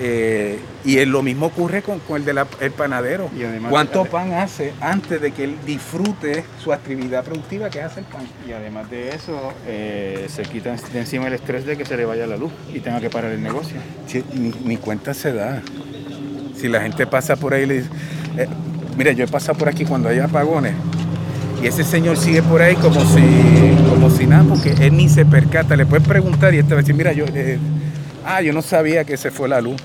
Eh, 0.00 0.58
y 0.84 0.98
es 0.98 1.06
lo 1.06 1.22
mismo 1.22 1.46
ocurre 1.46 1.80
con, 1.82 2.00
con 2.00 2.16
el 2.16 2.24
del 2.24 2.72
panadero. 2.72 3.30
Y 3.38 3.44
además- 3.44 3.70
¿Cuánto 3.70 4.04
pan 4.06 4.32
hace 4.32 4.72
antes 4.80 5.20
de 5.20 5.30
que 5.30 5.44
él 5.44 5.56
disfrute 5.64 6.44
su 6.62 6.72
actividad 6.72 7.22
productiva 7.24 7.70
que 7.70 7.80
hace 7.80 8.00
el 8.00 8.06
pan? 8.06 8.26
Y 8.46 8.50
además 8.52 8.90
de 8.90 9.10
eso, 9.10 9.52
eh, 9.68 10.26
se 10.28 10.42
quita 10.42 10.74
de 10.92 10.98
encima 10.98 11.28
el 11.28 11.34
estrés 11.34 11.64
de 11.64 11.76
que 11.76 11.84
se 11.84 11.96
le 11.96 12.04
vaya 12.04 12.26
la 12.26 12.36
luz 12.36 12.50
y 12.74 12.80
tenga 12.80 13.00
que 13.00 13.08
parar 13.08 13.30
el 13.30 13.40
negocio. 13.42 13.76
Sí, 14.08 14.24
ni, 14.34 14.50
ni 14.64 14.76
cuenta 14.78 15.14
se 15.14 15.32
da. 15.32 15.62
Si 16.64 16.70
la 16.70 16.80
gente 16.80 17.06
pasa 17.06 17.36
por 17.36 17.52
ahí 17.52 17.66
le 17.66 17.74
dice, 17.74 17.90
eh, 18.38 18.48
mira, 18.96 19.12
yo 19.12 19.22
he 19.22 19.28
pasado 19.28 19.58
por 19.58 19.68
aquí 19.68 19.84
cuando 19.84 20.08
hay 20.08 20.18
apagones 20.18 20.72
y 21.62 21.66
ese 21.66 21.84
señor 21.84 22.16
sigue 22.16 22.42
por 22.42 22.62
ahí 22.62 22.74
como 22.76 23.02
si, 23.02 23.20
como 23.90 24.08
si 24.08 24.26
nada, 24.26 24.44
porque 24.48 24.70
él 24.80 24.96
ni 24.96 25.10
se 25.10 25.26
percata. 25.26 25.76
Le 25.76 25.84
puedes 25.84 26.08
preguntar 26.08 26.54
y 26.54 26.60
él 26.60 26.64
va 26.72 26.76
a 26.76 26.80
decir, 26.80 26.94
mira, 26.94 27.12
yo, 27.12 27.26
eh, 27.34 27.58
ah, 28.24 28.40
yo 28.40 28.54
no 28.54 28.62
sabía 28.62 29.04
que 29.04 29.18
se 29.18 29.30
fue 29.30 29.46
la 29.46 29.60
luz. 29.60 29.76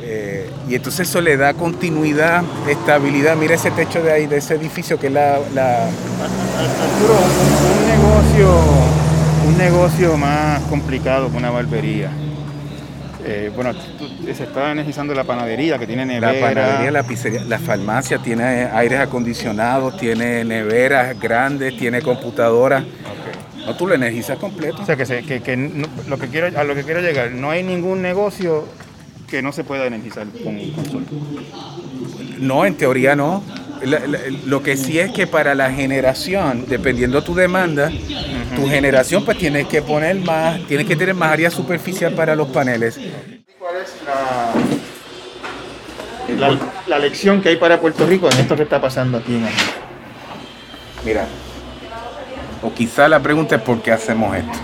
Eh, 0.00 0.48
y 0.68 0.76
entonces 0.76 1.08
eso 1.08 1.20
le 1.20 1.36
da 1.36 1.54
continuidad, 1.54 2.44
estabilidad. 2.68 3.34
Mira 3.34 3.56
ese 3.56 3.72
techo 3.72 4.00
de 4.00 4.12
ahí, 4.12 4.28
de 4.28 4.36
ese 4.36 4.54
edificio 4.54 4.96
que 4.96 5.08
es 5.08 5.12
la, 5.12 5.40
negocio, 7.88 8.60
un 9.48 9.58
negocio 9.58 10.16
más 10.16 10.60
complicado 10.70 11.32
que 11.32 11.36
una 11.36 11.50
barbería. 11.50 12.12
Eh, 13.24 13.52
bueno, 13.54 13.72
se 14.24 14.44
está 14.44 14.72
energizando 14.72 15.14
la 15.14 15.24
panadería 15.24 15.78
que 15.78 15.86
tiene 15.86 16.04
nevera. 16.04 16.32
La 16.32 16.40
panadería, 16.40 16.90
la 16.90 17.02
pizzería, 17.04 17.44
la 17.44 17.58
farmacia 17.58 18.18
tiene 18.18 18.64
aires 18.72 19.00
acondicionados, 19.00 19.96
tiene 19.96 20.44
neveras 20.44 21.18
grandes, 21.20 21.76
tiene 21.76 22.02
computadoras. 22.02 22.84
No, 23.64 23.76
tú 23.76 23.86
lo 23.86 23.94
energizas 23.94 24.38
completo. 24.38 24.82
O 24.82 24.86
sea, 24.86 24.96
que, 24.96 25.70
lo 26.08 26.18
que 26.18 26.28
quiero, 26.28 26.58
a 26.58 26.64
lo 26.64 26.74
que 26.74 26.82
quiero 26.82 27.00
llegar, 27.00 27.30
no 27.30 27.50
hay 27.50 27.62
ningún 27.62 28.02
negocio 28.02 28.66
que 29.28 29.40
no 29.40 29.52
se 29.52 29.64
pueda 29.64 29.86
energizar 29.86 30.26
con, 30.44 30.58
sol. 30.90 31.06
No, 32.38 32.66
en 32.66 32.74
teoría 32.74 33.14
no. 33.14 33.42
Lo 34.46 34.62
que 34.62 34.76
sí 34.76 34.98
es 34.98 35.12
que 35.12 35.26
para 35.26 35.54
la 35.54 35.70
generación, 35.70 36.66
dependiendo 36.68 37.22
tu 37.22 37.34
demanda, 37.34 37.90
tu 38.54 38.68
generación 38.68 39.24
pues 39.24 39.38
tienes 39.38 39.66
que 39.66 39.82
poner 39.82 40.16
más, 40.16 40.60
tienes 40.66 40.86
que 40.86 40.96
tener 40.96 41.14
más 41.14 41.32
área 41.32 41.50
superficial 41.50 42.14
para 42.14 42.34
los 42.34 42.48
paneles. 42.48 42.98
¿Cuál 43.58 43.76
es 43.76 43.94
la, 46.38 46.58
la, 46.86 46.98
lección 46.98 47.42
que 47.42 47.50
hay 47.50 47.56
para 47.56 47.80
Puerto 47.80 48.06
Rico 48.06 48.30
en 48.30 48.38
esto 48.38 48.56
que 48.56 48.62
está 48.62 48.80
pasando 48.80 49.18
aquí 49.18 49.34
en 49.34 49.46
Mira, 51.04 51.26
o 52.62 52.72
quizá 52.72 53.08
la 53.08 53.20
pregunta 53.20 53.56
es 53.56 53.62
por 53.62 53.82
qué 53.82 53.90
hacemos 53.90 54.36
esto. 54.36 54.58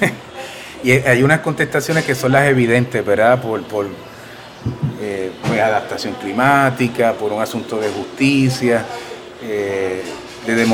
y 0.82 0.92
hay 0.92 1.22
unas 1.22 1.40
contestaciones 1.40 2.04
que 2.04 2.14
son 2.14 2.32
las 2.32 2.46
evidentes, 2.46 3.04
¿verdad? 3.04 3.40
Por, 3.40 3.62
por 3.64 3.86
eh, 5.00 5.30
pues, 5.46 5.60
adaptación 5.60 6.14
climática, 6.14 7.12
por 7.12 7.32
un 7.32 7.40
asunto 7.40 7.78
de 7.78 7.88
justicia, 7.88 8.84
eh, 9.42 10.02
de 10.46 10.66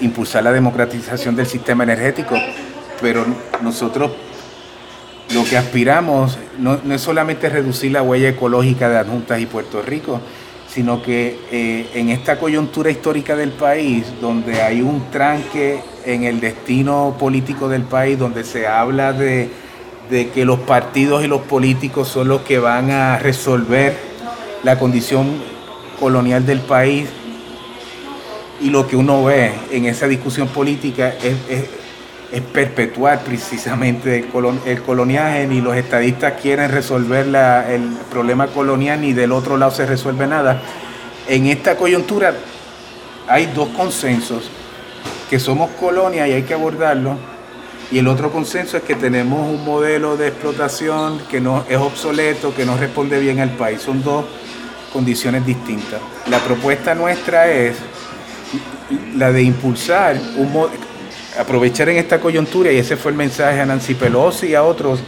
impulsar 0.00 0.44
la 0.44 0.52
democratización 0.52 1.34
del 1.36 1.46
sistema 1.46 1.84
energético. 1.84 2.36
Pero 3.00 3.26
nosotros 3.62 4.12
lo 5.34 5.44
que 5.44 5.56
aspiramos 5.56 6.38
no, 6.58 6.80
es 6.90 7.00
solamente 7.00 7.48
reducir 7.48 7.92
la 7.92 8.02
huella 8.02 8.28
ecológica 8.28 8.88
de 8.88 8.98
Adjuntas 8.98 9.40
y 9.40 9.46
Puerto 9.46 9.82
Rico, 9.82 10.20
sino 10.68 11.02
que 11.02 11.38
eh, 11.50 11.90
en 11.94 12.10
esta 12.10 12.38
coyuntura 12.38 12.90
histórica 12.90 13.34
del 13.34 13.50
país, 13.50 14.06
donde 14.20 14.62
hay 14.62 14.82
un 14.82 15.10
tranque 15.10 15.80
en 16.04 16.24
el 16.24 16.40
destino 16.40 17.16
político 17.18 17.68
del 17.68 17.82
país, 17.82 18.18
donde 18.18 18.44
se 18.44 18.66
habla 18.66 19.12
de, 19.12 19.50
que 20.08 20.44
los 20.44 20.60
partidos 20.60 21.24
y 21.24 21.28
los 21.28 21.42
políticos 21.42 22.08
son 22.08 22.28
los 22.28 22.42
que 22.42 22.58
van 22.58 22.90
a 22.90 23.18
resolver 23.18 23.96
la 24.62 24.78
condición 24.78 25.42
colonial 25.98 26.46
del 26.46 26.60
país, 26.60 27.08
y 28.60 28.70
lo 28.70 28.86
que 28.86 28.96
uno 28.96 29.24
ve 29.24 29.52
en 29.70 29.86
esa 29.86 30.06
discusión 30.06 30.48
política 30.48 31.14
es, 31.22 31.64
perpetuar 32.52 33.20
precisamente 33.20 34.28
el, 34.66 34.82
coloniaje, 34.82 35.46
ni 35.46 35.60
los 35.60 35.76
estadistas 35.76 36.34
quieren 36.40 36.70
resolver 36.70 37.26
el 37.68 37.96
problema 38.10 38.48
colonial, 38.48 39.00
ni 39.00 39.12
del 39.12 39.32
otro 39.32 39.56
lado 39.56 39.70
se 39.70 39.86
resuelve 39.86 40.26
nada. 40.26 40.60
En 41.28 41.46
esta 41.46 41.76
coyuntura 41.76 42.34
hay 43.28 43.46
dos 43.46 43.68
consensos, 43.70 44.50
que 45.30 45.38
somos 45.38 45.70
colonia 45.72 46.26
y 46.28 46.32
hay 46.32 46.42
que 46.42 46.54
abordarlo, 46.54 47.16
y 47.90 47.98
el 47.98 48.08
otro 48.08 48.32
consenso 48.32 48.76
es 48.76 48.82
que 48.82 48.96
tenemos 48.96 49.48
un 49.48 49.64
modelo 49.64 50.16
de 50.16 50.28
explotación 50.28 51.20
que 51.30 51.40
no 51.40 51.64
es 51.68 51.76
obsoleto, 51.76 52.54
que 52.54 52.64
no 52.64 52.76
responde 52.76 53.20
bien 53.20 53.38
al 53.38 53.50
país. 53.50 53.80
Son 53.80 54.02
dos 54.02 54.24
condiciones 54.92 55.46
distintas. 55.46 56.00
La 56.28 56.38
propuesta 56.40 56.94
nuestra 56.94 57.48
es 57.52 57.76
la 59.14 59.30
de 59.30 59.42
impulsar 59.42 60.16
un 60.36 60.68
aprovechar 61.38 61.88
en 61.90 61.98
esta 61.98 62.18
coyuntura, 62.18 62.72
y 62.72 62.78
ese 62.78 62.96
fue 62.96 63.10
el 63.12 63.16
mensaje 63.16 63.60
a 63.60 63.66
Nancy 63.66 63.94
Pelosi 63.94 64.48
y 64.48 64.54
a 64.54 64.62
otros, 64.62 65.00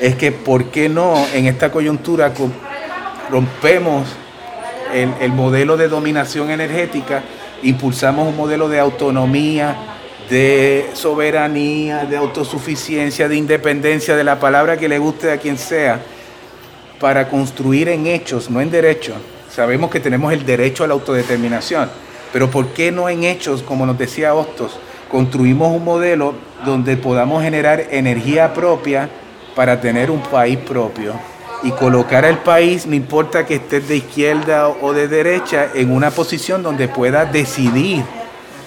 es 0.00 0.16
que 0.16 0.32
¿por 0.32 0.66
qué 0.66 0.88
no 0.88 1.14
en 1.32 1.46
esta 1.46 1.70
coyuntura 1.70 2.32
rompemos 3.30 4.08
el, 4.92 5.12
el 5.20 5.30
modelo 5.30 5.76
de 5.76 5.88
dominación 5.88 6.50
energética, 6.50 7.22
impulsamos 7.62 8.26
un 8.28 8.36
modelo 8.36 8.68
de 8.68 8.80
autonomía, 8.80 9.91
de 10.32 10.88
soberanía, 10.94 12.06
de 12.06 12.16
autosuficiencia, 12.16 13.28
de 13.28 13.36
independencia, 13.36 14.16
de 14.16 14.24
la 14.24 14.40
palabra 14.40 14.78
que 14.78 14.88
le 14.88 14.98
guste 14.98 15.30
a 15.30 15.36
quien 15.36 15.58
sea, 15.58 16.00
para 16.98 17.28
construir 17.28 17.90
en 17.90 18.06
hechos, 18.06 18.48
no 18.48 18.62
en 18.62 18.70
derechos. 18.70 19.16
Sabemos 19.50 19.90
que 19.90 20.00
tenemos 20.00 20.32
el 20.32 20.46
derecho 20.46 20.84
a 20.84 20.86
la 20.86 20.94
autodeterminación, 20.94 21.90
pero 22.32 22.50
¿por 22.50 22.68
qué 22.68 22.90
no 22.90 23.10
en 23.10 23.24
hechos, 23.24 23.62
como 23.62 23.84
nos 23.84 23.98
decía 23.98 24.32
Hostos, 24.32 24.78
construimos 25.10 25.70
un 25.70 25.84
modelo 25.84 26.32
donde 26.64 26.96
podamos 26.96 27.42
generar 27.42 27.88
energía 27.90 28.54
propia 28.54 29.10
para 29.54 29.82
tener 29.82 30.10
un 30.10 30.22
país 30.22 30.56
propio? 30.56 31.12
Y 31.62 31.72
colocar 31.72 32.24
al 32.24 32.38
país, 32.38 32.86
no 32.86 32.94
importa 32.94 33.44
que 33.44 33.56
estés 33.56 33.86
de 33.86 33.96
izquierda 33.96 34.70
o 34.70 34.94
de 34.94 35.08
derecha, 35.08 35.68
en 35.74 35.92
una 35.92 36.10
posición 36.10 36.62
donde 36.62 36.88
pueda 36.88 37.26
decidir 37.26 38.02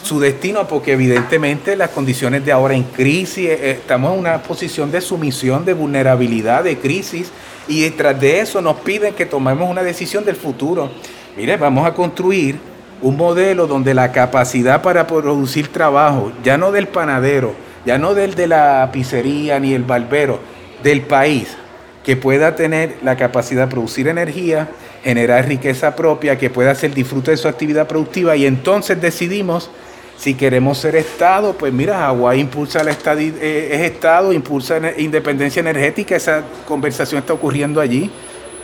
su 0.06 0.20
destino, 0.20 0.68
porque 0.68 0.94
evidentemente 0.94 1.76
las 1.76 1.90
condiciones 1.90 2.46
de 2.46 2.52
ahora 2.52 2.76
en 2.76 2.84
crisis, 2.84 3.50
eh, 3.50 3.72
estamos 3.72 4.14
en 4.14 4.20
una 4.20 4.42
posición 4.42 4.92
de 4.92 5.02
sumisión, 5.02 5.66
de 5.66 5.74
vulnerabilidad, 5.74 6.64
de 6.64 6.78
crisis, 6.78 7.32
y 7.68 7.82
detrás 7.82 8.20
de 8.20 8.40
eso 8.40 8.62
nos 8.62 8.78
piden 8.78 9.16
que 9.16 9.26
tomemos 9.26 9.70
una 9.70 9.84
decisión 9.84 10.24
del 10.24 10.36
futuro. 10.36 10.92
Mire, 11.36 11.58
vamos 11.58 11.86
a 11.86 11.94
construir 11.94 12.58
un 13.02 13.18
modelo 13.18 13.68
donde 13.68 13.94
la 13.94 14.12
capacidad 14.12 14.82
para 14.82 15.08
producir 15.08 15.68
trabajo, 15.70 16.32
ya 16.44 16.58
no 16.58 16.72
del 16.72 16.88
panadero, 16.88 17.54
ya 17.86 17.98
no 17.98 18.14
del 18.14 18.36
de 18.36 18.48
la 18.48 18.90
pizzería 18.94 19.60
ni 19.60 19.74
el 19.74 19.84
barbero, 19.84 20.40
del 20.84 21.02
país, 21.02 21.58
que 22.04 22.16
pueda 22.16 22.56
tener 22.56 22.98
la 23.04 23.18
capacidad 23.18 23.66
de 23.66 23.72
producir 23.72 24.08
energía, 24.08 24.70
generar 25.04 25.48
riqueza 25.48 25.96
propia, 25.96 26.38
que 26.38 26.50
pueda 26.50 26.72
hacer 26.72 26.94
disfrute 26.94 27.32
de 27.32 27.38
su 27.38 27.48
actividad 27.48 27.88
productiva 27.88 28.36
y 28.36 28.46
entonces 28.46 29.02
decidimos 29.02 29.72
si 30.18 30.34
queremos 30.34 30.78
ser 30.78 30.96
Estado, 30.96 31.54
pues 31.54 31.74
mira, 31.74 31.98
Hawái 31.98 32.40
impulsa 32.40 32.82
el 32.82 32.88
estado, 32.88 33.20
eh, 33.20 33.70
es 33.72 33.82
Estado, 33.92 34.32
impulsa 34.32 34.80
independencia 34.98 35.60
energética, 35.60 36.16
esa 36.16 36.44
conversación 36.66 37.20
está 37.20 37.34
ocurriendo 37.34 37.82
allí. 37.82 38.10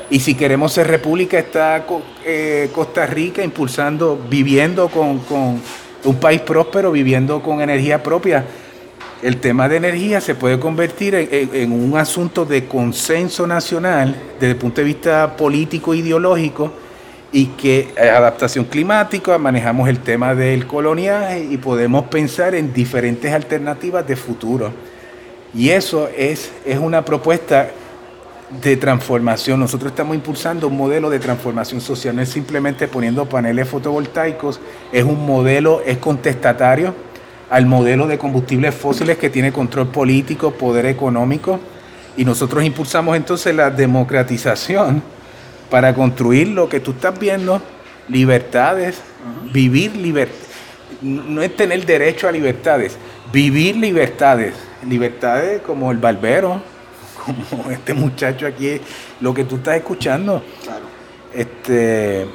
Y 0.10 0.20
si 0.20 0.36
queremos 0.36 0.74
ser 0.74 0.88
república, 0.88 1.40
está 1.40 1.86
eh, 2.26 2.70
Costa 2.74 3.06
Rica 3.06 3.44
impulsando, 3.44 4.20
viviendo 4.30 4.90
con, 4.90 5.22
un 6.04 6.16
país 6.20 6.42
próspero, 6.42 6.92
viviendo 6.92 7.42
con 7.42 7.62
energía 7.62 8.02
propia. 8.02 8.46
El 9.22 9.38
tema 9.38 9.70
de 9.70 9.78
energía 9.78 10.20
se 10.20 10.36
puede 10.36 10.60
convertir 10.60 11.16
en, 11.16 11.72
un 11.72 11.98
asunto 11.98 12.44
de 12.44 12.66
consenso 12.66 13.46
nacional 13.46 14.16
desde 14.40 14.54
el 14.54 14.58
punto 14.58 14.82
de 14.82 14.86
vista 14.86 15.38
político 15.38 15.94
e 15.94 15.98
ideológico 15.98 16.74
y 17.32 17.46
que 17.48 17.94
adaptación 17.98 18.66
climática, 18.66 19.38
manejamos 19.38 19.88
el 19.88 20.00
tema 20.00 20.36
del 20.36 20.68
coloniaje 20.68 21.48
y 21.50 21.58
podemos 21.58 22.06
pensar 22.06 22.56
en 22.56 22.74
diferentes 22.74 23.32
alternativas 23.32 24.06
de 24.06 24.16
futuro. 24.16 24.72
Y 25.54 25.70
eso 25.70 26.10
es, 26.16 26.52
es 26.66 26.78
una 26.78 27.06
propuesta 27.06 27.70
de 28.62 28.76
transformación. 28.76 29.62
Nosotros 29.62 29.92
estamos 29.92 30.16
impulsando 30.16 30.68
un 30.68 30.76
modelo 30.76 31.10
de 31.10 31.20
transformación 31.20 31.80
social, 31.80 32.16
no 32.16 32.22
es 32.22 32.30
simplemente 32.30 32.88
poniendo 32.88 33.28
paneles 33.28 33.68
fotovoltaicos, 33.68 34.60
es 34.92 35.04
un 35.04 35.26
modelo, 35.26 35.82
es 35.86 35.98
contestatario 36.00 36.94
al 37.50 37.66
modelo 37.66 38.08
de 38.08 38.18
combustibles 38.18 38.76
fósiles 38.76 39.18
que 39.18 39.30
tiene 39.30 39.52
control 39.54 39.88
político, 39.88 40.52
poder 40.52 40.86
económico, 40.86 41.60
y 42.18 42.26
nosotros 42.26 42.64
impulsamos 42.64 43.16
entonces 43.16 43.56
la 43.56 43.70
democratización 43.70 45.02
para 45.72 45.96
construir 45.96 46.50
lo 46.50 46.70
que 46.70 46.80
tú 46.80 46.92
estás 46.92 47.18
viendo, 47.18 47.62
libertades, 48.08 49.02
vivir 49.52 49.96
libertad. 49.96 50.36
No 51.02 51.42
es 51.42 51.56
tener 51.56 51.84
derecho 51.86 52.28
a 52.28 52.32
libertades, 52.32 52.98
vivir 53.34 53.78
libertades, 53.78 54.54
libertades 54.88 55.62
como 55.62 55.92
el 55.92 55.98
barbero, 55.98 56.62
como 57.50 57.72
este 57.72 57.96
muchacho 57.96 58.46
aquí, 58.46 58.80
lo 59.20 59.34
que 59.34 59.46
tú 59.46 59.56
estás 59.56 59.78
escuchando. 59.78 60.44
Este, 61.34 62.28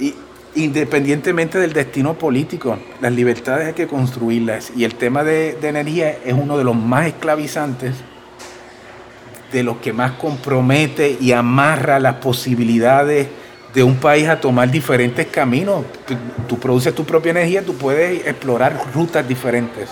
y, 0.00 0.14
independientemente 0.56 1.58
del 1.58 1.72
destino 1.72 2.14
político, 2.14 2.78
las 3.00 3.12
libertades 3.12 3.68
hay 3.68 3.74
que 3.74 3.86
construirlas. 3.86 4.72
Y 4.76 4.84
el 4.84 4.96
tema 4.96 5.24
de, 5.24 5.56
energía 5.62 6.18
es 6.24 6.34
uno 6.34 6.58
de 6.58 6.64
los 6.64 6.76
más 6.76 7.06
esclavizantes, 7.06 7.94
de 9.52 9.62
los 9.62 9.76
que 9.78 9.92
más 9.92 10.12
compromete 10.12 11.16
y 11.20 11.32
amarra 11.32 12.00
las 12.00 12.16
posibilidades 12.16 13.28
de 13.74 13.82
un 13.82 13.96
país 13.96 14.28
a 14.28 14.40
tomar 14.40 14.70
diferentes 14.70 15.26
caminos. 15.26 15.84
Tú, 16.48 16.58
produces 16.58 16.94
tu 16.94 17.04
propia 17.04 17.30
energía, 17.30 17.62
tú 17.64 17.74
puedes 17.74 18.26
explorar 18.26 18.78
rutas 18.94 19.26
diferentes. 19.26 19.90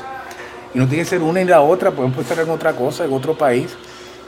Y 0.74 0.78
no 0.78 0.86
tiene 0.86 1.04
que 1.04 1.10
ser 1.10 1.22
una 1.22 1.40
y 1.40 1.44
la 1.44 1.60
otra, 1.60 1.90
pueden 1.90 2.12
estar 2.18 2.38
en 2.38 2.50
otra 2.50 2.72
cosa, 2.72 3.04
en 3.04 3.12
otro 3.12 3.36
país. 3.36 3.76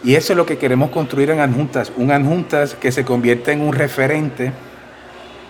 Y 0.04 0.14
eso 0.14 0.32
es 0.32 0.36
lo 0.36 0.46
que 0.46 0.58
queremos 0.58 0.90
construir 0.90 1.30
en 1.30 1.40
Adjuntas, 1.40 1.92
un 1.96 2.10
Adjuntas 2.10 2.74
que 2.74 2.90
se 2.90 3.04
convierta 3.04 3.52
en 3.52 3.60
un 3.60 3.72
referente. 3.72 4.52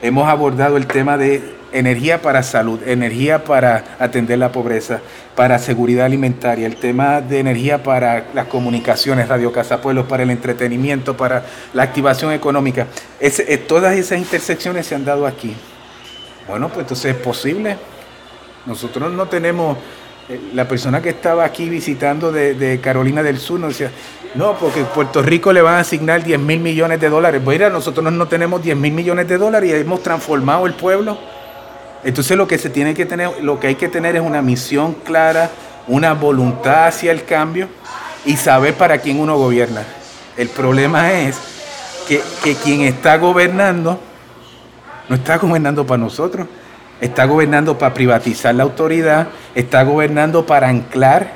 Hemos 0.02 0.28
abordado 0.28 0.76
el 0.76 0.86
tema 0.86 1.16
de 1.16 1.61
energía 1.72 2.22
para 2.22 2.42
salud, 2.42 2.80
energía 2.86 3.44
para 3.44 3.96
atender 3.98 4.38
la 4.38 4.52
pobreza, 4.52 5.00
para 5.34 5.58
seguridad 5.58 6.06
alimentaria, 6.06 6.66
el 6.66 6.76
tema 6.76 7.20
de 7.20 7.40
energía 7.40 7.82
para 7.82 8.26
las 8.34 8.46
comunicaciones, 8.46 9.28
Radio 9.28 9.52
Casa 9.52 9.80
Pueblos, 9.80 10.06
para 10.06 10.22
el 10.22 10.30
entretenimiento, 10.30 11.16
para 11.16 11.44
la 11.72 11.82
activación 11.82 12.32
económica. 12.32 12.86
Eh, 13.20 13.64
todas 13.66 13.96
esas 13.96 14.18
intersecciones 14.18 14.86
se 14.86 14.94
han 14.94 15.04
dado 15.04 15.26
aquí. 15.26 15.54
Bueno, 16.46 16.68
pues 16.68 16.80
entonces 16.80 17.16
es 17.16 17.22
posible. 17.22 17.76
Nosotros 18.66 19.12
no 19.12 19.26
tenemos, 19.26 19.78
eh, 20.28 20.38
la 20.54 20.68
persona 20.68 21.00
que 21.00 21.10
estaba 21.10 21.44
aquí 21.44 21.68
visitando 21.68 22.30
de, 22.30 22.80
Carolina 22.82 23.22
del 23.22 23.38
Sur 23.38 23.60
nos 23.60 23.70
decía, 23.78 23.90
no, 24.34 24.54
porque 24.54 24.82
Puerto 24.84 25.22
Rico 25.22 25.52
le 25.52 25.62
van 25.62 25.74
a 25.74 25.80
asignar 25.80 26.22
10 26.22 26.38
mil 26.40 26.60
millones 26.60 27.00
de 27.00 27.08
dólares. 27.08 27.42
Bueno, 27.44 27.70
nosotros 27.70 28.12
no 28.12 28.28
tenemos 28.28 28.62
10 28.62 28.76
mil 28.76 28.92
millones 28.92 29.28
de 29.28 29.38
dólares 29.38 29.70
y 29.70 29.74
hemos 29.74 30.02
transformado 30.02 30.66
el 30.66 30.74
pueblo 30.74 31.18
entonces 32.04 32.36
lo 32.36 32.48
que 32.48 32.58
se 32.58 32.70
tiene 32.70 32.94
que 32.94 33.06
tener, 33.06 33.42
lo 33.42 33.60
que 33.60 33.68
hay 33.68 33.74
que 33.76 33.88
tener 33.88 34.16
es 34.16 34.22
una 34.22 34.42
misión 34.42 34.94
clara, 35.04 35.50
una 35.86 36.14
voluntad 36.14 36.86
hacia 36.86 37.12
el 37.12 37.24
cambio 37.24 37.68
y 38.24 38.36
saber 38.36 38.74
para 38.74 38.98
quién 38.98 39.20
uno 39.20 39.36
gobierna. 39.36 39.84
El 40.36 40.48
problema 40.48 41.12
es 41.12 41.36
que, 42.08 42.22
quien 42.62 42.82
está 42.82 43.16
gobernando 43.16 44.00
no 45.08 45.16
está 45.16 45.36
gobernando 45.36 45.86
para 45.86 45.98
nosotros, 45.98 46.46
está 47.00 47.24
gobernando 47.24 47.76
para 47.76 47.92
privatizar 47.92 48.54
la 48.54 48.62
autoridad, 48.62 49.28
está 49.54 49.82
gobernando 49.82 50.46
para 50.46 50.68
anclar 50.68 51.32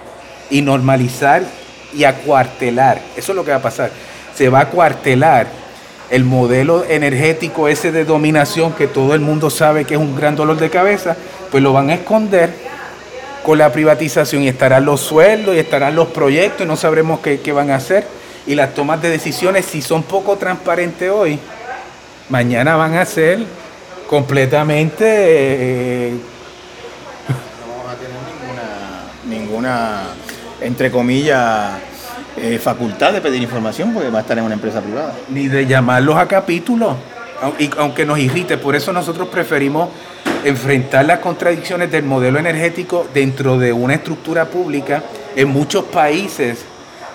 y 0.51 0.62
normalizar 0.62 1.43
y 1.93 2.05
acuartelar. 2.05 3.01
Eso 3.17 3.33
es 3.33 3.37
lo 3.37 3.45
que 3.45 3.51
va 3.51 3.59
a 3.59 3.62
pasar. 3.62 3.91
Se 4.35 4.49
va 4.49 4.61
a 4.61 4.62
acuartelar 4.62 5.49
el 6.11 6.25
modelo 6.25 6.85
energético 6.89 7.69
ese 7.69 7.93
de 7.93 8.05
dominación 8.05 8.73
que 8.73 8.87
todo 8.87 9.15
el 9.15 9.21
mundo 9.21 9.51
sabe 9.51 9.85
que 9.85 9.95
es 9.95 10.01
un 10.01 10.17
gran 10.17 10.37
dolor 10.37 10.59
de 10.59 10.71
cabeza, 10.71 11.17
pues 11.51 11.63
lo 11.63 11.73
van 11.73 11.91
a 11.91 11.95
esconder 11.95 12.51
con 13.45 13.59
la 13.59 13.73
privatización 13.73 14.43
y 14.43 14.49
estarán 14.49 14.85
los 14.85 15.01
sueldos 15.01 15.55
y 15.55 15.59
estarán 15.59 15.95
los 15.95 16.09
proyectos 16.09 16.65
y 16.65 16.69
no 16.69 16.77
sabremos 16.77 17.21
qué, 17.21 17.53
van 17.53 17.71
a 17.71 17.77
hacer. 17.77 18.07
Y 18.47 18.55
las 18.55 18.75
tomas 18.75 19.03
de 19.03 19.11
decisiones, 19.11 19.65
si 19.65 19.83
son 19.83 20.03
poco 20.03 20.37
transparentes 20.37 21.11
hoy, 21.11 21.39
mañana 22.29 22.77
van 22.77 22.95
a 22.95 23.05
ser 23.05 23.41
completamente... 24.09 25.05
Eh, 25.07 26.11
no 27.29 27.77
vamos 27.77 27.93
a 27.93 27.97
tener 27.97 28.17
ninguna, 29.25 29.45
ninguna 29.45 30.03
entre 30.61 30.91
comillas, 30.91 31.73
eh, 32.37 32.59
facultad 32.59 33.12
de 33.12 33.20
pedir 33.20 33.43
información 33.43 33.95
porque 33.95 34.11
va 34.11 34.18
a 34.18 34.22
estar 34.22 34.37
en 34.39 34.45
una 34.45 34.55
empresa 34.55 34.80
privada. 34.80 35.14
Ni 35.28 35.49
de 35.49 35.66
llamarlos 35.66 36.16
a 36.16 36.28
capítulos, 36.28 36.95
aunque 37.78 38.05
nos 38.05 38.18
irrite. 38.18 38.59
Por 38.59 38.76
eso 38.76 38.93
nosotros 38.93 39.28
preferimos 39.28 39.89
enfrentar 40.45 41.05
las 41.07 41.20
contradicciones 41.20 41.91
del 41.91 42.05
modelo 42.05 42.39
energético 42.39 43.07
dentro 43.12 43.59
de 43.59 43.72
una 43.72 43.95
estructura 43.95 44.45
pública 44.45 45.03
en 45.34 45.49
muchos 45.49 45.84
países 45.84 46.64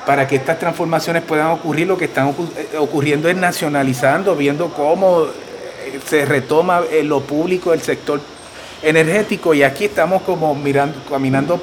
para 0.06 0.28
que 0.28 0.38
estas 0.38 0.58
transformaciones 0.58 1.24
puedan 1.24 1.48
ocurrir. 1.48 1.88
Lo 1.88 1.98
que 1.98 2.06
están 2.06 2.30
eh, 2.30 2.78
ocurriendo 2.78 3.30
es 3.30 3.38
nacionalizando, 3.38 4.36
viendo 4.36 4.70
cómo 4.70 5.26
eh, 5.26 6.00
se 6.06 6.26
retoma 6.26 6.82
lo 7.04 7.22
público 7.22 7.72
del 7.72 7.82
sector 7.82 8.20
energético 8.84 9.54
y 9.54 9.64
aquí 9.64 9.86
estamos 9.86 10.24
como 10.24 10.56
mirando, 10.56 10.98
caminando 11.10 11.62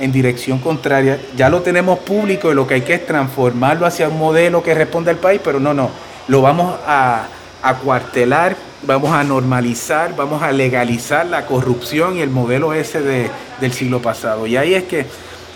en 0.00 0.10
dirección 0.10 0.58
contraria. 0.58 1.20
Ya 1.36 1.48
lo 1.48 1.60
tenemos 1.60 2.00
público 2.00 2.50
y 2.50 2.54
lo 2.54 2.66
que 2.66 2.74
hay 2.74 2.80
que 2.80 2.94
es 2.94 3.06
transformarlo 3.06 3.86
hacia 3.86 4.08
un 4.08 4.18
modelo 4.18 4.62
que 4.62 4.74
responda 4.74 5.10
al 5.10 5.18
país, 5.18 5.40
pero 5.44 5.60
no, 5.60 5.72
no, 5.72 5.90
lo 6.26 6.42
vamos 6.42 6.74
a, 6.86 7.28
cuartelar, 7.84 8.56
vamos 8.82 9.12
a 9.12 9.22
normalizar, 9.22 10.16
vamos 10.16 10.42
a 10.42 10.50
legalizar 10.50 11.26
la 11.26 11.44
corrupción 11.44 12.16
y 12.16 12.22
el 12.22 12.30
modelo 12.30 12.72
ese 12.72 13.02
de, 13.02 13.30
del 13.60 13.72
siglo 13.72 14.00
pasado. 14.00 14.46
Y 14.46 14.56
ahí 14.56 14.74
es 14.74 14.84
que 14.84 15.06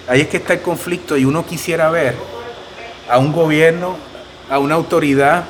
ahí 0.07 0.21
es 0.21 0.29
que 0.29 0.37
está 0.37 0.53
el 0.53 0.61
conflicto 0.61 1.17
y 1.17 1.25
uno 1.25 1.47
quisiera 1.47 1.91
ver 1.91 2.15
a 3.09 3.19
un 3.19 3.33
gobierno, 3.33 3.97
a 4.51 4.59
una 4.59 4.75
autoridad, 4.75 5.45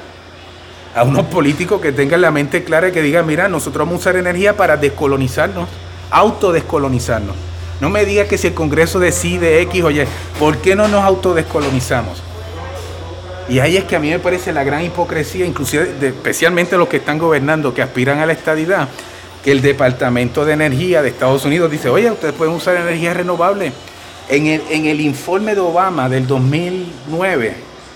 a 0.95 1.03
unos 1.03 1.25
políticos 1.35 1.81
que 1.81 1.91
tengan 1.91 2.21
la 2.21 2.31
mente 2.31 2.63
clara 2.63 2.89
y 2.89 2.93
que 2.93 3.03
digan, 3.03 3.27
mira, 3.27 3.49
nosotros 3.49 3.85
vamos 3.85 3.95
a 3.95 4.11
usar 4.11 4.17
energía 4.17 4.57
para 4.57 4.77
descolonizarnos, 4.77 5.69
autodescolonizarnos. 6.11 7.54
No 7.81 7.91
me 7.91 8.05
diga 8.05 8.27
que 8.27 8.39
si 8.39 8.49
el 8.49 8.55
Congreso 8.55 8.99
decide 8.99 9.61
X 9.63 9.83
o 9.83 9.91
Y, 9.91 10.05
¿por 10.39 10.59
qué 10.59 10.77
no 10.77 10.89
nos 10.89 11.03
autodescolonizamos? 11.03 12.23
Y 13.49 13.59
ahí 13.59 13.77
es 13.77 13.85
que 13.85 13.97
a 13.97 13.99
mí 13.99 14.11
me 14.11 14.19
parece 14.19 14.53
la 14.53 14.65
gran 14.65 14.83
hipocresía, 14.83 15.45
inclusive 15.45 15.95
especialmente 16.01 16.77
los 16.77 16.89
que 16.89 16.97
están 16.97 17.19
gobernando, 17.19 17.75
que 17.75 17.83
aspiran 17.83 18.21
a 18.21 18.27
la 18.27 18.33
estadidad, 18.33 18.89
que 19.45 19.53
el 19.53 19.61
Departamento 19.61 20.45
de 20.47 20.55
Energía 20.55 21.03
de 21.03 21.11
Estados 21.11 21.45
Unidos 21.45 21.71
dice, 21.71 21.91
oye, 21.91 22.11
ustedes 22.11 22.33
pueden 22.33 22.55
usar 22.55 22.77
energía 22.77 23.13
renovable. 23.13 23.73
En 24.31 24.47
el, 24.47 24.63
en 24.71 24.87
el 24.87 25.03
informe 25.03 25.55
de 25.55 25.61
Obama 25.61 26.09
del 26.09 26.27
2009, 26.27 27.55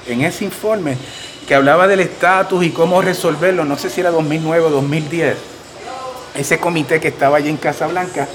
en 0.08 0.20
ese 0.20 0.44
informe 0.44 0.98
que 1.46 1.54
hablaba 1.54 1.88
del 1.88 2.00
estatus 2.00 2.62
y 2.62 2.70
cómo 2.70 3.00
resolverlo, 3.00 3.64
no 3.64 3.78
sé 3.78 3.88
si 3.88 4.02
era 4.02 4.10
2009 4.10 4.66
o 4.66 4.70
2010, 4.70 5.36
ese 6.34 6.58
comité 6.58 7.00
que 7.00 7.08
estaba 7.08 7.38
allí 7.38 7.48
en 7.48 7.56
Casa 7.56 7.86
Blanca, 7.86 8.28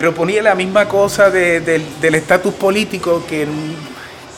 proponía 0.00 0.42
la 0.42 0.54
misma 0.54 0.88
cosa 0.88 1.28
del 1.28 2.14
estatus 2.14 2.54
político 2.54 3.22
que, 3.28 3.46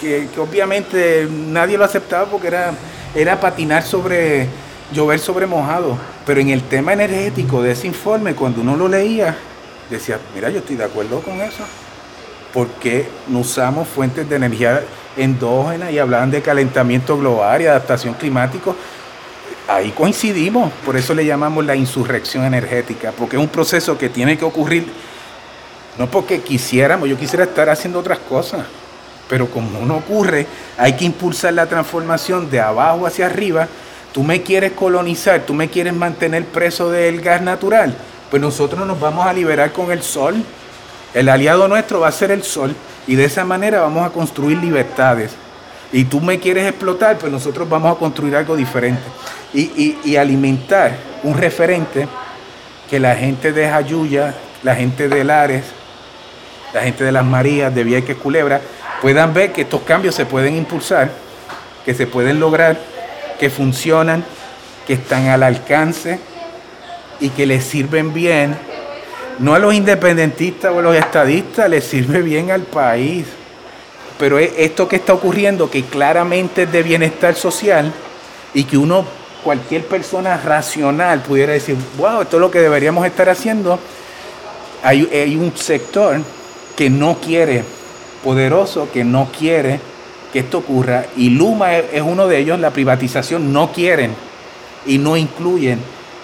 que, 0.00 0.28
obviamente 0.36 1.28
nadie 1.30 1.78
lo 1.78 1.84
aceptaba 1.84 2.26
porque 2.26 2.48
era, 2.48 2.72
era 3.14 3.38
patinar 3.38 3.84
sobre, 3.84 4.48
llover 4.92 5.20
sobre 5.20 5.46
mojado. 5.46 5.96
Pero 6.26 6.40
en 6.40 6.50
el 6.50 6.62
tema 6.64 6.94
energético 6.94 7.62
de 7.62 7.70
ese 7.70 7.86
informe, 7.86 8.34
cuando 8.34 8.60
uno 8.60 8.76
lo 8.76 8.88
leía, 8.88 9.36
decía, 9.88 10.18
mira, 10.34 10.50
yo 10.50 10.58
estoy 10.58 10.74
de 10.74 10.82
acuerdo 10.82 11.20
con 11.20 11.40
eso. 11.40 11.62
porque 12.52 13.06
no 13.28 13.38
usamos 13.38 13.86
fuentes 13.86 14.28
de 14.28 14.34
energía 14.34 14.82
endógenas 15.16 15.92
y 15.92 15.98
hablaban 16.00 16.32
de 16.32 16.42
calentamiento 16.42 17.16
global 17.16 17.62
y 17.62 17.66
adaptación 17.66 18.14
climática? 18.14 18.72
Ahí 19.68 19.92
coincidimos, 19.92 20.72
por 20.84 20.96
eso 20.96 21.14
le 21.14 21.24
llamamos 21.24 21.64
la 21.64 21.76
insurrección 21.76 22.44
energética, 22.44 23.12
porque 23.16 23.36
es 23.36 23.42
un 23.42 23.48
proceso 23.48 23.96
que 23.96 24.08
tiene 24.08 24.36
que 24.36 24.44
ocurrir 24.44 25.11
no 25.99 26.11
porque 26.11 26.40
quisiéramos, 26.40 27.09
yo 27.09 27.18
quisiera 27.18 27.45
estar 27.45 27.68
haciendo 27.68 27.99
otras 27.99 28.18
cosas, 28.18 28.62
pero 29.28 29.49
como 29.49 29.84
no 29.86 29.97
ocurre, 29.97 30.47
hay 30.76 30.95
que 30.95 31.05
impulsar 31.05 31.55
la 31.55 31.66
transformación 31.66 32.51
de 32.51 32.61
abajo 32.61 33.07
hacia 33.07 33.26
arriba. 33.26 33.68
Tú 34.12 34.22
me 34.22 34.43
quieres 34.43 34.72
colonizar, 34.72 35.40
tú 35.43 35.55
me 35.55 35.68
quieres 35.68 35.95
mantener 35.95 36.45
preso 36.47 36.90
del 36.90 37.20
gas 37.20 37.40
natural, 37.40 37.95
pues 38.30 38.43
nosotros 38.43 38.86
nos 38.86 39.01
vamos 39.01 39.26
a 39.26 39.32
liberar 39.32 39.72
con 39.72 39.90
el 39.90 40.03
sol. 40.03 40.43
El 41.14 41.28
aliado 41.28 41.68
nuestro 41.68 42.01
va 42.01 42.09
a 42.09 42.12
ser 42.12 42.30
el 42.30 42.43
sol 42.43 42.74
y 43.07 43.14
de 43.14 43.24
esa 43.24 43.45
manera 43.45 43.80
vamos 43.80 44.07
a 44.07 44.11
construir 44.11 44.59
libertades. 44.59 45.32
Y 45.93 46.05
tú 46.05 46.20
me 46.20 46.38
quieres 46.38 46.66
explotar, 46.66 47.18
pues 47.18 47.30
nosotros 47.30 47.68
vamos 47.68 47.95
a 47.95 47.99
construir 47.99 48.34
algo 48.34 48.57
diferente. 48.57 49.03
Y, 49.53 50.16
alimentar 50.16 50.97
un 51.22 51.36
referente 51.36 52.09
que 52.88 52.99
la 52.99 53.14
gente 53.14 53.53
de 53.53 53.68
Jayuya, 53.68 54.34
la 54.62 54.74
gente 54.74 55.09
de 55.09 55.24
Lares, 55.24 55.64
la 56.72 56.82
gente 56.82 57.04
de 57.04 57.12
las 57.12 57.24
Marías, 57.24 57.74
de 57.74 57.84
Vieques 57.84 58.16
Culebra, 58.16 58.60
puedan 59.00 59.34
ver 59.34 59.52
que 59.52 59.62
estos 59.62 59.82
cambios 59.82 60.14
se 60.14 60.26
pueden 60.26 60.56
impulsar, 60.56 61.10
que 61.84 61.94
se 61.94 62.06
pueden 62.06 62.40
lograr, 62.40 62.78
que 63.38 63.50
funcionan, 63.50 64.24
que 64.86 64.94
están 64.94 65.28
al 65.28 65.42
alcance 65.42 66.18
y 67.20 67.30
que 67.30 67.46
les 67.46 67.64
sirven 67.64 68.12
bien, 68.12 68.56
no 69.38 69.54
a 69.54 69.58
los 69.58 69.74
independentistas 69.74 70.72
o 70.72 70.78
a 70.78 70.82
los 70.82 70.96
estadistas, 70.96 71.68
les 71.68 71.84
sirve 71.84 72.22
bien 72.22 72.50
al 72.50 72.62
país. 72.62 73.26
Pero 74.18 74.38
esto 74.38 74.86
que 74.86 74.96
está 74.96 75.14
ocurriendo, 75.14 75.70
que 75.70 75.84
claramente 75.84 76.62
es 76.62 76.72
de 76.72 76.82
bienestar 76.82 77.34
social 77.34 77.92
y 78.54 78.64
que 78.64 78.78
uno, 78.78 79.04
cualquier 79.42 79.84
persona 79.86 80.36
racional 80.36 81.20
pudiera 81.20 81.52
decir, 81.52 81.76
wow, 81.98 82.22
esto 82.22 82.36
es 82.36 82.40
lo 82.40 82.50
que 82.50 82.60
deberíamos 82.60 83.04
estar 83.04 83.28
haciendo, 83.28 83.80
hay, 84.84 85.08
hay 85.12 85.34
un 85.36 85.56
sector 85.56 86.20
que 86.76 86.90
no 86.90 87.18
quiere, 87.18 87.64
poderoso 88.22 88.88
que 88.92 89.04
no 89.04 89.28
quiere 89.36 89.80
que 90.32 90.40
esto 90.40 90.58
ocurra. 90.58 91.06
Y 91.16 91.30
Luma 91.30 91.76
es 91.76 92.02
uno 92.02 92.26
de 92.26 92.38
ellos, 92.38 92.58
la 92.58 92.70
privatización 92.70 93.52
no 93.52 93.72
quieren 93.72 94.14
y 94.86 94.98
no 94.98 95.16
incluyen 95.16 95.78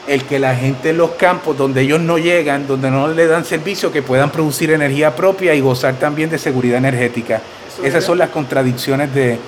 el 0.06 0.24
que 0.24 0.38
la 0.38 0.54
gente 0.54 0.90
en 0.90 0.96
los 0.96 1.10
campos 1.12 1.56
donde 1.58 1.82
ellos 1.82 2.00
no 2.00 2.16
llegan, 2.16 2.66
donde 2.66 2.90
no 2.90 3.08
le 3.08 3.26
dan 3.26 3.44
servicio, 3.44 3.92
que 3.92 4.02
puedan 4.02 4.30
producir 4.30 4.70
energía 4.70 5.14
propia 5.14 5.54
y 5.54 5.60
gozar 5.60 5.96
también 5.96 6.30
de 6.30 6.38
seguridad 6.38 6.78
energética. 6.78 7.42
Esas 7.82 8.04
son 8.04 8.18
las 8.18 8.30
contradicciones 8.30 9.14
de, 9.14 9.38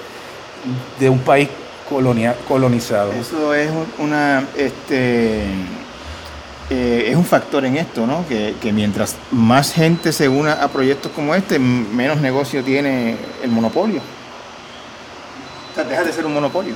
de 1.01 1.09
un 1.09 1.21
país 1.21 1.49
colonizado. 2.47 3.13
Eso 3.13 3.55
es 3.55 3.71
una... 3.99 4.45
Este 4.57 5.41
eh, 6.71 7.07
es 7.11 7.17
un 7.17 7.25
factor 7.25 7.65
en 7.65 7.77
esto, 7.77 8.07
¿no? 8.07 8.25
Que, 8.29 8.55
mientras 8.73 9.17
más 9.33 9.73
gente 9.73 10.13
se 10.13 10.29
una 10.29 10.53
a 10.53 10.69
proyectos 10.69 11.11
como 11.11 11.35
este, 11.35 11.59
menos 11.59 12.21
negocio 12.21 12.63
tiene 12.63 13.17
el 13.43 13.51
monopolio. 13.51 14.01
O 15.71 15.75
sea, 15.75 15.83
deja 15.83 16.05
de 16.05 16.13
ser 16.13 16.27
un 16.27 16.35
monopolio. 16.35 16.75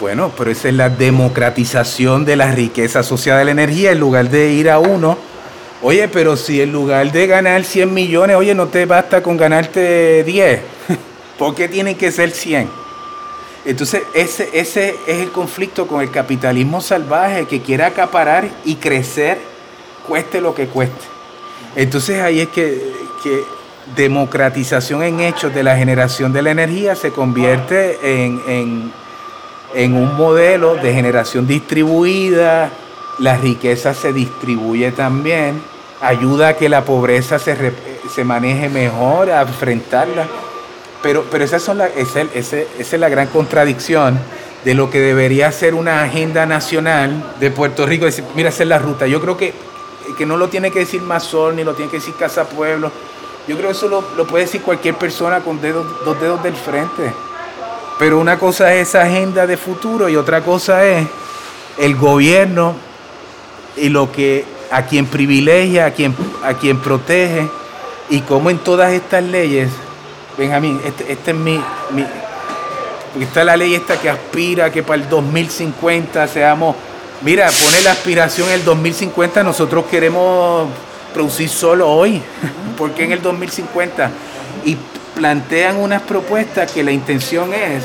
Bueno, 0.00 0.32
pero 0.36 0.50
esa 0.50 0.68
es 0.68 0.74
la 0.74 0.88
democratización 0.88 2.24
de 2.24 2.36
la 2.36 2.52
riqueza 2.52 3.00
asociada 3.00 3.42
a 3.42 3.44
la 3.44 3.50
energía 3.50 3.92
en 3.92 4.00
lugar 4.00 4.30
de 4.30 4.50
ir 4.52 4.70
a 4.70 4.78
uno. 4.78 5.18
Oye, 5.82 6.08
pero 6.08 6.36
si 6.36 6.62
en 6.62 6.72
lugar 6.72 7.12
de 7.12 7.26
ganar 7.26 7.64
100 7.64 7.92
millones, 7.92 8.36
oye, 8.36 8.54
no 8.54 8.68
te 8.68 8.86
basta 8.86 9.22
con 9.22 9.36
ganarte 9.36 10.24
10. 10.24 10.60
¿Por 11.38 11.54
qué 11.54 11.68
tienen 11.68 11.96
que 11.96 12.10
ser 12.10 12.30
100? 12.30 12.81
Entonces, 13.64 14.02
ese, 14.14 14.50
ese 14.52 14.96
es 15.06 15.18
el 15.20 15.30
conflicto 15.30 15.86
con 15.86 16.02
el 16.02 16.10
capitalismo 16.10 16.80
salvaje 16.80 17.46
que 17.46 17.60
quiere 17.60 17.84
acaparar 17.84 18.48
y 18.64 18.76
crecer, 18.76 19.38
cueste 20.06 20.40
lo 20.40 20.54
que 20.54 20.66
cueste. 20.66 21.12
Entonces 21.76 22.20
ahí 22.20 22.40
es 22.40 22.48
que, 22.48 22.92
que 23.22 23.44
democratización 23.96 25.02
en 25.02 25.20
hechos 25.20 25.54
de 25.54 25.62
la 25.62 25.76
generación 25.76 26.32
de 26.32 26.42
la 26.42 26.50
energía 26.50 26.94
se 26.94 27.12
convierte 27.12 27.98
en, 28.22 28.92
en, 29.74 29.94
un 29.94 30.16
modelo 30.16 30.74
de 30.74 30.92
generación 30.92 31.46
distribuida, 31.46 32.70
la 33.18 33.36
riqueza 33.36 33.94
se 33.94 34.12
distribuye 34.12 34.92
también, 34.92 35.62
ayuda 36.00 36.48
a 36.48 36.56
que 36.56 36.68
la 36.68 36.84
pobreza 36.84 37.38
se, 37.38 37.72
se 38.12 38.24
maneje 38.24 38.68
mejor, 38.68 39.30
a 39.30 39.42
enfrentarla. 39.42 40.26
Pero, 41.02 41.24
pero 41.30 41.44
esa, 41.44 41.58
son 41.58 41.78
la, 41.78 41.86
esa, 41.88 42.22
esa, 42.34 42.56
es 42.78 42.92
la 42.92 43.08
gran 43.08 43.28
contradicción 43.28 44.18
de 44.64 44.74
lo 44.74 44.90
que 44.90 45.00
debería 45.00 45.50
ser 45.50 45.74
una 45.74 46.04
agenda 46.04 46.46
nacional 46.46 47.34
de 47.40 47.50
Puerto 47.50 47.86
Rico. 47.86 48.04
Decir, 48.04 48.24
mira, 48.34 48.50
esa 48.50 48.62
es 48.62 48.68
la 48.68 48.78
ruta. 48.78 49.06
Yo 49.06 49.20
creo 49.20 49.36
que, 49.36 49.52
que 50.16 50.26
no 50.26 50.36
lo 50.36 50.48
tiene 50.48 50.70
que 50.70 50.80
decir 50.80 51.02
Mazón, 51.02 51.56
ni 51.56 51.64
lo 51.64 51.74
tiene 51.74 51.90
que 51.90 51.98
decir 51.98 52.14
Casa 52.14 52.44
Pueblo 52.44 52.92
yo 53.48 53.56
creo 53.56 53.70
que 53.70 53.76
eso 53.76 53.88
lo, 53.88 54.26
puede 54.26 54.44
decir 54.44 54.62
cualquier 54.62 54.94
persona 54.94 55.40
con 55.40 55.60
dedos, 55.60 55.84
dos 56.04 56.20
dedos 56.20 56.42
del 56.42 56.54
frente. 56.54 57.12
Pero 57.98 58.18
una 58.18 58.38
cosa 58.38 58.72
es 58.74 58.88
esa 58.88 59.02
agenda 59.02 59.46
de 59.46 59.56
futuro 59.56 60.08
y 60.08 60.16
otra 60.16 60.42
cosa 60.42 60.84
es 60.84 61.06
el 61.78 61.96
gobierno 61.96 62.76
y 63.76 63.88
lo 63.88 64.12
que 64.12 64.44
a 64.70 64.86
quien 64.86 65.06
privilegia, 65.06 65.86
a 65.86 65.90
quien, 65.90 66.14
a 66.44 66.54
quien 66.54 66.78
protege 66.78 67.48
y 68.10 68.20
cómo 68.20 68.48
en 68.48 68.58
todas 68.58 68.92
estas 68.92 69.24
leyes, 69.24 69.70
Benjamín, 70.36 70.80
este, 70.84 71.12
este 71.12 71.30
es 71.32 71.36
mi, 71.36 71.60
mi, 71.90 72.06
está 73.20 73.44
la 73.44 73.56
ley 73.56 73.74
esta 73.74 74.00
que 74.00 74.08
aspira 74.08 74.70
que 74.70 74.82
para 74.82 75.02
el 75.02 75.08
2050 75.08 76.26
seamos, 76.26 76.74
mira, 77.20 77.50
pone 77.50 77.82
la 77.82 77.92
aspiración 77.92 78.48
el 78.48 78.64
2050, 78.64 79.42
nosotros 79.42 79.84
queremos 79.90 80.68
producir 81.12 81.48
solo 81.48 81.90
hoy, 81.90 82.22
porque 82.78 83.04
en 83.04 83.12
el 83.12 83.20
2050? 83.20 84.10
Y 84.64 84.76
plantean 85.14 85.76
unas 85.76 86.00
propuestas 86.02 86.72
que 86.72 86.82
la 86.82 86.92
intención 86.92 87.52
es 87.52 87.84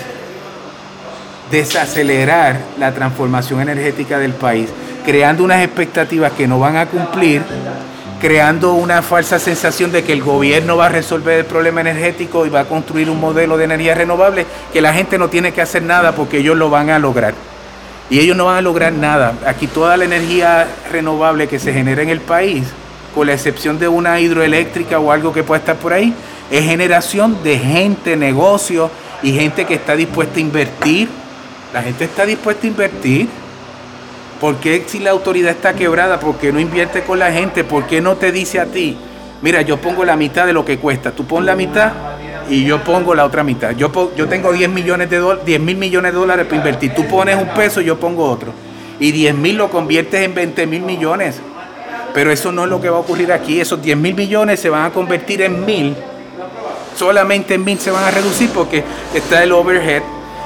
desacelerar 1.51 2.59
la 2.79 2.93
transformación 2.93 3.61
energética 3.61 4.19
del 4.19 4.33
país, 4.33 4.69
creando 5.05 5.43
unas 5.43 5.63
expectativas 5.63 6.31
que 6.31 6.47
no 6.47 6.59
van 6.59 6.77
a 6.77 6.85
cumplir, 6.85 7.41
creando 8.19 8.73
una 8.73 9.01
falsa 9.01 9.39
sensación 9.39 9.91
de 9.91 10.03
que 10.03 10.13
el 10.13 10.23
gobierno 10.23 10.77
va 10.77 10.87
a 10.87 10.89
resolver 10.89 11.39
el 11.39 11.45
problema 11.45 11.81
energético 11.81 12.45
y 12.45 12.49
va 12.49 12.61
a 12.61 12.65
construir 12.65 13.09
un 13.09 13.19
modelo 13.19 13.57
de 13.57 13.65
energía 13.65 13.93
renovable 13.93 14.45
que 14.73 14.81
la 14.81 14.93
gente 14.93 15.17
no 15.17 15.29
tiene 15.29 15.51
que 15.53 15.61
hacer 15.61 15.83
nada 15.83 16.13
porque 16.13 16.39
ellos 16.39 16.57
lo 16.57 16.69
van 16.69 16.89
a 16.89 16.99
lograr. 16.99 17.33
Y 18.09 18.19
ellos 18.19 18.37
no 18.37 18.45
van 18.45 18.57
a 18.57 18.61
lograr 18.61 18.93
nada. 18.93 19.33
Aquí 19.45 19.67
toda 19.67 19.97
la 19.97 20.05
energía 20.05 20.67
renovable 20.91 21.47
que 21.47 21.59
se 21.59 21.73
genera 21.73 22.01
en 22.01 22.09
el 22.09 22.21
país 22.21 22.63
con 23.13 23.27
la 23.27 23.33
excepción 23.33 23.79
de 23.79 23.87
una 23.87 24.19
hidroeléctrica 24.19 24.99
o 24.99 25.11
algo 25.11 25.33
que 25.33 25.43
pueda 25.43 25.59
estar 25.59 25.75
por 25.75 25.91
ahí, 25.91 26.13
es 26.51 26.63
generación 26.63 27.43
de 27.43 27.57
gente, 27.57 28.15
negocio 28.15 28.91
y 29.23 29.33
gente 29.33 29.65
que 29.65 29.73
está 29.73 29.95
dispuesta 29.95 30.37
a 30.37 30.41
invertir. 30.41 31.09
La 31.73 31.81
gente 31.81 32.05
está 32.05 32.25
dispuesta 32.25 32.65
a 32.65 32.69
invertir. 32.69 33.27
¿Por 34.39 34.57
qué 34.57 34.83
si 34.85 34.99
la 34.99 35.11
autoridad 35.11 35.51
está 35.51 35.73
quebrada? 35.73 36.19
¿Por 36.19 36.35
qué 36.35 36.51
no 36.51 36.59
invierte 36.59 37.03
con 37.03 37.17
la 37.17 37.31
gente? 37.31 37.63
¿Por 37.63 37.87
qué 37.87 38.01
no 38.01 38.17
te 38.17 38.31
dice 38.31 38.59
a 38.59 38.65
ti, 38.65 38.95
mira, 39.41 39.61
yo 39.63 39.77
pongo 39.77 40.05
la 40.05 40.15
mitad 40.15 40.45
de 40.45 40.53
lo 40.53 40.63
que 40.63 40.77
cuesta, 40.77 41.11
tú 41.11 41.25
pon 41.25 41.45
la 41.45 41.55
mitad 41.55 41.91
y 42.47 42.63
yo 42.63 42.83
pongo 42.83 43.15
la 43.15 43.25
otra 43.25 43.43
mitad? 43.43 43.71
Yo, 43.71 43.91
yo 44.15 44.27
tengo 44.27 44.53
10 44.53 44.69
millones 44.69 45.09
de 45.09 45.37
10 45.43 45.59
mil 45.59 45.77
millones 45.77 46.13
de 46.13 46.19
dólares 46.19 46.45
para 46.45 46.57
invertir. 46.57 46.93
Tú 46.93 47.07
pones 47.07 47.35
un 47.35 47.49
peso, 47.49 47.81
yo 47.81 47.99
pongo 47.99 48.29
otro. 48.29 48.53
Y 48.99 49.11
10 49.11 49.35
mil 49.35 49.57
lo 49.57 49.69
conviertes 49.69 50.21
en 50.21 50.35
20 50.35 50.67
mil 50.67 50.81
millones. 50.81 51.41
Pero 52.13 52.31
eso 52.31 52.51
no 52.51 52.63
es 52.63 52.69
lo 52.69 52.79
que 52.79 52.89
va 52.89 52.97
a 52.97 52.99
ocurrir 52.99 53.31
aquí. 53.31 53.59
Esos 53.59 53.81
10 53.81 53.97
mil 53.97 54.13
millones 54.13 54.59
se 54.59 54.69
van 54.69 54.85
a 54.85 54.91
convertir 54.91 55.41
en 55.41 55.65
mil. 55.65 55.95
Solamente 56.95 57.55
en 57.55 57.63
mil 57.63 57.79
se 57.79 57.91
van 57.91 58.03
a 58.03 58.11
reducir 58.11 58.49
porque 58.51 58.83
está 59.13 59.43
el 59.43 59.51
overhead, 59.51 60.01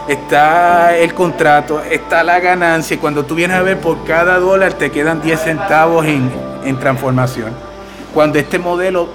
está 0.08 0.97
el 0.97 1.14
contrato, 1.14 1.82
está 1.82 2.24
la 2.24 2.39
ganancia. 2.39 2.99
Cuando 2.99 3.26
tú 3.26 3.36
vienes 3.36 3.58
a 3.58 3.62
ver 3.62 3.80
por 3.80 4.04
cada 4.04 4.39
dólar 4.39 4.74
te 4.74 4.91
quedan 4.91 5.22
10 5.22 5.39
centavos 5.39 6.06
en, 6.06 6.32
en 6.64 6.80
transformación. 6.80 7.52
Cuando 8.14 8.39
este 8.39 8.60
modelo 8.60 9.10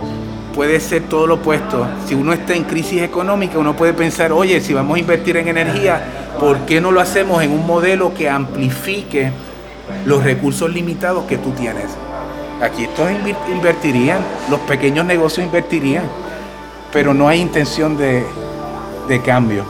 puede 0.57 0.80
ser 0.80 1.03
todo 1.03 1.26
lo 1.26 1.34
opuesto. 1.34 1.87
Si 2.07 2.14
uno 2.14 2.32
está 2.32 2.55
en 2.55 2.64
crisis 2.64 3.03
económica, 3.03 3.59
uno 3.59 3.76
puede 3.76 3.93
pensar, 3.93 4.32
oye, 4.32 4.59
si 4.62 4.72
vamos 4.72 4.97
a 4.97 5.01
invertir 5.01 5.37
en 5.37 5.49
energía, 5.49 6.03
¿por 6.41 6.61
qué 6.61 6.80
no 6.80 6.91
lo 6.91 7.01
hacemos 7.01 7.43
en 7.43 7.53
un 7.53 7.66
modelo 7.66 8.14
que 8.14 8.30
amplifique 8.30 9.30
los 10.07 10.24
recursos 10.24 10.72
limitados 10.72 11.26
que 11.26 11.37
tú 11.37 11.51
tienes? 11.51 11.91
Aquí 12.62 12.84
estos 12.84 13.11
invertirían, 13.53 14.18
los 14.49 14.61
pequeños 14.61 15.05
negocios 15.05 15.45
invertirían, 15.45 16.05
pero 16.91 17.12
no 17.12 17.28
hay 17.28 17.43
intención 17.43 17.99
de, 17.99 18.24
de 19.09 19.20
cambio. 19.20 19.66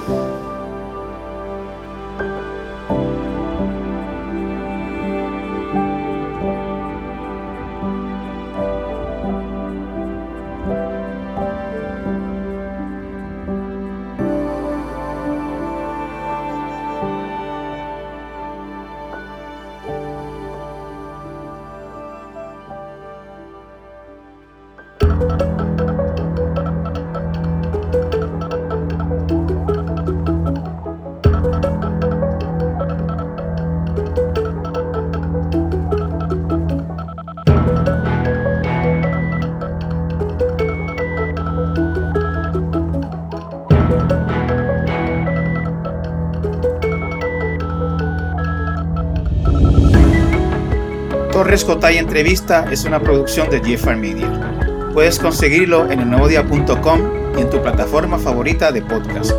Torres 51.65 51.97
Entrevista 51.97 52.67
es 52.71 52.85
una 52.85 53.01
producción 53.01 53.49
de 53.49 53.61
GFR 53.61 53.97
Media. 53.97 54.91
Puedes 54.93 55.19
conseguirlo 55.19 55.91
en 55.91 56.01
elnuevodía.com 56.01 57.39
y 57.39 57.41
en 57.41 57.49
tu 57.49 57.63
plataforma 57.63 58.19
favorita 58.19 58.73
de 58.73 58.83
podcast. 58.83 59.33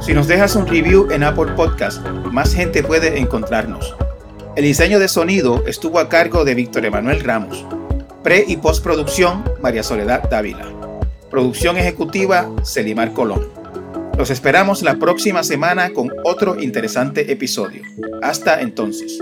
Si 0.00 0.14
nos 0.14 0.26
dejas 0.26 0.56
un 0.56 0.66
review 0.66 1.10
en 1.10 1.22
Apple 1.22 1.52
Podcast, 1.56 2.02
más 2.32 2.54
gente 2.54 2.82
puede 2.82 3.18
encontrarnos. 3.18 3.94
El 4.56 4.64
diseño 4.64 4.98
de 4.98 5.08
sonido 5.08 5.62
estuvo 5.66 5.98
a 5.98 6.08
cargo 6.08 6.46
de 6.46 6.54
Víctor 6.54 6.86
Emanuel 6.86 7.20
Ramos. 7.20 7.66
Pre 8.22 8.42
y 8.48 8.56
postproducción, 8.56 9.44
María 9.60 9.82
Soledad 9.82 10.30
Dávila. 10.30 10.66
Producción 11.30 11.76
ejecutiva, 11.76 12.50
Celimar 12.64 13.12
Colón. 13.12 13.48
Los 14.16 14.30
esperamos 14.30 14.82
la 14.82 14.94
próxima 14.94 15.42
semana 15.42 15.90
con 15.90 16.10
otro 16.24 16.58
interesante 16.58 17.30
episodio. 17.30 17.82
Hasta 18.22 18.62
entonces. 18.62 19.18